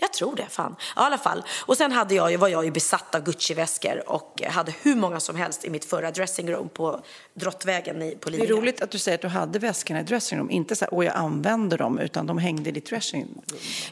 Jag 0.00 0.12
tror 0.12 0.36
det, 0.36 0.46
fan. 0.50 0.76
Ja, 0.96 1.02
i 1.02 1.06
alla 1.06 1.18
fall. 1.18 1.42
Och 1.66 1.76
sen 1.76 1.92
hade 1.92 2.14
jag, 2.14 2.38
var 2.38 2.48
jag 2.48 2.64
ju 2.64 2.70
besatt 2.70 3.14
av 3.14 3.22
Gucci-väskor 3.24 4.02
och 4.10 4.42
hade 4.48 4.74
hur 4.82 4.96
många 4.96 5.20
som 5.20 5.36
helst 5.36 5.64
i 5.64 5.70
mitt 5.70 5.84
förra 5.84 6.10
dressing 6.10 6.50
room 6.52 6.68
på 6.68 7.00
Drottvägen 7.34 8.02
i- 8.02 8.14
på 8.16 8.30
Det 8.30 8.36
är 8.36 8.40
Lidingö. 8.40 8.60
roligt 8.60 8.82
att 8.82 8.90
du 8.90 8.98
säger 8.98 9.14
att 9.18 9.22
du 9.22 9.28
hade 9.28 9.58
väskorna 9.58 10.00
i 10.00 10.02
dressingroom. 10.02 10.50
Inte 10.50 10.76
så 10.76 10.84
här, 10.84 10.94
åh 10.94 11.04
jag 11.04 11.14
använder 11.16 11.78
dem, 11.78 11.98
utan 11.98 12.26
de 12.26 12.38
hängde 12.38 12.68
i 12.70 12.72
ditt 12.72 12.86
dressingroom. 12.86 13.42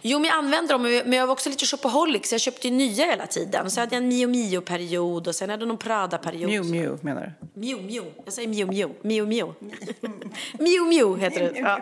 Jo, 0.02 0.18
men 0.18 0.28
jag 0.28 0.36
använde 0.38 0.72
dem, 0.74 0.82
men 0.82 1.12
jag 1.12 1.26
var 1.26 1.32
också 1.32 1.48
lite 1.50 1.66
shopaholic 1.66 2.28
så 2.28 2.34
jag 2.34 2.40
köpte 2.40 2.68
ju 2.68 2.74
nya 2.74 3.04
hela 3.06 3.26
tiden. 3.26 3.70
Så 3.70 3.80
hade 3.80 3.94
jag 3.96 4.02
en 4.02 4.08
Mio 4.08 4.26
Mio-period 4.28 5.28
och 5.28 5.34
sen 5.34 5.50
hade 5.50 5.60
jag 5.62 5.68
någon 5.68 5.78
Prada-period. 5.78 6.50
Mew 6.50 6.70
Mew 6.70 6.98
menar 7.04 7.34
du? 7.54 7.60
Mio 7.60 7.80
Mio. 7.82 8.04
Jag 8.24 8.34
säger 8.34 8.48
Mio 8.48 8.66
Mio. 8.66 8.90
Mio 9.02 9.26
Mio. 9.26 9.54
Mio 10.58 10.84
Mio 10.84 11.16
heter 11.16 11.40
det. 11.52 11.58
Ja. 11.58 11.80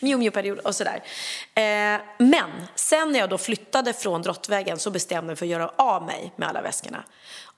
Mio 0.00 0.16
Mio-period 0.18 0.58
och 0.58 0.74
sådär. 0.74 1.02
Eh, 1.54 2.00
men 2.18 2.50
sen 2.74 3.12
när 3.12 3.18
jag 3.18 3.30
då 3.30 3.38
flyttade 3.38 3.67
från 3.98 4.22
Drottvägen 4.22 4.78
så 4.78 4.90
bestämde 4.90 5.16
jag 5.16 5.24
mig 5.24 5.36
för 5.36 5.46
att 5.46 5.50
göra 5.50 5.70
av 5.76 6.02
mig 6.02 6.32
med 6.36 6.48
alla 6.48 6.62
väskorna. 6.62 7.04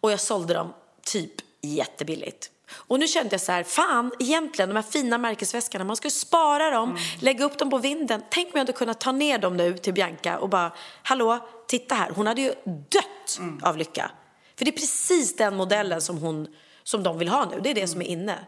Och 0.01 0.13
jag 0.13 0.21
sålde 0.21 0.55
dem 0.55 0.73
typ 1.05 1.33
jättebilligt. 1.63 2.51
Och 2.73 2.99
nu 2.99 3.07
kände 3.07 3.35
jag 3.35 3.41
så 3.41 3.53
här, 3.53 3.63
fan 3.63 4.13
egentligen 4.19 4.69
de 4.69 4.75
här 4.75 4.83
fina 4.83 5.19
märkesväskorna, 5.19 5.85
man 5.85 5.97
skulle 5.97 6.11
spara 6.11 6.71
dem, 6.71 6.99
lägga 7.21 7.45
upp 7.45 7.59
dem 7.59 7.71
på 7.71 7.79
vinden. 7.79 8.23
Tänk 8.31 8.47
om 8.47 8.53
jag 8.55 8.61
hade 8.61 8.73
kunnat 8.73 9.01
ta 9.01 9.13
ner 9.13 9.39
dem 9.39 9.57
nu 9.57 9.79
till 9.79 9.95
Bianca 9.95 10.39
och 10.39 10.49
bara, 10.49 10.73
hallå, 11.03 11.49
titta 11.67 11.95
här, 11.95 12.11
hon 12.11 12.27
hade 12.27 12.41
ju 12.41 12.55
dött 12.65 13.41
av 13.63 13.77
lycka. 13.77 14.11
För 14.57 14.65
det 14.65 14.71
är 14.71 14.77
precis 14.77 15.37
den 15.37 15.57
modellen 15.57 16.01
som, 16.01 16.19
hon, 16.19 16.49
som 16.83 17.03
de 17.03 17.19
vill 17.19 17.29
ha 17.29 17.45
nu, 17.45 17.61
det 17.61 17.71
är 17.71 17.75
det 17.75 17.87
som 17.87 18.03
är 18.03 18.07
inne. 18.07 18.39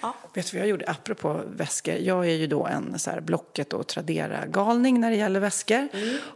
Ja. 0.00 0.14
Vet 0.34 0.50
du 0.50 0.56
vad 0.56 0.62
jag 0.62 0.70
gjorde 0.70 0.86
apropå 0.86 1.40
väskor? 1.46 1.94
Jag 1.94 2.26
är 2.26 2.34
ju 2.34 2.46
då 2.46 2.66
en 2.66 2.98
så 2.98 3.10
här 3.10 3.20
Blocket 3.20 3.72
och 3.72 3.86
Tradera-galning 3.86 5.00
när 5.00 5.10
det 5.10 5.16
gäller 5.16 5.40
väskor. 5.40 5.88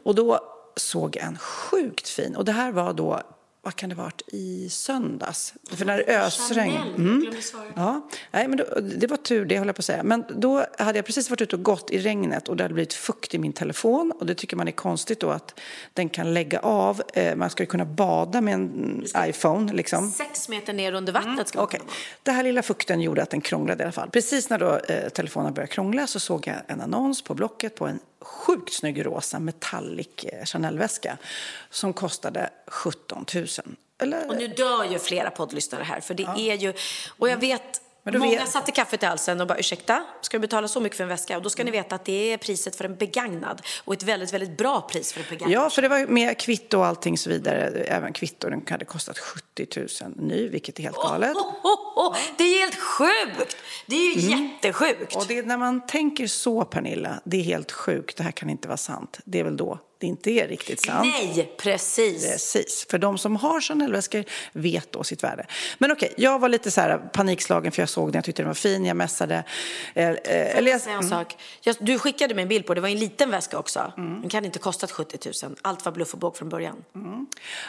Och 0.04 0.14
då 0.14 0.51
såg 0.76 1.16
en 1.16 1.38
sjukt 1.38 2.08
fin, 2.08 2.37
och 2.37 2.44
det 2.44 2.52
här 2.52 2.72
var 2.72 2.92
då 2.92 3.22
vad 3.64 3.76
kan 3.76 3.88
det 3.88 3.94
varit 3.94 4.22
i 4.26 4.68
söndags? 4.68 5.54
För 5.70 5.85
när 5.85 5.96
det 5.96 6.04
ösregn. 6.04 6.94
Mm. 6.96 7.35
Ja, 7.76 8.08
nej, 8.30 8.48
men 8.48 8.58
då, 8.58 8.64
det 8.80 9.06
var 9.06 9.16
tur 9.16 9.44
det, 9.44 9.58
håller 9.58 9.68
jag 9.68 9.76
på 9.76 9.80
att 9.80 9.85
säga. 9.85 10.02
Men 10.02 10.24
då 10.37 10.66
hade 10.78 10.98
jag 10.98 11.06
precis 11.06 11.30
varit 11.30 11.40
ute 11.40 11.56
och 11.56 11.62
gått 11.62 11.90
i 11.90 11.98
regnet 11.98 12.48
och 12.48 12.56
det 12.56 12.64
hade 12.64 12.74
blivit 12.74 12.94
fukt 12.94 13.35
i 13.35 13.38
min 13.38 13.52
telefon. 13.52 14.12
Och 14.20 14.26
det 14.26 14.35
tycker 14.35 14.56
man 14.56 14.68
är 14.68 14.72
konstigt 14.72 15.20
då 15.20 15.30
att 15.30 15.61
den 15.92 16.08
kan 16.08 16.35
lägga 16.35 16.58
av. 16.58 17.02
Eh, 17.14 17.37
man 17.37 17.50
ska 17.50 17.62
ju 17.62 17.66
kunna 17.66 17.85
bada 17.85 18.40
med 18.40 18.54
en 18.54 19.04
iPhone 19.16 19.72
liksom. 19.72 20.11
Sex 20.11 20.48
meter 20.48 20.72
ner 20.72 20.92
under 20.92 21.12
vattnet 21.12 21.48
ska 21.48 21.62
Okej. 21.62 21.80
Den 22.22 22.35
här 22.35 22.42
lilla 22.42 22.62
fukten 22.62 23.00
gjorde 23.00 23.22
att 23.22 23.30
den 23.30 23.40
krånglade 23.40 23.82
i 23.82 23.85
alla 23.85 23.92
fall. 23.92 24.11
Precis 24.11 24.50
när 24.50 24.58
då, 24.58 24.76
eh, 24.76 25.08
telefonen 25.08 25.54
började 25.54 25.72
krångla 25.72 26.06
så 26.06 26.20
såg 26.20 26.46
jag 26.46 26.56
en 26.66 26.80
annons 26.80 27.22
på 27.22 27.35
Blocket 27.35 27.74
på 27.74 27.87
en 27.87 27.98
sjukt 28.24 28.72
snygg 28.72 29.06
rosa 29.06 29.38
metallic 29.38 30.24
eh, 30.24 30.44
Chanel-väska 30.44 31.18
som 31.70 31.92
kostade 31.92 32.50
17 32.66 33.26
000. 33.35 33.46
Eller, 33.98 34.28
Och 34.28 34.37
nu 34.37 34.48
dör 34.48 34.85
ju 34.85 34.98
flera 34.98 35.30
poddlyssnare 35.30 35.82
här, 35.82 36.00
för 36.00 36.14
det 36.14 36.26
är 36.37 36.54
ju... 36.54 36.72
Och 37.18 37.28
jag 37.28 37.37
vet... 37.37 37.80
Många 38.04 38.30
vet- 38.30 38.48
satte 38.48 38.72
kaffet 38.72 39.02
i 39.02 39.06
halsen 39.06 39.40
och 39.40 39.46
bara 39.46 39.58
ursäkta, 39.58 40.04
ska 40.20 40.36
du 40.36 40.40
betala 40.40 40.68
så 40.68 40.80
mycket 40.80 40.96
för 40.96 41.04
en 41.04 41.08
väska? 41.08 41.36
Och 41.36 41.42
då 41.42 41.50
ska 41.50 41.64
ni 41.64 41.70
veta 41.70 41.94
att 41.94 42.04
det 42.04 42.32
är 42.32 42.36
priset 42.38 42.76
för 42.76 42.84
en 42.84 42.96
begagnad 42.96 43.62
och 43.84 43.92
ett 43.92 44.02
väldigt, 44.02 44.32
väldigt 44.32 44.56
bra 44.58 44.80
pris 44.80 45.12
för 45.12 45.20
en 45.20 45.26
begagnad. 45.30 45.62
Ja, 45.62 45.70
för 45.70 45.82
det 45.82 45.88
var 45.88 46.06
med 46.06 46.38
kvitto 46.38 46.78
och 46.78 46.86
allting 46.86 47.18
så 47.18 47.30
vidare. 47.30 47.84
Även 47.84 48.12
kvitto, 48.12 48.50
den 48.50 48.66
hade 48.70 48.84
kostat 48.84 49.18
70 49.18 49.66
000 49.76 49.88
ny, 50.16 50.48
vilket 50.48 50.78
är 50.78 50.82
helt 50.82 50.96
galet. 50.96 51.36
Oh, 51.36 51.54
oh, 51.62 52.08
oh, 52.08 52.16
det 52.36 52.44
är 52.44 52.60
helt 52.60 52.80
sjukt! 52.80 53.56
Det 53.86 53.96
är 53.96 54.14
ju 54.16 54.30
jättesjukt. 54.30 55.16
Och 55.16 55.24
det, 55.28 55.38
är 55.38 55.42
när 55.42 55.56
man 55.56 55.86
tänker 55.86 56.26
så, 56.26 56.64
Pernilla, 56.64 57.20
det 57.24 57.36
är 57.36 57.42
helt 57.42 57.72
sjukt, 57.72 58.16
det 58.16 58.22
här 58.22 58.32
kan 58.32 58.50
inte 58.50 58.68
vara 58.68 58.76
sant. 58.76 59.18
Det 59.24 59.40
är 59.40 59.44
väl 59.44 59.56
då 59.56 59.78
det 60.02 60.06
inte 60.06 60.30
är 60.30 60.48
riktigt 60.48 60.80
sant. 60.80 61.06
Nej, 61.06 61.52
precis. 61.58 62.30
Precis, 62.30 62.86
för 62.90 62.98
de 62.98 63.18
som 63.18 63.36
har 63.36 63.60
Chanel-väskor 63.60 64.24
vet 64.52 64.92
då 64.92 65.04
sitt 65.04 65.24
värde. 65.24 65.46
Men 65.78 65.92
okej, 65.92 66.12
jag 66.16 66.38
var 66.38 66.48
lite 66.48 66.70
så 66.70 66.80
här 66.80 66.98
panikslagen 66.98 67.72
för 67.72 67.82
jag 67.82 67.88
såg 67.88 68.08
den, 68.08 68.14
jag 68.14 68.24
tyckte 68.24 68.42
den 68.42 68.46
var 68.46 68.54
fin, 68.54 68.84
jag 68.84 68.96
mässade. 68.96 69.44
Eh, 69.94 70.08
eh, 70.10 70.56
eller 70.56 70.70
jag, 70.70 70.80
Säga 70.80 70.96
en 70.96 71.08
sak. 71.08 71.36
Jag, 71.60 71.76
du 71.80 71.98
skickade 71.98 72.34
mig 72.34 72.42
en 72.42 72.48
bild 72.48 72.66
på 72.66 72.74
det, 72.74 72.80
var 72.80 72.88
en 72.88 72.98
liten 72.98 73.30
väska 73.30 73.58
också. 73.58 73.92
Den 73.96 74.28
kan 74.28 74.44
inte 74.44 74.58
kostat 74.58 74.90
70 74.90 75.18
000. 75.44 75.56
Allt 75.62 75.84
var 75.84 75.92
bluff 75.92 76.12
och 76.12 76.18
båg 76.18 76.36
från 76.36 76.48
början. 76.48 76.84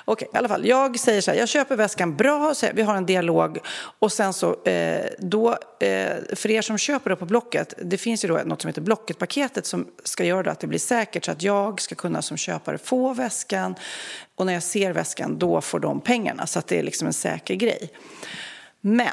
Okej, 0.06 0.28
i 0.34 0.38
alla 0.38 0.48
fall. 0.48 0.66
Jag 0.66 1.00
säger 1.00 1.22
så 1.22 1.32
här, 1.32 1.38
jag 1.38 1.50
köper 1.50 1.76
väskan 1.76 2.16
bra, 2.16 2.54
så 2.56 2.68
vi 2.74 2.82
har 2.82 2.96
en 2.96 3.06
dialog 3.06 3.60
och 4.00 4.12
sen 4.12 4.34
så 4.34 4.64
eh, 4.64 5.06
då, 5.20 5.50
eh, 5.80 6.36
för 6.36 6.52
er 6.52 6.62
som 6.62 6.78
köper 6.78 7.10
då 7.10 7.16
på 7.16 7.26
Blocket, 7.26 7.74
det 7.84 7.98
finns 7.98 8.24
ju 8.24 8.28
då 8.28 8.42
något 8.46 8.62
som 8.62 8.68
heter 8.68 8.82
Blocket-paketet 8.82 9.66
som 9.66 9.88
ska 10.04 10.24
göra 10.24 10.52
att 10.52 10.60
det 10.60 10.68
blir 10.68 10.80
säkert 10.80 11.26
så 11.26 11.32
att 11.32 11.42
jag 11.42 11.82
ska 11.82 11.96
kunna 11.96 12.22
som 12.24 12.38
köpare 12.38 12.78
få 12.78 13.14
väskan 13.14 13.76
och 14.36 14.46
när 14.46 14.54
jag 14.54 14.64
ser 14.64 14.92
väskan 14.92 15.40
då 15.40 15.62
får 15.62 15.80
de 15.80 16.02
pengarna 16.02 16.48
så 16.48 16.60
att 16.60 16.68
det 16.68 16.80
är 16.80 16.84
liksom 16.84 17.08
en 17.08 17.14
säker 17.14 17.56
grej. 17.56 17.90
Men 18.82 19.08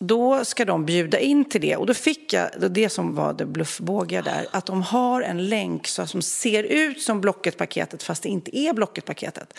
då 0.00 0.44
ska 0.44 0.64
de 0.64 0.84
bjuda 0.84 1.18
in 1.18 1.44
till 1.44 1.60
det 1.60 1.76
och 1.76 1.86
då 1.86 1.94
fick 1.94 2.32
jag 2.32 2.50
det, 2.70 2.88
som 2.88 3.14
var 3.14 3.32
det 3.32 3.46
bluffbågiga 3.46 4.22
där 4.22 4.46
att 4.50 4.66
de 4.66 4.82
har 4.82 5.22
en 5.22 5.48
länk 5.48 5.86
som 5.86 6.22
ser 6.22 6.62
ut 6.62 7.02
som 7.02 7.20
Blocket-paketet 7.20 8.02
fast 8.02 8.22
det 8.22 8.28
inte 8.28 8.58
är 8.58 8.72
Blocket-paketet. 8.72 9.58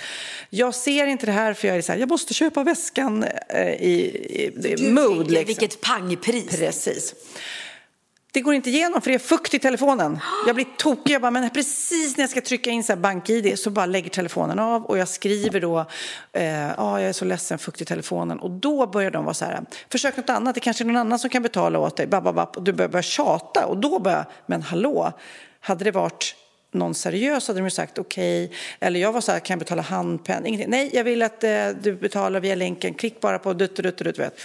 Jag 0.50 0.76
ser 0.76 1.08
inte 1.08 1.26
det 1.26 1.32
här 1.32 1.54
för 1.54 1.68
jag 1.68 1.78
är 1.78 1.82
så 1.82 1.92
här, 1.92 2.00
jag 2.00 2.10
måste 2.10 2.34
köpa 2.34 2.64
väskan 2.64 3.24
eh, 3.50 3.68
i, 3.68 4.52
i, 4.64 4.92
mood. 4.92 5.32
Liksom. 5.32 5.48
vilket 5.48 5.82
pangpris. 5.82 6.58
Precis. 6.58 7.16
Det 8.32 8.42
går 8.42 8.54
inte 8.54 8.70
igenom 8.70 9.02
för 9.02 9.10
det 9.10 9.16
är 9.16 9.20
fukt 9.20 9.54
i 9.54 9.60
telefonen. 9.60 10.20
Jag 10.48 10.56
blir 10.56 10.68
tokig. 10.78 11.14
Jag 11.14 11.22
bara, 11.22 11.32
men 11.32 11.50
precis 11.50 12.18
när 12.18 12.24
jag 12.24 12.30
ska 12.30 12.42
trycka 12.42 12.70
in 12.70 12.84
så 12.84 12.94
här 12.94 13.00
bank-id 13.00 13.60
så 13.60 13.70
bara 13.70 13.86
lägger 13.86 14.10
telefonen 14.10 14.60
av 14.60 14.86
och 14.86 14.98
jag 14.98 15.08
skriver 15.08 15.62
då, 15.62 15.86
eh, 16.34 16.80
ah, 16.80 17.00
jag 17.00 17.10
är 17.10 17.14
så 17.14 17.26
ledsen, 17.26 17.60
fukt 17.60 17.82
i 17.82 17.86
telefonen. 17.86 18.40
Och 18.40 18.52
då 18.52 18.88
börjar 18.88 19.12
de 19.12 19.26
vara 19.26 19.34
så 19.34 19.46
här, 19.46 19.62
försök 19.92 20.18
något 20.18 20.30
annat, 20.30 20.56
det 20.56 20.62
kanske 20.62 20.84
är 20.84 20.86
någon 20.86 20.98
annan 20.98 21.20
som 21.20 21.30
kan 21.30 21.44
betala 21.44 21.80
åt 21.80 21.98
dig. 21.98 22.08
Bababab. 22.08 22.50
Och 22.56 22.64
du 22.64 22.74
börjar 22.74 22.90
börjar 22.90 23.04
tjata 23.04 23.66
och 23.66 23.78
då 23.78 24.00
börjar 24.00 24.18
jag, 24.18 24.26
men 24.46 24.62
hallå, 24.62 25.12
hade 25.60 25.84
det 25.84 25.92
varit 25.92 26.36
någon 26.72 26.96
seriös 26.96 27.48
hade 27.48 27.60
de 27.60 27.64
ju 27.64 27.72
sagt 27.72 27.98
okej. 27.98 28.52
Eller 28.80 29.00
jag 29.00 29.12
var 29.12 29.22
så 29.22 29.32
här, 29.32 29.40
kan 29.40 29.54
jag 29.54 29.60
betala 29.60 29.82
handpenning? 29.82 30.66
Nej, 30.68 30.90
jag 30.94 31.04
vill 31.04 31.22
att 31.22 31.44
eh, 31.44 31.70
du 31.82 31.96
betalar 31.96 32.40
via 32.40 32.56
länken. 32.56 32.94
Klick 32.94 33.22
bara 33.22 33.40
på 33.40 33.54
dutt, 33.54 33.76
dutt, 33.76 33.98
dutt, 33.98 34.20
vet. 34.20 34.42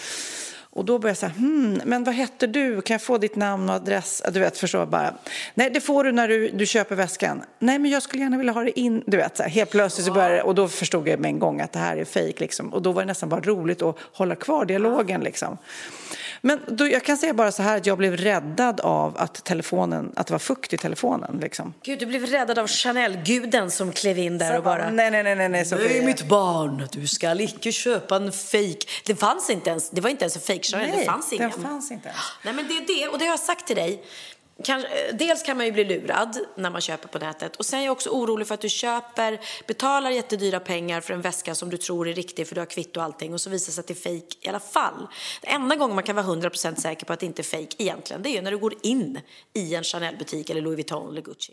Och 0.75 0.85
då 0.85 0.99
började 0.99 1.11
jag 1.11 1.17
säga, 1.17 1.33
hmm, 1.33 1.81
men 1.85 2.05
vad 2.05 2.15
heter 2.15 2.47
du? 2.47 2.83
Kan 2.83 2.95
jag 2.95 3.03
få 3.03 3.19
ditt 3.19 3.37
namn 3.37 3.69
och 3.69 3.75
adress? 3.75 4.23
Du 4.33 4.41
vet, 4.41 4.59
förstå 4.59 4.87
bara. 4.87 5.15
Nej, 5.55 5.71
det 5.71 5.81
får 5.81 6.05
du 6.05 6.13
när 6.13 6.29
du, 6.29 6.51
du 6.51 6.67
köper 6.67 6.95
väskan. 6.95 7.43
Nej, 7.59 7.79
men 7.79 7.91
jag 7.91 8.03
skulle 8.03 8.23
gärna 8.23 8.39
vilja 8.39 8.53
ha 8.53 8.63
det 8.63 8.81
in. 8.81 9.03
Du 9.07 9.17
vet, 9.17 9.37
så 9.37 9.43
här, 9.43 9.51
helt 9.51 9.71
plötsligt 9.71 10.07
så 10.07 10.13
började 10.13 10.43
och 10.43 10.55
då 10.55 10.69
förstod 10.69 11.09
jag 11.09 11.21
med 11.21 11.29
en 11.29 11.39
gång 11.39 11.61
att 11.61 11.73
det 11.73 11.79
här 11.79 11.97
är 11.97 12.05
fejk 12.05 12.41
liksom. 12.41 12.75
Och 12.75 12.83
då 12.83 12.93
var 12.93 13.03
det 13.03 13.07
nästan 13.07 13.29
bara 13.29 13.41
roligt 13.41 13.83
att 13.83 13.97
hålla 14.13 14.35
kvar 14.35 14.65
dialogen 14.65 15.21
liksom. 15.21 15.59
Men 16.47 16.61
då, 16.67 16.89
jag 16.89 17.05
kan 17.05 17.17
säga 17.17 17.35
bara 17.35 17.53
så 17.53 17.63
här 17.63 17.77
att 17.77 17.87
jag 17.87 17.99
blev 17.99 18.17
räddad 18.17 18.81
av 18.81 19.19
att 19.19 19.45
telefonen, 19.45 20.13
att 20.17 20.27
det 20.27 20.33
var 20.35 20.39
fukt 20.39 20.73
i 20.73 20.77
telefonen 20.77 21.39
liksom. 21.43 21.75
Gud, 21.83 21.99
du 21.99 22.07
blev 22.07 22.27
räddad 22.27 22.59
av 22.59 22.67
Chanel-guden 22.67 23.71
som 23.71 23.93
klev 23.93 24.19
in 24.19 24.39
där 24.39 24.57
och 24.57 24.65
bara... 24.65 24.91
Nej, 24.91 25.11
nej, 25.11 25.23
nej, 25.23 25.35
nej, 25.35 25.49
nej 25.49 25.65
Sofia. 25.65 25.89
Nej, 25.89 26.07
mitt 26.07 26.29
barn, 26.29 26.89
du 26.93 27.07
ska 27.07 27.41
icke 27.41 27.73
köpa 27.73 28.17
en 28.17 28.33
fake. 28.33 28.87
Det 29.05 29.15
fanns 29.15 29.51
inte 29.51 29.71
ens, 29.71 29.91
det 29.91 30.01
var 30.01 30.11
inte 30.11 30.25
ens 30.25 30.37
en 30.37 30.43
fake 30.71 30.85
Chanel, 30.85 30.99
det 30.99 31.05
fanns 31.05 31.33
ingen. 31.33 31.51
den 31.51 31.63
fanns 31.63 31.91
inte 31.91 32.09
ens. 32.09 32.21
Nej, 32.43 32.55
men 32.55 32.69
det 32.69 32.75
är 32.75 32.87
det, 32.87 33.09
och 33.09 33.19
det 33.19 33.25
har 33.25 33.33
jag 33.33 33.41
sagt 33.41 33.67
till 33.67 33.77
dig. 33.77 34.05
Eh, 34.69 34.77
dels 35.13 35.43
kan 35.43 35.57
man 35.57 35.67
ju 35.67 35.73
bli 35.73 35.85
lurad 35.85 36.39
när 36.57 36.71
man 36.71 36.81
köper 36.81 37.09
på 37.09 37.19
nätet 37.19 37.57
och 37.57 37.67
sen 37.67 37.81
är 37.81 37.85
jag 37.85 37.93
också 37.93 38.11
orolig 38.11 38.47
för 38.47 38.55
att 38.55 38.61
du 38.61 38.69
köper, 38.69 39.41
betalar 39.67 40.11
jättedyra 40.11 40.61
pengar 40.61 41.01
för 41.01 41.15
en 41.15 41.21
väska 41.21 41.55
som 41.55 41.71
du 41.71 41.77
tror 41.77 42.09
är 42.09 42.13
riktig 42.13 42.49
för 42.49 42.55
du 42.55 42.61
har 42.61 42.67
kvitto 42.67 43.01
och 43.01 43.05
allting 43.05 43.35
och 43.35 43.41
så 43.41 43.51
visar 43.51 43.67
det 43.67 43.73
sig 43.73 43.81
att 43.81 43.87
det 43.87 43.93
är 43.93 44.11
fejk 44.11 44.39
i 44.41 44.49
alla 44.49 44.61
fall. 44.61 45.09
Det 45.41 45.49
enda 45.49 45.77
gången 45.77 45.95
man 45.95 46.05
kan 46.05 46.17
vara 46.17 46.27
100% 46.27 46.81
säker 46.81 47.07
på 47.07 47.13
att 47.13 47.21
det 47.21 47.27
inte 47.27 47.43
är 47.43 47.45
fejk 47.45 47.75
egentligen 47.79 48.23
det 48.23 48.29
är 48.29 48.33
ju 48.33 48.43
när 48.43 48.51
du 48.51 48.59
går 48.59 48.75
in 48.83 49.21
i 49.53 49.75
en 49.75 49.85
Chanel-butik 49.85 50.51
eller 50.51 50.61
Louis 50.61 50.77
Vuitton 50.77 51.09
eller 51.09 51.23
Gucci. 51.23 51.53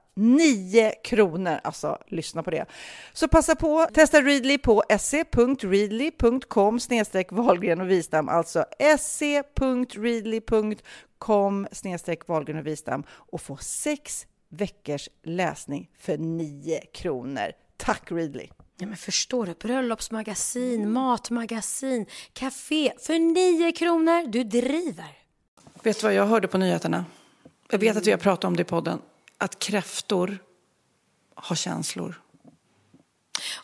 9 0.15 0.93
kronor. 1.03 1.59
Alltså, 1.63 1.97
lyssna 2.07 2.43
på 2.43 2.51
det. 2.51 2.65
Så 3.13 3.27
passa 3.27 3.55
på, 3.55 3.87
testa 3.93 4.21
Readly 4.21 4.57
på 4.57 4.83
se.readly.com 4.99 6.79
snedstreck 6.79 7.31
Wahlgren 7.31 7.81
och 7.81 7.89
Wistam, 7.89 8.29
alltså 8.29 8.65
se.readly.com 8.99 9.67
snedstreck 11.71 12.27
Wahlgren 12.27 12.57
och 12.57 12.67
Wistam 12.67 13.03
och 13.09 13.41
få 13.41 13.57
sex 13.57 14.25
veckors 14.49 15.09
läsning 15.23 15.89
för 15.99 16.17
9 16.17 16.81
kronor. 16.93 17.51
Tack 17.77 18.11
Readly! 18.11 18.47
Ja, 18.77 18.87
men 18.87 18.97
förstår 18.97 19.45
du? 19.45 19.53
Bröllopsmagasin, 19.53 20.91
matmagasin, 20.91 22.05
café 22.33 22.93
för 22.99 23.19
9 23.19 23.71
kronor. 23.71 24.27
Du 24.27 24.43
driver. 24.43 25.17
Vet 25.83 25.99
du 25.99 26.03
vad 26.03 26.13
jag 26.13 26.25
hörde 26.25 26.47
på 26.47 26.57
nyheterna? 26.57 27.05
Jag 27.71 27.79
vet 27.79 27.97
att 27.97 28.07
vi 28.07 28.11
har 28.11 28.17
pratat 28.17 28.43
om 28.43 28.55
det 28.55 28.61
i 28.61 28.65
podden. 28.65 28.99
Att 29.41 29.59
kräftor 29.59 30.37
har 31.35 31.55
känslor. 31.55 32.21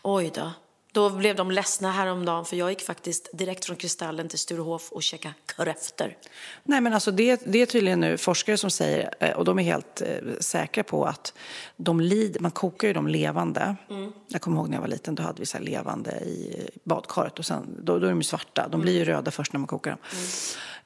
Oj 0.03 0.32
då. 0.36 0.51
Då 0.91 1.09
blev 1.09 1.36
de 1.36 1.51
ledsna 1.51 1.91
häromdagen 1.91 2.45
för 2.45 2.55
jag 2.55 2.69
gick 2.69 2.82
faktiskt 2.82 3.30
direkt 3.34 3.65
från 3.65 3.75
Kristallen 3.75 4.30
till 4.30 4.39
Sturehof 4.39 4.91
och 4.91 5.03
käkade 5.03 5.34
kräftor. 5.45 6.17
Nej, 6.63 6.82
men 6.82 6.93
alltså 6.93 7.11
det, 7.11 7.41
det 7.45 7.61
är 7.61 7.65
tydligen 7.65 7.99
nu 7.99 8.17
forskare 8.17 8.57
som 8.57 8.71
säger, 8.71 9.13
eh, 9.19 9.32
och 9.32 9.45
de 9.45 9.59
är 9.59 9.63
helt 9.63 10.01
eh, 10.01 10.07
säkra 10.39 10.84
på 10.84 11.05
att 11.05 11.34
de 11.75 12.01
lider, 12.01 12.39
man 12.39 12.51
kokar 12.51 12.88
ju 12.88 12.93
dem 12.93 13.07
levande. 13.07 13.75
Mm. 13.89 14.11
Jag 14.28 14.41
kommer 14.41 14.57
ihåg 14.57 14.69
när 14.69 14.78
jag 14.78 14.82
var 14.82 14.88
liten, 14.88 15.15
då 15.15 15.23
hade 15.23 15.39
vi 15.39 15.45
så 15.45 15.59
levande 15.59 16.11
i 16.11 16.69
badkaret 16.84 17.39
och 17.39 17.45
sen, 17.45 17.75
då, 17.80 17.99
då 17.99 18.05
är 18.05 18.09
de 18.09 18.17
ju 18.17 18.23
svarta. 18.23 18.67
De 18.67 18.82
blir 18.82 18.93
ju 18.93 19.05
röda 19.05 19.32
först 19.32 19.53
när 19.53 19.59
man 19.59 19.67
kokar 19.67 19.91
dem. 19.91 19.99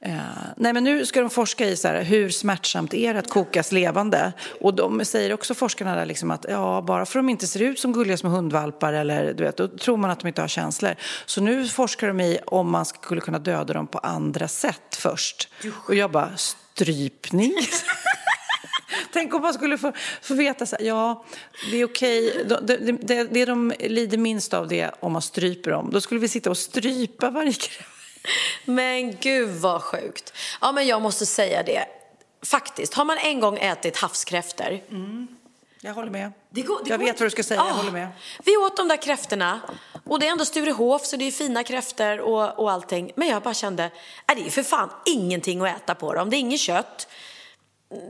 Eh, 0.04 0.14
nej, 0.56 0.72
men 0.72 0.84
nu 0.84 1.06
ska 1.06 1.20
de 1.20 1.30
forska 1.30 1.68
i 1.68 1.76
så 1.76 1.88
här, 1.88 2.02
hur 2.02 2.30
smärtsamt 2.30 2.94
är 2.94 3.14
det 3.14 3.20
att 3.20 3.30
kokas 3.30 3.72
levande. 3.72 4.32
Och 4.60 4.74
de 4.74 5.04
säger 5.04 5.32
också 5.32 5.54
forskarna 5.54 5.96
där 5.96 6.06
liksom 6.06 6.30
att 6.30 6.46
ja, 6.48 6.84
bara 6.86 7.06
för 7.06 7.18
att 7.18 7.24
de 7.24 7.28
inte 7.28 7.46
ser 7.46 7.62
ut 7.62 7.78
som 7.78 7.92
gulliga 7.92 8.16
små 8.16 8.30
hundvalpar 8.30 8.92
eller 8.92 9.34
du 9.34 9.44
vet, 9.44 9.56
då 9.56 9.68
tror 9.68 9.96
man 9.96 10.10
att 10.10 10.20
de 10.20 10.28
inte 10.28 10.40
har 10.40 10.48
känslor. 10.48 10.94
Så 11.26 11.40
nu 11.40 11.66
forskar 11.68 12.08
de 12.08 12.20
i 12.20 12.38
om 12.46 12.70
man 12.70 12.84
skulle 12.84 13.20
kunna 13.20 13.38
döda 13.38 13.74
dem 13.74 13.86
på 13.86 13.98
andra 13.98 14.48
sätt 14.48 14.96
först. 14.96 15.48
Och 15.88 15.94
jag 15.94 16.10
bara, 16.10 16.30
strypning? 16.36 17.52
Tänk 19.12 19.34
om 19.34 19.42
man 19.42 19.54
skulle 19.54 19.78
få, 19.78 19.92
få 20.22 20.34
veta 20.34 20.66
så 20.66 20.76
här, 20.76 20.84
ja, 20.84 21.24
det 21.70 21.76
är 21.76 21.84
okej. 21.84 22.44
Det, 22.62 22.76
det, 23.02 23.24
det, 23.24 23.44
de 23.44 23.72
lider 23.78 24.18
minst 24.18 24.54
av 24.54 24.68
det 24.68 24.80
är 24.80 25.04
om 25.04 25.12
man 25.12 25.22
stryper 25.22 25.70
dem. 25.70 25.90
Då 25.92 26.00
skulle 26.00 26.20
vi 26.20 26.28
sitta 26.28 26.50
och 26.50 26.58
strypa 26.58 27.30
varje 27.30 27.52
kräft. 27.52 28.01
Men 28.64 29.16
gud 29.20 29.48
vad 29.48 29.82
sjukt. 29.82 30.32
Ja 30.60 30.72
men 30.72 30.86
jag 30.86 31.02
måste 31.02 31.26
säga 31.26 31.62
det. 31.62 31.84
Faktiskt, 32.44 32.94
har 32.94 33.04
man 33.04 33.18
en 33.18 33.40
gång 33.40 33.58
ätit 33.58 33.96
havskräftor. 33.96 34.80
Jag 35.80 35.94
håller 35.94 36.10
med. 36.10 36.32
Det 36.50 36.62
går, 36.62 36.80
det 36.84 36.90
jag 36.90 37.00
går 37.00 37.06
vet 37.06 37.20
vad 37.20 37.26
du 37.26 37.30
ska 37.30 37.42
säga, 37.42 37.60
jag 37.60 37.68
Ah, 37.68 37.72
håller 37.72 37.90
med. 37.90 38.08
Vi 38.44 38.56
åt 38.56 38.76
de 38.76 38.88
där 38.88 38.96
kräftorna 39.02 39.60
och 40.04 40.20
det 40.20 40.26
är 40.26 40.30
ändå 40.30 40.44
Sturehof 40.44 41.04
så 41.06 41.16
det 41.16 41.24
är 41.24 41.30
fina 41.30 41.64
kräftor 41.64 42.20
och, 42.20 42.58
och 42.58 42.70
allting. 42.70 43.12
Men 43.16 43.28
jag 43.28 43.42
bara 43.42 43.54
kände, 43.54 43.84
äh, 43.84 43.90
det 44.36 44.46
är 44.46 44.50
för 44.50 44.62
fan 44.62 44.90
ingenting 45.06 45.60
att 45.60 45.76
äta 45.76 45.94
på 45.94 46.14
dem. 46.14 46.30
Det 46.30 46.36
är 46.36 46.38
inget 46.38 46.60
kött. 46.60 47.08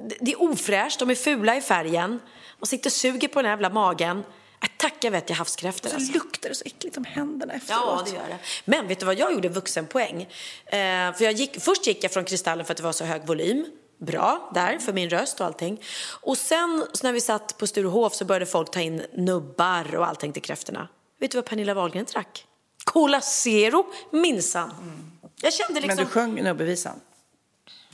Det- 0.09 0.17
Det 0.21 0.33
är 0.33 0.43
ofräscht, 0.43 0.99
de 0.99 1.11
är 1.11 1.15
fula 1.15 1.57
i 1.57 1.61
färgen. 1.61 2.21
Man 2.59 2.67
sitter 2.67 2.89
och 2.89 2.93
suger 2.95 3.29
på 3.29 3.39
den 3.39 3.45
här 3.45 3.53
jävla 3.53 3.71
magen. 3.71 4.25
Äh, 4.63 4.69
tacka 4.77 5.11
vet 5.11 5.31
jag 5.31 5.37
havskräftor 5.37 5.89
Så 5.89 5.95
alltså. 5.97 6.13
luktar 6.13 6.49
det 6.49 6.55
så 6.55 6.65
äckligt 6.65 6.97
om 6.97 7.05
händerna 7.05 7.53
efteråt. 7.55 7.81
Ja, 7.87 8.03
det 8.05 8.11
gör 8.11 8.29
det. 8.29 8.39
Men 8.65 8.89
vet 8.89 9.01
du 9.01 9.07
vad 9.07 9.19
jag 9.19 9.33
gjorde 9.33 9.49
vuxenpoäng? 9.49 10.23
Eh, 10.67 10.79
för 11.13 11.25
jag 11.25 11.33
gick, 11.33 11.61
först 11.61 11.87
gick 11.87 12.05
jag 12.05 12.13
från 12.13 12.25
Kristallen 12.25 12.67
för 12.67 12.73
att 12.73 12.77
det 12.77 12.83
var 12.83 12.93
så 12.93 13.05
hög 13.05 13.27
volym. 13.27 13.67
Bra 13.99 14.51
där 14.55 14.79
för 14.79 14.93
min 14.93 15.11
röst 15.11 15.41
och 15.41 15.47
allting. 15.47 15.83
Och 16.21 16.39
sen 16.39 16.87
när 17.03 17.13
vi 17.13 17.21
satt 17.21 17.59
på 17.59 17.67
Sturehof 17.67 18.15
så 18.15 18.25
började 18.25 18.47
folk 18.47 18.71
ta 18.71 18.81
in 18.81 19.03
nubbar 19.13 19.97
och 19.97 20.07
allting 20.07 20.33
till 20.33 20.43
kräftorna. 20.43 20.89
Vet 21.21 21.31
du 21.31 21.39
vad 21.39 21.45
Pernilla 21.45 21.75
Wahlgren 21.75 22.05
drack? 22.05 22.47
Cola 22.85 23.21
Zero 23.21 23.87
minsann. 24.11 24.73
Jag 25.43 25.53
kände 25.53 25.81
liksom... 25.81 25.97
Men 25.97 25.97
du 25.97 26.11
sjöng 26.11 26.43
nubbevisan. 26.43 27.01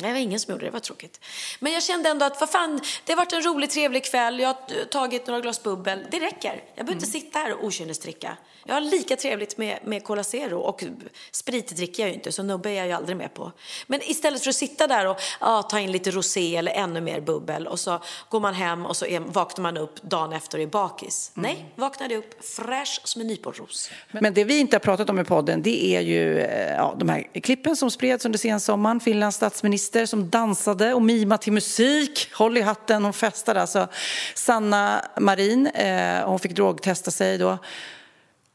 Nej, 0.00 0.08
det 0.08 0.14
var 0.14 0.20
ingen 0.20 0.40
som 0.40 0.52
gjorde 0.52 0.64
det, 0.64 0.68
det 0.68 0.72
var 0.72 0.80
tråkigt. 0.80 1.20
Men 1.60 1.72
jag 1.72 1.82
kände 1.82 2.08
ändå 2.08 2.24
att 2.24 2.40
vad 2.40 2.50
fan, 2.50 2.80
det 3.04 3.12
har 3.12 3.16
varit 3.16 3.32
en 3.32 3.42
rolig, 3.42 3.70
trevlig 3.70 4.04
kväll, 4.04 4.40
jag 4.40 4.48
har 4.48 4.84
tagit 4.84 5.26
några 5.26 5.40
glas 5.40 5.62
bubbel, 5.62 6.06
det 6.10 6.20
räcker. 6.20 6.62
Jag 6.74 6.86
behöver 6.86 6.92
inte 6.92 7.06
sitta 7.06 7.38
här 7.38 7.52
och 7.52 7.64
okynnesdricka. 7.64 8.36
Jag 8.68 8.74
har 8.74 8.80
lika 8.80 9.16
trevligt 9.16 9.58
med, 9.58 9.78
med 9.84 10.04
Cola 10.04 10.24
Zero 10.24 10.58
och 10.58 10.84
sprit 11.30 11.76
dricker 11.76 12.02
jag 12.02 12.08
ju 12.08 12.14
inte, 12.14 12.32
så 12.32 12.42
nubbe 12.42 12.70
är 12.70 12.74
jag 12.74 12.86
ju 12.86 12.92
aldrig 12.92 13.16
med 13.16 13.34
på. 13.34 13.52
Men 13.86 14.00
istället 14.02 14.42
för 14.42 14.50
att 14.50 14.56
sitta 14.56 14.86
där 14.86 15.06
och 15.06 15.16
ja, 15.40 15.62
ta 15.62 15.80
in 15.80 15.92
lite 15.92 16.10
rosé 16.10 16.56
eller 16.56 16.72
ännu 16.72 17.00
mer 17.00 17.20
bubbel 17.20 17.66
och 17.66 17.80
så 17.80 18.02
går 18.28 18.40
man 18.40 18.54
hem 18.54 18.86
och 18.86 18.96
så 18.96 19.06
är, 19.06 19.20
vaknar 19.20 19.62
man 19.62 19.76
upp 19.76 20.02
dagen 20.02 20.32
efter 20.32 20.58
och 20.58 20.62
är 20.62 20.66
bakis. 20.66 21.30
Nej, 21.34 21.72
vaknade 21.74 22.16
upp 22.16 22.44
fräsch 22.44 23.00
som 23.04 23.20
en 23.20 23.26
nyponros. 23.26 23.90
Men 24.10 24.34
det 24.34 24.44
vi 24.44 24.58
inte 24.58 24.76
har 24.76 24.80
pratat 24.80 25.10
om 25.10 25.18
i 25.18 25.24
podden 25.24 25.62
det 25.62 25.84
är 25.84 26.00
ju 26.00 26.38
eh, 26.38 26.74
ja, 26.74 26.94
de 26.98 27.08
här 27.08 27.40
klippen 27.40 27.76
som 27.76 27.90
spreds 27.90 28.24
under 28.24 28.38
sensommaren. 28.38 29.00
Finlands 29.00 29.36
statsminister 29.36 30.06
som 30.06 30.30
dansade 30.30 30.94
och 30.94 31.02
mimade 31.02 31.42
till 31.42 31.52
musik. 31.52 32.28
Håll 32.34 32.58
i 32.58 32.60
hatten, 32.60 33.04
hon 33.04 33.12
festade 33.12 33.60
alltså. 33.60 33.88
Sanna 34.34 35.04
Marin, 35.20 35.66
eh, 35.66 36.28
hon 36.28 36.38
fick 36.38 36.52
drogtesta 36.52 37.10
sig 37.10 37.38
då. 37.38 37.58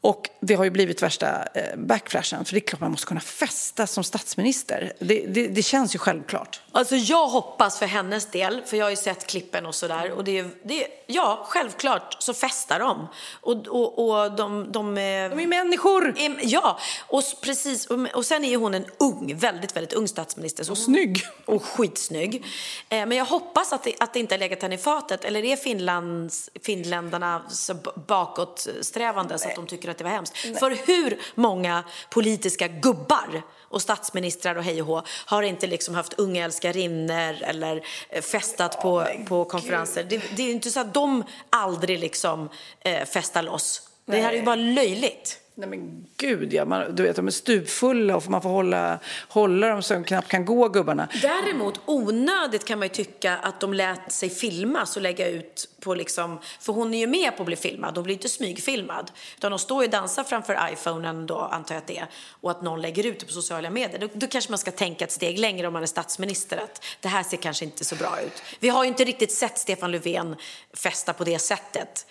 Och 0.04 0.30
det 0.40 0.54
har 0.54 0.64
ju 0.64 0.70
blivit 0.70 1.02
värsta 1.02 1.44
eh, 1.54 1.76
backflashen. 1.76 2.44
För 2.44 2.54
det 2.54 2.58
är 2.58 2.66
klart 2.66 2.80
man 2.80 2.90
måste 2.90 3.06
kunna 3.06 3.20
festa 3.20 3.86
som 3.86 4.04
statsminister. 4.04 4.92
Det, 4.98 5.26
det, 5.26 5.48
det 5.48 5.62
känns 5.62 5.94
ju 5.94 5.98
självklart. 5.98 6.60
Alltså 6.72 6.96
jag 6.96 7.28
hoppas 7.28 7.78
för 7.78 7.86
hennes 7.86 8.30
del, 8.30 8.62
för 8.66 8.76
jag 8.76 8.84
har 8.84 8.90
ju 8.90 8.96
sett 8.96 9.26
klippen 9.26 9.66
och 9.66 9.74
sådär. 9.74 10.12
Och 10.12 10.24
det 10.24 10.38
är, 10.38 10.50
det 10.62 10.86
ja, 11.06 11.46
självklart 11.48 12.16
så 12.18 12.34
festar 12.34 12.78
de. 12.78 13.08
Och, 13.40 13.66
och, 13.66 14.08
och 14.08 14.32
de, 14.32 14.72
de, 14.72 14.94
De 14.94 14.98
är 14.98 15.46
människor! 15.46 16.14
är, 16.18 16.36
ja, 16.42 16.78
och 17.06 17.22
precis. 17.42 17.86
Och, 17.86 17.98
och 18.14 18.26
sen 18.26 18.44
är 18.44 18.48
ju 18.48 18.56
hon 18.56 18.74
en 18.74 18.86
ung, 18.98 19.36
väldigt, 19.36 19.76
väldigt 19.76 19.92
ung 19.92 20.08
statsminister. 20.08 20.70
Och 20.70 20.78
snygg. 20.78 21.22
Och 21.44 21.64
skitsnygg. 21.64 22.44
Eh, 22.88 23.06
men 23.06 23.12
jag 23.12 23.24
hoppas 23.24 23.72
att 23.72 23.84
det, 23.84 23.94
att 24.00 24.12
det 24.12 24.20
inte 24.20 24.34
har 24.34 24.40
legat 24.40 24.62
henne 24.62 24.74
i 24.74 24.78
fatet. 24.78 25.24
Eller 25.24 25.44
är 25.44 25.56
Finlands, 25.56 26.50
finländarna 26.62 27.42
så 27.48 27.74
bakåtsträvande 28.06 29.38
så 29.38 29.48
att 29.48 29.56
de 29.56 29.66
tycker 29.66 29.93
att 29.93 29.93
det 29.98 30.04
var 30.04 30.10
hemskt? 30.10 30.36
För 30.38 30.86
hur 30.86 31.20
många 31.34 31.84
politiska 32.10 32.68
gubbar 32.68 33.42
och 33.60 33.82
statsministrar 33.82 34.56
och 34.56 34.64
hej 34.64 34.82
och 34.82 34.86
hå 34.86 35.02
har 35.26 35.42
inte 35.42 35.66
liksom 35.66 35.94
haft 35.94 36.12
unga 36.12 36.44
älskarinnor 36.44 37.42
eller 37.42 37.86
eh, 38.08 38.22
festat 38.22 38.82
på, 38.82 39.06
på 39.28 39.44
konferenser? 39.44 40.04
Det, 40.04 40.22
det 40.36 40.42
är 40.42 40.46
ju 40.46 40.52
inte 40.52 40.70
så 40.70 40.80
att 40.80 40.94
de 40.94 41.24
aldrig 41.50 41.98
liksom 41.98 42.48
eh, 42.80 43.04
festar 43.04 43.42
loss. 43.42 43.82
Det 44.06 44.20
här 44.20 44.32
är 44.32 44.36
ju 44.36 44.42
bara 44.42 44.54
löjligt. 44.54 45.40
Nej 45.56 45.68
men 45.68 46.06
gud 46.16 46.52
ja, 46.52 46.64
man, 46.64 46.94
du 46.94 47.02
vet 47.02 47.16
de 47.16 47.26
är 47.26 47.30
stupfulla 47.30 48.16
och 48.16 48.30
man 48.30 48.42
får 48.42 48.48
hålla, 48.48 48.98
hålla 49.28 49.68
dem 49.68 49.82
så 49.82 49.94
de 49.94 50.04
knappt 50.04 50.28
kan 50.28 50.44
gå 50.44 50.68
gubbarna. 50.68 51.08
Däremot 51.22 51.80
onödigt 51.84 52.64
kan 52.64 52.78
man 52.78 52.88
ju 52.88 52.94
tycka 52.94 53.36
att 53.36 53.60
de 53.60 53.74
lät 53.74 54.12
sig 54.12 54.30
filmas 54.30 54.96
och 54.96 55.02
lägga 55.02 55.28
ut 55.28 55.68
på 55.80 55.94
liksom, 55.94 56.38
för 56.60 56.72
hon 56.72 56.94
är 56.94 56.98
ju 56.98 57.06
med 57.06 57.36
på 57.36 57.42
att 57.42 57.46
bli 57.46 57.56
filmad, 57.56 57.96
hon 57.96 58.04
blir 58.04 58.14
inte 58.14 58.28
smygfilmad. 58.28 59.10
Utan 59.36 59.50
de 59.50 59.58
står 59.58 59.82
ju 59.82 59.86
och 59.86 59.92
dansar 59.92 60.24
framför 60.24 60.68
iPhonen 60.72 61.26
då, 61.26 61.38
antar 61.38 61.74
jag 61.74 61.80
att 61.80 61.86
det 61.86 61.98
är, 61.98 62.06
och 62.40 62.50
att 62.50 62.62
någon 62.62 62.82
lägger 62.82 63.06
ut 63.06 63.20
det 63.20 63.26
på 63.26 63.32
sociala 63.32 63.70
medier. 63.70 63.98
Då, 63.98 64.08
då 64.12 64.26
kanske 64.26 64.52
man 64.52 64.58
ska 64.58 64.70
tänka 64.70 65.04
ett 65.04 65.12
steg 65.12 65.38
längre 65.38 65.66
om 65.66 65.72
man 65.72 65.82
är 65.82 65.86
statsminister, 65.86 66.56
att 66.56 66.84
det 67.00 67.08
här 67.08 67.22
ser 67.22 67.36
kanske 67.36 67.64
inte 67.64 67.84
så 67.84 67.96
bra 67.96 68.20
ut. 68.20 68.42
Vi 68.60 68.68
har 68.68 68.84
ju 68.84 68.88
inte 68.88 69.04
riktigt 69.04 69.32
sett 69.32 69.58
Stefan 69.58 69.90
Löfven 69.90 70.36
festa 70.72 71.12
på 71.12 71.24
det 71.24 71.38
sättet 71.38 72.06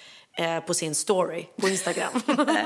på 0.66 0.74
sin 0.74 0.96
story 0.96 1.46
på 1.58 1.70
Instagram. 1.70 2.12
Nej, 2.48 2.66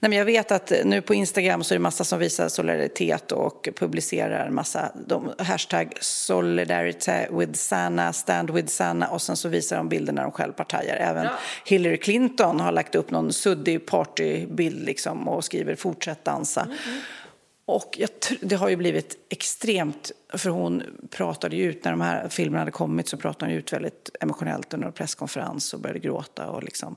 men 0.00 0.12
jag 0.12 0.24
vet 0.24 0.52
att 0.52 0.72
nu 0.84 1.02
på 1.02 1.14
Instagram 1.14 1.64
så 1.64 1.74
är 1.74 1.78
det 1.78 1.82
massa 1.82 2.04
som 2.04 2.18
visar 2.18 2.48
solidaritet 2.48 3.32
och 3.32 3.68
publicerar 3.76 4.50
massa 4.50 4.92
de, 5.06 5.32
hashtag 5.38 5.98
solidarity 6.00 7.36
with 7.38 7.52
Sanna, 7.52 8.12
stand 8.12 8.50
with 8.50 8.68
Sanna 8.68 9.08
och 9.08 9.22
sen 9.22 9.36
så 9.36 9.48
visar 9.48 9.76
de 9.76 9.88
bilder 9.88 10.12
när 10.12 10.22
de 10.22 10.32
själv 10.32 10.52
partajar. 10.52 10.96
Även 10.96 11.28
Hillary 11.64 11.96
Clinton 11.96 12.60
har 12.60 12.72
lagt 12.72 12.94
upp 12.94 13.10
någon 13.10 13.32
suddig 13.32 13.86
partybild 13.86 14.84
liksom 14.84 15.28
och 15.28 15.44
skriver 15.44 15.74
fortsätt 15.74 16.24
dansa. 16.24 16.68
Och 17.66 17.96
jag, 17.98 18.10
det 18.40 18.56
har 18.56 18.68
ju 18.68 18.76
blivit 18.76 19.16
extremt, 19.30 20.12
för 20.38 20.50
hon 20.50 20.82
pratade 21.10 21.56
ju 21.56 21.64
ut, 21.70 21.84
när 21.84 21.90
de 21.90 22.00
här 22.00 22.28
filmerna 22.28 22.58
hade 22.58 22.70
kommit 22.70 23.08
så 23.08 23.16
pratade 23.16 23.50
hon 23.52 23.58
ut 23.58 23.72
väldigt 23.72 24.10
emotionellt 24.20 24.74
under 24.74 24.86
en 24.86 24.92
presskonferens 24.92 25.74
och 25.74 25.80
började 25.80 25.98
gråta 25.98 26.46
och 26.50 26.62
liksom 26.62 26.96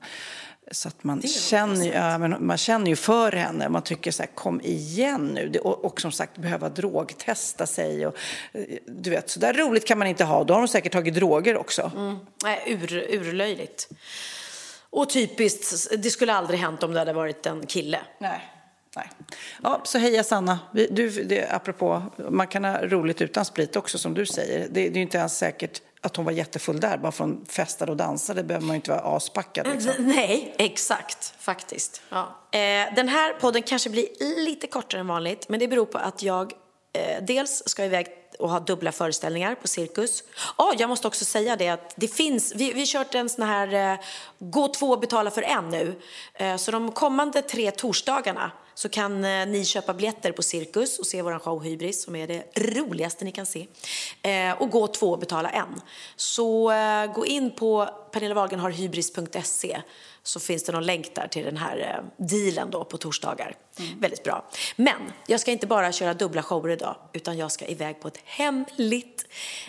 så 0.72 0.88
att 0.88 1.04
man 1.04 1.22
känner, 1.22 1.86
ju- 1.86 1.92
ja, 1.92 2.18
men 2.18 2.46
man 2.48 2.58
känner 2.58 2.88
ju 2.88 2.96
för 2.96 3.32
henne. 3.32 3.70
Man 3.70 3.82
tycker 3.82 4.12
så 4.12 4.24
här, 4.24 4.30
kom 4.36 4.62
igen 4.62 5.28
nu. 5.28 5.50
Det, 5.50 5.60
och, 5.60 5.86
och 5.86 6.02
som 6.02 6.12
sagt, 6.12 6.38
behöva 6.38 6.70
drogtesta 6.70 7.66
sig. 7.66 8.08
Och, 8.08 8.16
eh, 8.54 8.62
du 8.88 9.10
vet, 9.10 9.30
så 9.30 9.40
där 9.40 9.54
roligt 9.54 9.88
kan 9.88 9.98
man 9.98 10.08
inte 10.08 10.24
ha. 10.24 10.44
Då 10.44 10.54
har 10.54 10.62
de 10.62 10.68
säkert 10.68 10.92
tagit 10.92 11.14
droger 11.16 11.58
också. 11.58 11.92
Nej, 12.44 12.64
ur, 12.68 12.94
urlöjligt. 13.10 13.90
Och 14.90 15.10
typiskt, 15.10 15.92
det 16.04 16.10
skulle 16.10 16.34
aldrig 16.34 16.60
hänt 16.60 16.84
om 16.84 16.94
det 16.94 17.00
hade 17.00 17.14
varit 17.14 17.46
en 17.46 17.66
kille. 17.66 18.00
Nej. 18.20 18.42
Nej. 18.98 19.10
Ja, 19.64 19.82
så 19.84 19.98
heja 19.98 20.24
Sanna. 20.24 20.60
Du, 20.72 21.10
det, 21.10 21.50
apropå, 21.50 22.04
man 22.30 22.48
kan 22.48 22.64
ha 22.64 22.86
roligt 22.86 23.22
utan 23.22 23.46
sprit 23.46 23.76
också 23.76 23.98
som 23.98 24.14
du 24.14 24.26
säger. 24.26 24.60
Det, 24.60 24.68
det 24.70 24.88
är 24.90 24.96
ju 24.96 25.02
inte 25.02 25.18
ens 25.18 25.38
säkert 25.38 25.82
att 26.02 26.16
hon 26.16 26.26
var 26.26 26.32
jättefull 26.32 26.80
där. 26.80 26.98
Bara 26.98 27.12
för 27.12 27.24
att 27.24 27.30
hon 27.30 27.46
festade 27.46 27.92
och 27.92 27.98
dansade 27.98 28.44
behöver 28.44 28.66
man 28.66 28.74
ju 28.74 28.76
inte 28.76 28.92
vara 28.92 29.02
aspackad. 29.02 29.68
Liksom. 29.68 29.92
Nej, 29.98 30.56
exakt, 30.58 31.34
faktiskt. 31.40 32.02
Ja. 32.10 32.36
Eh, 32.52 32.96
den 32.96 33.08
här 33.08 33.34
podden 33.34 33.62
kanske 33.62 33.90
blir 33.90 34.08
lite 34.46 34.68
kortare 34.68 35.02
än 35.02 35.08
vanligt, 35.08 35.50
men 35.50 35.60
det 35.60 35.68
beror 35.68 35.86
på 35.86 35.98
att 35.98 36.24
jag 36.24 36.54
eh, 36.94 37.24
dels 37.24 37.64
ska 37.66 37.86
iväg 37.86 38.08
och 38.40 38.50
ha 38.50 38.60
dubbla 38.60 38.92
föreställningar 38.92 39.56
på 39.56 39.68
Cirkus. 39.68 40.24
Ja, 40.58 40.74
jag 40.78 40.90
måste 40.90 41.08
också 41.08 41.26
säga 41.26 41.56
det 41.56 41.70
att 41.70 41.94
det 41.96 42.08
finns, 42.08 42.54
vi, 42.56 42.74
vi 42.74 42.80
har 42.80 42.86
kört 42.86 43.16
en 43.16 43.30
sån 43.30 43.48
här 43.48 43.94
eh, 43.94 44.00
gå 44.40 44.68
två 44.68 44.88
och 44.88 45.00
betala 45.00 45.32
för 45.32 45.42
en 45.42 45.70
nu. 45.70 45.96
Eh, 46.34 46.56
så 46.56 46.72
de 46.72 46.92
kommande 46.92 47.42
tre 47.42 47.72
torsdagarna 47.72 48.52
så 48.78 48.90
kan 48.90 49.26
eh, 49.26 49.48
ni 49.48 49.66
köpa 49.66 49.94
biljetter 49.94 50.32
på 50.32 50.44
Cirkus 50.44 51.00
och 51.00 51.08
se 51.08 51.22
vår 51.22 51.40
show 51.40 51.64
Hybris 51.64 52.04
som 52.04 52.16
är 52.16 52.28
det 52.28 52.44
roligaste 52.56 53.26
ni 53.26 53.32
kan 53.32 53.46
se. 53.46 53.68
Eh, 54.22 54.62
och 54.62 54.70
gå 54.70 54.88
två 54.88 55.12
och 55.12 55.20
betala 55.20 55.50
en. 55.50 55.82
Så 56.16 56.72
eh, 56.72 57.14
gå 57.14 57.26
in 57.26 57.52
på 57.52 57.90
pernillewagenharhybris.se 58.12 59.82
så 60.28 60.40
finns 60.40 60.64
det 60.64 60.72
någon 60.72 60.86
länk 60.86 61.16
där 61.16 61.28
till 61.28 61.46
den 61.46 61.58
här 61.58 61.78
eh, 61.78 62.26
dealen 62.26 62.72
då 62.72 62.84
på 62.84 62.98
torsdagar. 62.98 63.56
Väldigt 64.00 64.24
bra. 64.24 64.50
Men 64.76 65.12
jag 65.28 65.40
ska 65.40 65.52
inte 65.52 65.68
bara 65.68 65.92
köra 65.92 66.14
dubbla 66.14 66.44
shower 66.44 66.70
idag 66.70 66.96
utan 67.14 67.38
jag 67.38 67.52
ska 67.52 67.66
iväg 67.66 68.00
på 68.00 68.08
ett 68.08 68.20
hemligt, 68.26 69.26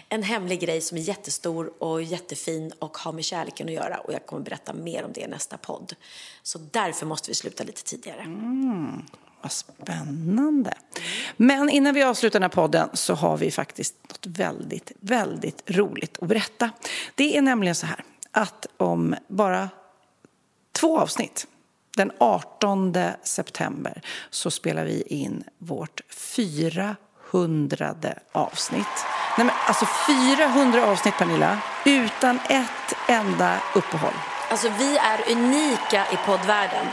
en 0.09 0.23
hemlig 0.23 0.61
grej 0.61 0.81
som 0.81 0.99
är 0.99 1.03
jättestor 1.03 1.73
och 1.83 2.03
jättefin 2.03 2.73
och 2.79 2.99
har 2.99 3.13
med 3.13 3.25
kärleken 3.25 3.69
att 3.69 3.75
göra 3.75 3.99
och 3.99 4.13
jag 4.13 4.27
kommer 4.27 4.43
berätta 4.43 4.73
mer 4.73 5.05
om 5.05 5.13
det 5.13 5.21
i 5.21 5.27
nästa 5.27 5.57
podd. 5.57 5.95
Så 6.43 6.59
därför 6.59 7.07
måste 7.07 7.31
vi 7.31 7.35
sluta 7.35 7.65
lite 7.65 7.85
tidigare. 7.85 8.25
Vad 9.43 9.53
spännande. 9.53 10.75
Men 11.37 11.71
innan 11.71 11.95
vi 11.95 12.03
avslutar 12.03 12.41
den 12.41 12.51
här 12.51 12.57
podden 12.57 12.89
så 12.93 13.15
har 13.15 13.37
vi 13.37 13.51
faktiskt 13.51 13.95
något 14.09 14.27
väldigt, 14.27 14.93
väldigt 15.01 15.71
roligt 15.71 16.19
att 16.23 16.29
berätta. 16.29 16.71
Det 17.15 17.37
är 17.37 17.43
nämligen 17.43 17.75
så 17.75 17.87
här 17.87 18.05
att 18.31 18.67
om 18.77 19.15
bara 19.29 19.69
två 20.81 20.99
avsnitt 20.99 21.47
den 21.97 22.13
18 22.19 22.97
september 23.23 24.03
så 24.31 24.51
spelar 24.51 24.85
vi 24.85 25.03
in 25.03 25.45
vårt 25.59 26.01
400 26.11 27.95
avsnitt. 28.33 28.87
Nej, 29.39 29.47
men 29.47 29.55
alltså 29.67 29.87
400 30.37 30.87
avsnitt, 30.87 31.15
Pernilla, 31.19 31.59
utan 31.85 32.39
ett 32.49 32.97
enda 33.09 33.57
uppehåll. 33.75 34.13
Alltså 34.51 34.69
vi 34.79 34.97
är 34.97 35.33
unika 35.33 36.07
i 36.13 36.17
poddvärlden. 36.27 36.87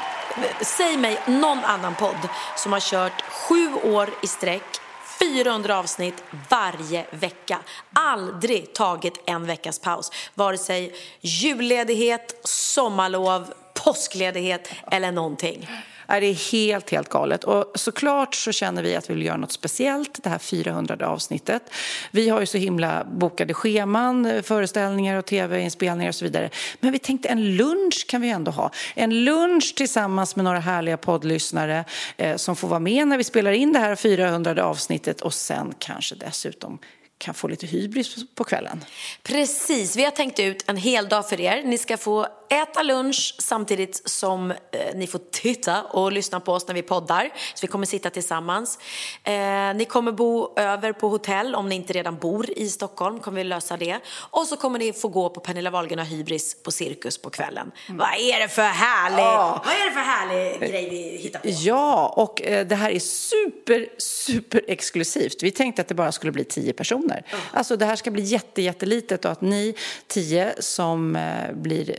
Säg 0.61 0.97
mig 0.97 1.21
någon 1.27 1.59
annan 1.59 1.95
podd 1.95 2.29
som 2.55 2.73
har 2.73 2.79
kört 2.79 3.21
sju 3.21 3.73
år 3.73 4.09
i 4.23 4.27
sträck 4.27 4.81
400 5.19 5.79
avsnitt 5.79 6.23
varje 6.49 7.05
vecka. 7.11 7.59
Aldrig 7.93 8.73
tagit 8.73 9.23
en 9.25 9.45
veckas 9.45 9.79
paus. 9.79 10.11
Vare 10.33 10.57
sig 10.57 10.95
julledighet, 11.21 12.39
sommarlov, 12.43 13.53
påskledighet 13.85 14.69
eller 14.91 15.11
någonting. 15.11 15.69
Nej, 16.07 16.21
Det 16.21 16.27
är 16.27 16.51
helt, 16.51 16.89
helt 16.89 17.09
galet. 17.09 17.43
Och 17.43 17.71
såklart 17.75 18.35
så 18.35 18.51
känner 18.51 18.83
vi 18.83 18.95
att 18.95 19.09
vi 19.09 19.13
vill 19.13 19.25
göra 19.25 19.37
något 19.37 19.51
speciellt, 19.51 20.23
det 20.23 20.29
här 20.29 20.39
400 20.39 21.07
avsnittet. 21.07 21.63
Vi 22.11 22.29
har 22.29 22.39
ju 22.39 22.45
så 22.45 22.57
himla 22.57 23.03
bokade 23.03 23.53
scheman, 23.53 24.43
föreställningar 24.43 25.17
och 25.17 25.25
tv-inspelningar 25.25 26.09
och 26.09 26.15
så 26.15 26.25
vidare. 26.25 26.49
Men 26.79 26.91
vi 26.91 26.99
tänkte 26.99 27.29
en 27.29 27.55
lunch 27.55 28.05
kan 28.07 28.21
vi 28.21 28.29
ändå 28.29 28.51
ha. 28.51 28.71
En 28.93 29.23
lunch 29.23 29.73
tillsammans 29.75 30.35
med 30.35 30.45
några 30.45 30.59
härliga 30.59 30.97
poddlyssnare 30.97 31.85
eh, 32.17 32.35
som 32.35 32.55
får 32.55 32.67
vara 32.67 32.79
med 32.79 33.07
när 33.07 33.17
vi 33.17 33.23
spelar 33.23 33.51
in 33.51 33.73
det 33.73 33.79
här 33.79 33.95
400 33.95 34.65
avsnittet 34.65 35.21
och 35.21 35.33
sen 35.33 35.73
kanske 35.79 36.15
dessutom 36.15 36.79
kan 37.17 37.33
få 37.33 37.47
lite 37.47 37.67
hybris 37.67 38.15
på 38.35 38.43
kvällen. 38.43 38.85
Precis, 39.23 39.95
vi 39.95 40.03
har 40.03 40.11
tänkt 40.11 40.39
ut 40.39 40.63
en 40.67 40.77
hel 40.77 41.09
dag 41.09 41.29
för 41.29 41.41
er. 41.41 41.63
Ni 41.63 41.77
ska 41.77 41.97
få 41.97 42.27
äta 42.61 42.83
lunch 42.83 43.35
samtidigt 43.39 44.09
som 44.09 44.51
eh, 44.51 44.57
ni 44.95 45.07
får 45.07 45.19
titta 45.31 45.81
och 45.83 46.11
lyssna 46.11 46.39
på 46.39 46.53
oss 46.53 46.67
när 46.67 46.75
vi 46.75 46.81
poddar. 46.81 47.29
Så 47.53 47.61
vi 47.61 47.67
kommer 47.67 47.85
sitta 47.85 48.09
tillsammans. 48.09 48.79
Eh, 49.23 49.33
ni 49.75 49.85
kommer 49.89 50.11
bo 50.11 50.53
över 50.59 50.93
på 50.93 51.07
hotell 51.09 51.55
om 51.55 51.69
ni 51.69 51.75
inte 51.75 51.93
redan 51.93 52.15
bor 52.17 52.49
i 52.59 52.69
Stockholm. 52.69 53.19
kommer 53.19 53.37
vi 53.37 53.43
lösa 53.43 53.77
det. 53.77 53.99
Och 54.31 54.45
så 54.47 54.57
kommer 54.57 54.79
ni 54.79 54.93
få 54.93 55.07
gå 55.07 55.29
på 55.29 55.39
Pernilla 55.39 55.69
Wahlgren 55.69 55.99
och 55.99 56.05
Hybris 56.05 56.63
på 56.63 56.71
Cirkus 56.71 57.17
på 57.17 57.29
kvällen. 57.29 57.71
Vad 57.89 58.07
är 58.19 58.39
det 58.39 58.47
för 58.47 58.61
härlig, 58.61 59.23
Ja. 59.23 59.61
vad 59.65 59.73
är 59.73 59.85
det 59.85 59.91
för 59.91 59.99
härlig 60.01 60.59
grej 60.71 60.89
vi 60.89 61.17
hittar 61.17 61.39
på? 61.39 61.47
Ja, 61.49 62.13
och 62.17 62.41
eh, 62.41 62.67
det 62.67 62.75
här 62.75 62.89
är 62.91 62.99
super, 62.99 63.87
super 63.97 64.61
exklusivt. 64.67 65.43
Vi 65.43 65.51
tänkte 65.51 65.81
att 65.81 65.87
det 65.87 65.95
bara 65.95 66.11
skulle 66.11 66.31
bli 66.31 66.43
tio 66.43 66.73
personer. 66.73 67.25
Alltså 67.53 67.75
det 67.77 67.85
här 67.85 67.95
ska 67.95 68.11
bli 68.11 68.23
jätte, 68.23 68.61
jättelitet 68.61 69.25
och 69.25 69.31
att 69.31 69.41
ni 69.41 69.75
tio 70.07 70.53
som 70.59 71.15
eh, 71.15 71.53
blir 71.53 71.91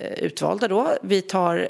eh, 0.47 0.57
utvalda 0.57 0.69
då, 0.69 0.99
vi 1.03 1.23
tar 1.23 1.69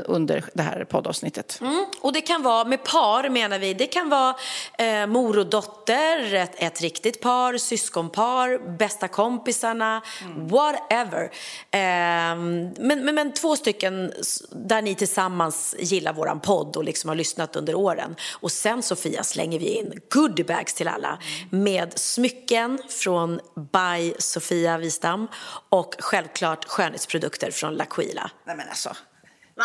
under 0.06 0.44
det 0.54 0.64
här 0.64 0.84
poddavsnittet. 0.84 1.60
Mm, 1.62 1.86
och 2.02 2.14
det 2.14 2.22
kan 2.22 2.44
vara, 2.44 2.66
med 2.66 2.84
par 2.84 3.30
menar 3.30 3.60
vi, 3.60 3.74
det 3.74 3.88
kan 3.88 4.10
vara 4.10 4.36
eh, 4.78 5.08
mor 5.08 5.40
och 5.40 5.46
dotter, 5.46 6.34
ett, 6.34 6.52
ett 6.56 6.82
riktigt 6.82 7.22
par, 7.22 7.58
syskonpar, 7.58 8.78
bästa 8.78 9.08
kompisarna, 9.08 10.02
whatever. 10.36 11.24
Eh, 11.72 11.80
men, 11.80 13.06
men, 13.06 13.16
men 13.16 13.34
två 13.34 13.56
stycken 13.56 14.14
där 14.52 14.82
ni 14.82 14.96
tillsammans 14.96 15.76
gillar 15.80 16.14
våran 16.14 16.40
podd 16.40 16.78
och 16.78 16.84
liksom 16.84 17.08
har 17.08 17.16
lyssnat 17.16 17.56
under 17.56 17.76
åren. 17.76 18.16
Och 18.32 18.52
sen 18.52 18.84
Sofia 18.84 19.24
slänger 19.24 19.60
vi 19.60 19.66
in 19.66 19.94
goodiebags 20.10 20.74
till 20.74 20.88
alla 20.88 21.20
med 21.50 22.00
smycken 22.00 22.80
från 22.90 23.40
by 23.56 24.14
Sofia 24.20 24.78
Wistam 24.78 25.28
och 25.70 25.96
självklart 26.00 26.66
skönhetsprodukter 26.66 27.52
från 27.52 27.82
L'Aquila. 27.82 28.30
Nej 28.46 28.56
men 28.56 28.70
alltså. 28.70 28.96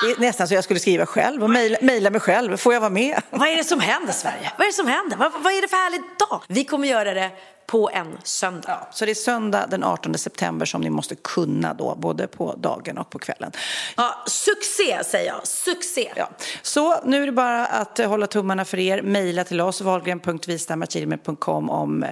Det 0.03 0.11
är 0.11 0.21
nästan 0.21 0.49
så 0.49 0.55
jag 0.55 0.65
skulle 0.65 0.81
skriva 0.81 1.07
själv 1.07 1.43
och 1.43 1.51
mejla, 1.51 2.11
mig 2.11 2.21
själv. 2.21 2.57
Får 2.57 2.73
jag 2.73 2.81
vara 2.81 2.91
med? 2.91 3.23
Vad 3.31 3.49
är 3.49 3.57
det 3.57 3.65
som 3.65 3.81
händer 3.81 4.13
Sverige? 4.13 4.53
Vad 4.59 4.65
är 4.65 4.71
det 4.71 4.77
som 4.77 4.87
händer? 4.87 5.17
Vad, 5.17 5.33
vad 5.33 5.53
är 5.53 5.63
det 5.63 5.69
för 5.69 5.77
härlig 5.77 6.01
dag? 6.31 6.43
Vi 6.49 6.65
kommer 6.65 6.89
göra 6.89 7.15
det 7.15 7.31
på 7.67 7.91
en 7.93 8.19
söndag. 8.25 8.69
Ja, 8.69 8.89
så 8.93 9.05
det 9.05 9.11
är 9.11 9.15
söndag 9.15 9.67
den 9.71 9.85
18 9.85 10.19
september 10.19 10.67
som 10.67 10.81
ni 10.81 10.91
måste 10.91 11.15
kunna 11.15 11.75
då, 11.75 11.95
både 11.95 12.27
på 12.27 12.55
dagen 12.55 12.99
och 12.99 13.11
på 13.11 13.19
kvällen. 13.19 13.53
Ja, 13.97 14.25
succé 14.27 15.05
säger 15.05 15.27
jag, 15.27 15.47
succé. 15.47 16.13
Ja. 16.17 16.31
Så 16.63 17.01
nu 17.05 17.23
är 17.23 17.27
det 17.27 17.33
bara 17.33 17.67
att 17.67 17.99
hålla 17.99 18.27
tummarna 18.27 18.65
för 18.65 18.79
er. 18.79 19.03
Mejla 19.03 19.45
till 19.45 19.61
oss, 19.61 19.81
valgren.vistam.gmail.com 19.81 21.71
om 21.71 22.03
eh, 22.03 22.09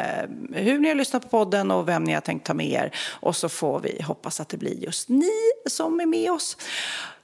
hur 0.53 0.79
ni 0.79 0.89
har 0.89 0.95
lyssnat 0.95 1.23
på 1.23 1.29
podden 1.29 1.71
och 1.71 1.89
vem 1.89 2.05
ni 2.05 2.13
har 2.13 2.21
tänkt 2.21 2.47
ta 2.47 2.55
med 2.55 2.71
er. 2.71 2.95
Och 3.21 3.37
så 3.37 3.49
får 3.49 3.81
vi 3.81 4.03
hoppas 4.03 4.41
att 4.41 4.49
det 4.49 4.57
blir 4.57 4.85
just 4.85 5.09
ni 5.09 5.31
som 5.67 6.01
är 6.01 6.07
med 6.07 6.33
oss. 6.33 6.57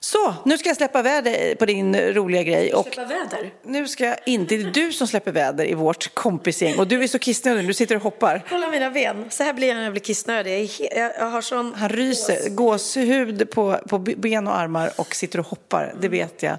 Så, 0.01 0.35
nu 0.45 0.59
ska 0.59 0.69
jag 0.69 0.77
släppa 0.77 1.03
väder 1.03 1.55
på 1.55 1.67
din 1.67 1.97
roliga 1.97 2.43
grej. 2.43 2.75
Och 2.75 2.87
Släppa 2.93 3.05
väder. 3.05 3.53
nu 3.63 3.89
ska 3.89 4.05
jag 4.05 4.17
inte, 4.27 4.57
det 4.57 4.63
är 4.63 4.71
du 4.71 4.93
som 4.93 5.07
släpper 5.07 5.33
väder 5.33 5.65
i 5.71 5.75
vårt 5.75 6.15
kompisgäng. 6.15 6.79
Och 6.79 6.87
du 6.87 7.03
är 7.03 7.09
så 7.09 7.19
kissnödig, 7.19 7.67
du 7.67 7.75
sitter 7.75 7.97
och 7.97 8.03
hoppar. 8.03 8.45
Kolla 8.49 8.71
mina 8.71 8.91
ben. 8.91 9.31
Så 9.31 9.43
här 9.43 9.53
blir 9.53 9.69
jag 9.69 9.77
när 9.77 9.83
jag 9.83 9.93
blir 9.93 10.03
kissnödig. 10.03 10.71
Jag, 10.79 10.93
är 10.93 11.13
jag, 11.19 11.27
har 11.31 11.43
sån... 11.43 11.75
Han 11.75 11.89
ryser, 11.89 12.51
gåshud 12.51 13.51
på, 13.51 13.81
på 13.89 13.99
ben 13.99 14.47
och 14.49 14.59
armar 14.59 14.91
och 14.97 15.15
sitter 15.15 15.39
och 15.41 15.47
hoppar. 15.47 15.95
Det 16.01 16.09
vet 16.09 16.43
jag 16.43 16.57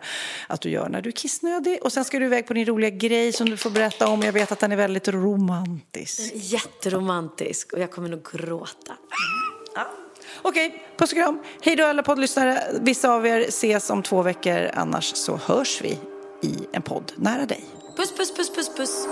att 0.48 0.62
du 0.62 0.70
gör 0.70 0.90
när 0.90 1.02
du 1.02 1.10
är 1.10 1.14
kissnödig. 1.14 1.80
Och 1.82 1.94
sen 1.94 2.06
ska 2.06 2.20
du 2.20 2.26
iväg 2.26 2.48
på 2.48 2.54
din 2.54 2.66
roliga 2.66 2.90
grej 2.90 3.34
som 3.34 3.50
du 3.50 3.58
får 3.58 3.70
berätta 3.70 4.08
om. 4.08 4.22
Jag 4.22 4.34
vet 4.34 4.52
att 4.52 4.60
den 4.60 4.72
är 4.72 4.76
väldigt 4.76 5.08
romantisk. 5.08 6.32
Jätteromantisk 6.34 7.74
och 7.74 7.80
jag 7.80 7.92
kommer 7.92 8.10
nog 8.10 8.24
gråta. 8.32 8.94
Okej, 10.42 10.84
puss 10.98 11.12
och 11.12 11.18
kram. 11.18 11.40
Hej 11.62 11.76
då 11.76 11.86
alla 11.86 12.04
poddlyssnare. 12.04 12.64
Vissa 12.82 13.14
av 13.14 13.28
er 13.28 13.40
ses 13.40 13.90
om 13.90 14.04
två 14.04 14.22
veckor. 14.22 14.70
Annars 14.74 15.16
så 15.16 15.40
hörs 15.46 15.82
vi 15.82 16.00
i 16.42 16.56
en 16.72 16.82
podd 16.82 17.12
nära 17.16 17.46
dig. 17.46 17.64
Puss, 17.98 18.18
puss, 18.18 18.36
puss, 18.36 18.56
puss, 18.56 18.76
puss. 18.78 19.08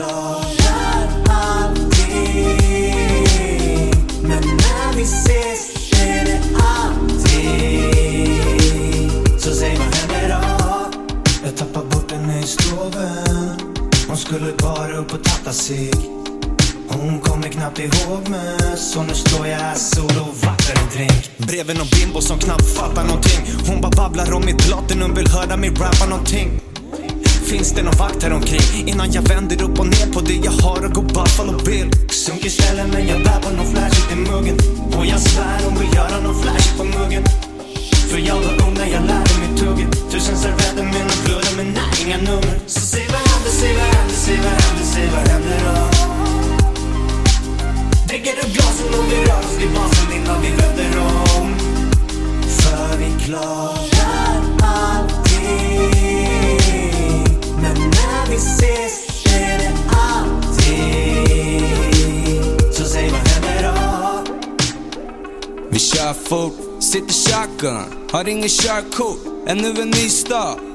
Klarar 0.00 1.08
allting 1.28 1.94
Men 4.22 4.42
när 4.42 4.96
vi 4.96 5.02
ses 5.02 5.92
är 5.92 6.24
det 6.24 6.40
alltid 6.74 7.82
Så 9.40 9.54
säg 9.54 9.76
vad 9.76 9.94
händer 9.94 10.28
då? 10.28 10.40
Jag 11.44 11.56
tappar 11.56 11.84
bort 11.84 12.12
henne 12.12 12.38
i 12.40 12.42
stoven 12.42 13.56
Hon 14.08 14.16
skulle 14.16 14.52
bara 14.62 14.92
upp 14.92 15.12
och 15.14 15.24
tappa 15.24 15.52
sig 15.52 15.90
hon 16.92 17.20
kommer 17.20 17.48
knappt 17.48 17.78
ihåg 17.78 18.28
mig 18.28 18.76
Så 18.76 19.02
nu 19.02 19.14
står 19.14 19.46
jag 19.46 19.58
här 19.58 19.74
solo 19.74 20.20
och 20.20 20.36
vaktar 20.36 20.82
en 20.82 20.88
drink 20.96 21.30
Bredvid 21.36 21.76
nån 21.78 21.86
bimbo 21.92 22.20
som 22.20 22.38
knappt 22.38 22.76
fattar 22.76 23.04
någonting 23.04 23.40
Hon 23.66 23.80
bara 23.80 23.90
babblar 23.90 24.32
om 24.32 24.44
mitt 24.44 24.66
platinum 24.66 25.14
Vill 25.14 25.28
höra 25.28 25.56
mig 25.56 25.70
rappa 25.70 26.06
någonting 26.06 26.69
Finns 27.50 27.72
det 27.72 27.82
någon 27.82 27.96
vakt 27.98 28.22
här 28.22 28.32
omkring. 28.32 28.88
Innan 28.88 29.12
jag 29.12 29.22
vänder 29.22 29.62
upp 29.62 29.78
och 29.80 29.86
ner 29.86 30.12
på 30.12 30.20
det 30.20 30.34
jag 30.34 30.52
har 30.52 30.84
och 30.84 30.92
går 30.92 31.02
Buffalo 31.02 31.64
Bill. 31.64 31.90
Sunkig 32.10 32.52
ställe 32.52 32.84
men 32.92 33.08
jag 33.08 33.22
bär 33.24 33.40
på 33.42 33.50
nån 33.56 33.66
flashigt 33.66 34.12
i 34.12 34.16
muggen. 34.16 34.56
Och 34.98 35.06
jag 35.06 35.20
svär 35.20 35.60
hon 35.64 35.78
vill 35.78 35.94
göra 35.94 36.20
nån 36.20 36.42
flash 36.42 36.76
på 36.78 36.84
muggen. 36.84 37.22
För 38.10 38.18
jag 38.18 38.34
var 38.34 38.54
ung 38.64 38.74
när 38.74 38.86
jag 38.96 39.02
lärde 39.10 39.34
mig 39.40 39.50
tugget. 39.58 40.10
Tusen 40.10 40.36
servetter 40.36 40.84
med 40.94 41.04
nån 41.08 41.20
blöda 41.24 41.50
men 41.56 41.66
nej 41.78 41.92
inga 42.06 42.16
nummer. 42.16 42.56
Så 42.66 42.80
säg 42.80 43.06
vad 43.12 43.22
händer, 43.30 43.50
säg 43.60 43.72
vad 43.78 43.88
händer, 43.94 44.16
säg 44.24 44.36
vad 44.36 44.54
händer, 44.62 44.84
säg 44.94 45.06
vad 45.14 45.28
händer 45.32 45.58
då. 45.66 45.76
Dricker 48.08 48.34
du 48.38 48.52
glasen 48.54 48.90
och 48.98 49.04
vi 49.12 49.16
rör 49.28 49.44
oss 49.48 49.56
till 49.58 49.70
basen 49.76 50.08
innan 50.16 50.42
vi 50.42 50.50
vänder 50.60 50.92
om. 51.38 51.54
För 52.60 52.96
vi 52.98 53.24
klarar 53.24 53.89
Vi 65.70 65.78
kör 65.78 66.12
fort, 66.12 66.82
sitter 66.82 67.12
shotgun, 67.12 68.08
har 68.10 68.28
ingen 68.28 68.48
körkort, 68.48 69.18
ännu 69.46 69.68
en 69.82 69.90
ny 69.90 70.08
start. 70.08 70.69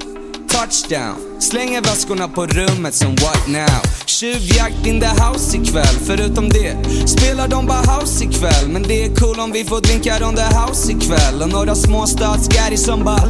Touchdown, 0.55 1.41
slänger 1.41 1.81
väskorna 1.81 2.27
på 2.27 2.45
rummet 2.45 2.93
som 2.93 3.15
what 3.15 3.47
now? 3.47 3.81
Tjuvjakt 4.05 4.85
in 4.85 4.99
the 4.99 5.07
house 5.07 5.57
ikväll, 5.57 5.95
förutom 6.05 6.49
det 6.49 6.75
spelar 7.07 7.47
de 7.47 7.65
bara 7.65 7.81
house 7.81 8.23
ikväll. 8.23 8.67
Men 8.69 8.83
det 8.83 9.05
är 9.05 9.15
cool 9.15 9.39
om 9.39 9.51
vi 9.51 9.63
får 9.63 9.81
drinkar 9.81 10.23
on 10.23 10.35
the 10.35 10.41
house 10.41 10.91
ikväll. 10.91 11.41
Och 11.41 11.49
några 11.49 11.75
småstadsgäris 11.75 12.85
som 12.85 13.03
bara 13.03 13.25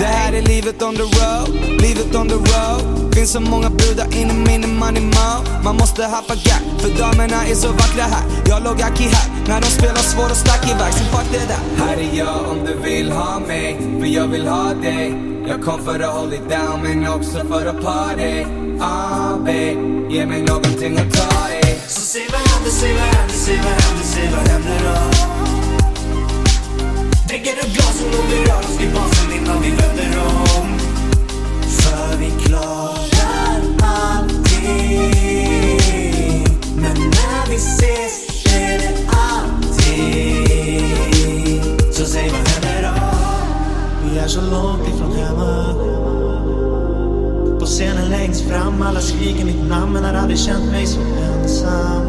Det 0.00 0.06
här 0.06 0.32
är 0.32 0.42
livet 0.42 0.82
on 0.82 0.96
the 0.96 1.02
road, 1.02 1.48
livet 1.80 2.14
on 2.14 2.28
the 2.28 2.34
road. 2.34 3.14
Finns 3.14 3.30
så 3.32 3.40
många 3.40 3.70
brudar 3.70 4.16
inne 4.16 4.34
min 4.34 4.78
money 4.78 5.02
mo. 5.02 5.62
Man 5.64 5.76
måste 5.76 6.04
happa 6.04 6.34
gack, 6.34 6.64
för 6.80 6.98
damerna 6.98 7.46
är 7.46 7.54
så 7.54 7.68
vackra 7.68 8.02
här. 8.02 8.24
Jag 8.46 8.64
låg 8.64 8.82
aki 8.82 9.04
här, 9.04 9.30
när 9.48 9.60
de 9.60 9.66
spelar 9.66 10.02
svår 10.12 10.30
och 10.30 10.36
stack 10.36 10.64
iväg. 10.64 10.92
Så 10.92 11.04
fuck 11.04 11.26
det 11.32 11.46
där. 11.48 11.84
Här 11.84 11.96
är 11.96 12.18
jag 12.18 12.50
om 12.50 12.58
du 12.66 12.74
vill 12.90 13.12
ha 13.12 13.40
mig, 13.40 13.78
för 14.00 14.06
jag 14.06 14.26
vill 14.26 14.46
ha 14.46 14.74
dig. 14.74 15.29
Jag 15.48 15.62
kom 15.62 15.84
för 15.84 16.00
att 16.00 16.14
hold 16.14 16.32
it 16.32 16.48
down 16.48 16.82
men 16.82 17.08
också 17.08 17.38
för 17.38 17.66
att 17.66 17.82
party. 17.82 18.44
Ah 18.80 19.36
babe, 19.36 20.10
ge 20.10 20.26
mig 20.26 20.42
någonting 20.42 20.98
att 20.98 21.12
ta 21.14 21.50
i. 21.52 21.80
Så 21.88 22.00
säg 22.00 22.26
vad 22.32 22.40
händer, 22.40 22.70
säg 22.70 22.92
vad 22.92 23.02
händer, 23.02 23.34
säg 23.34 23.56
vad 23.56 23.82
händer, 23.82 24.04
säg 24.04 24.30
vad 24.30 24.48
händer 24.48 24.80
då? 24.84 24.96
Dricker 27.28 27.52
upp 27.52 27.72
glasen 27.74 28.08
och 28.08 28.32
vi 28.32 28.50
rör 28.50 28.58
oss 28.58 28.76
till 28.78 28.90
basen 28.94 29.32
innan 29.32 29.62
vi 29.62 29.70
vänder 29.70 30.18
om. 30.20 30.78
För 31.62 32.16
vi 32.18 32.30
klarar 32.44 32.89
så 44.30 44.40
långt 44.40 44.88
ifrån 44.88 45.12
hemma. 45.12 45.74
På 47.58 47.66
scenen 47.66 48.10
längst 48.10 48.40
fram, 48.40 48.82
alla 48.82 49.00
skriker 49.00 49.44
mitt 49.44 49.68
namn 49.68 49.92
men 49.92 50.04
har 50.04 50.14
aldrig 50.14 50.38
känt 50.38 50.70
mig 50.70 50.86
så 50.86 51.00
ensam. 51.00 52.06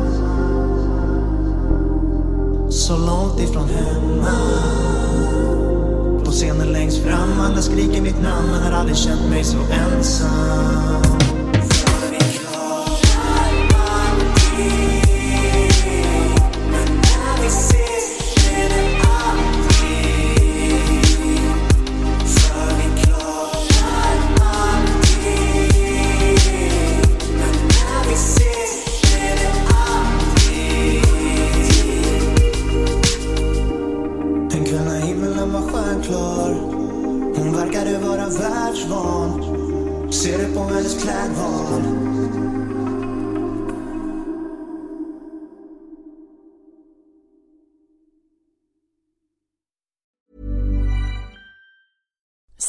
Så 2.70 2.98
långt 2.98 3.40
ifrån 3.40 3.70
hemma. 3.70 4.32
På 6.26 6.32
scenen 6.32 6.68
längst 6.72 6.98
fram, 6.98 7.40
alla 7.40 7.62
skriker 7.62 8.02
mitt 8.02 8.22
namn 8.22 8.52
men 8.52 8.62
har 8.62 8.72
aldrig 8.72 8.98
känt 8.98 9.30
mig 9.30 9.44
så 9.44 9.58
ensam. 9.58 11.04
För 11.54 12.12
min 12.12 12.20
klarar 12.20 12.92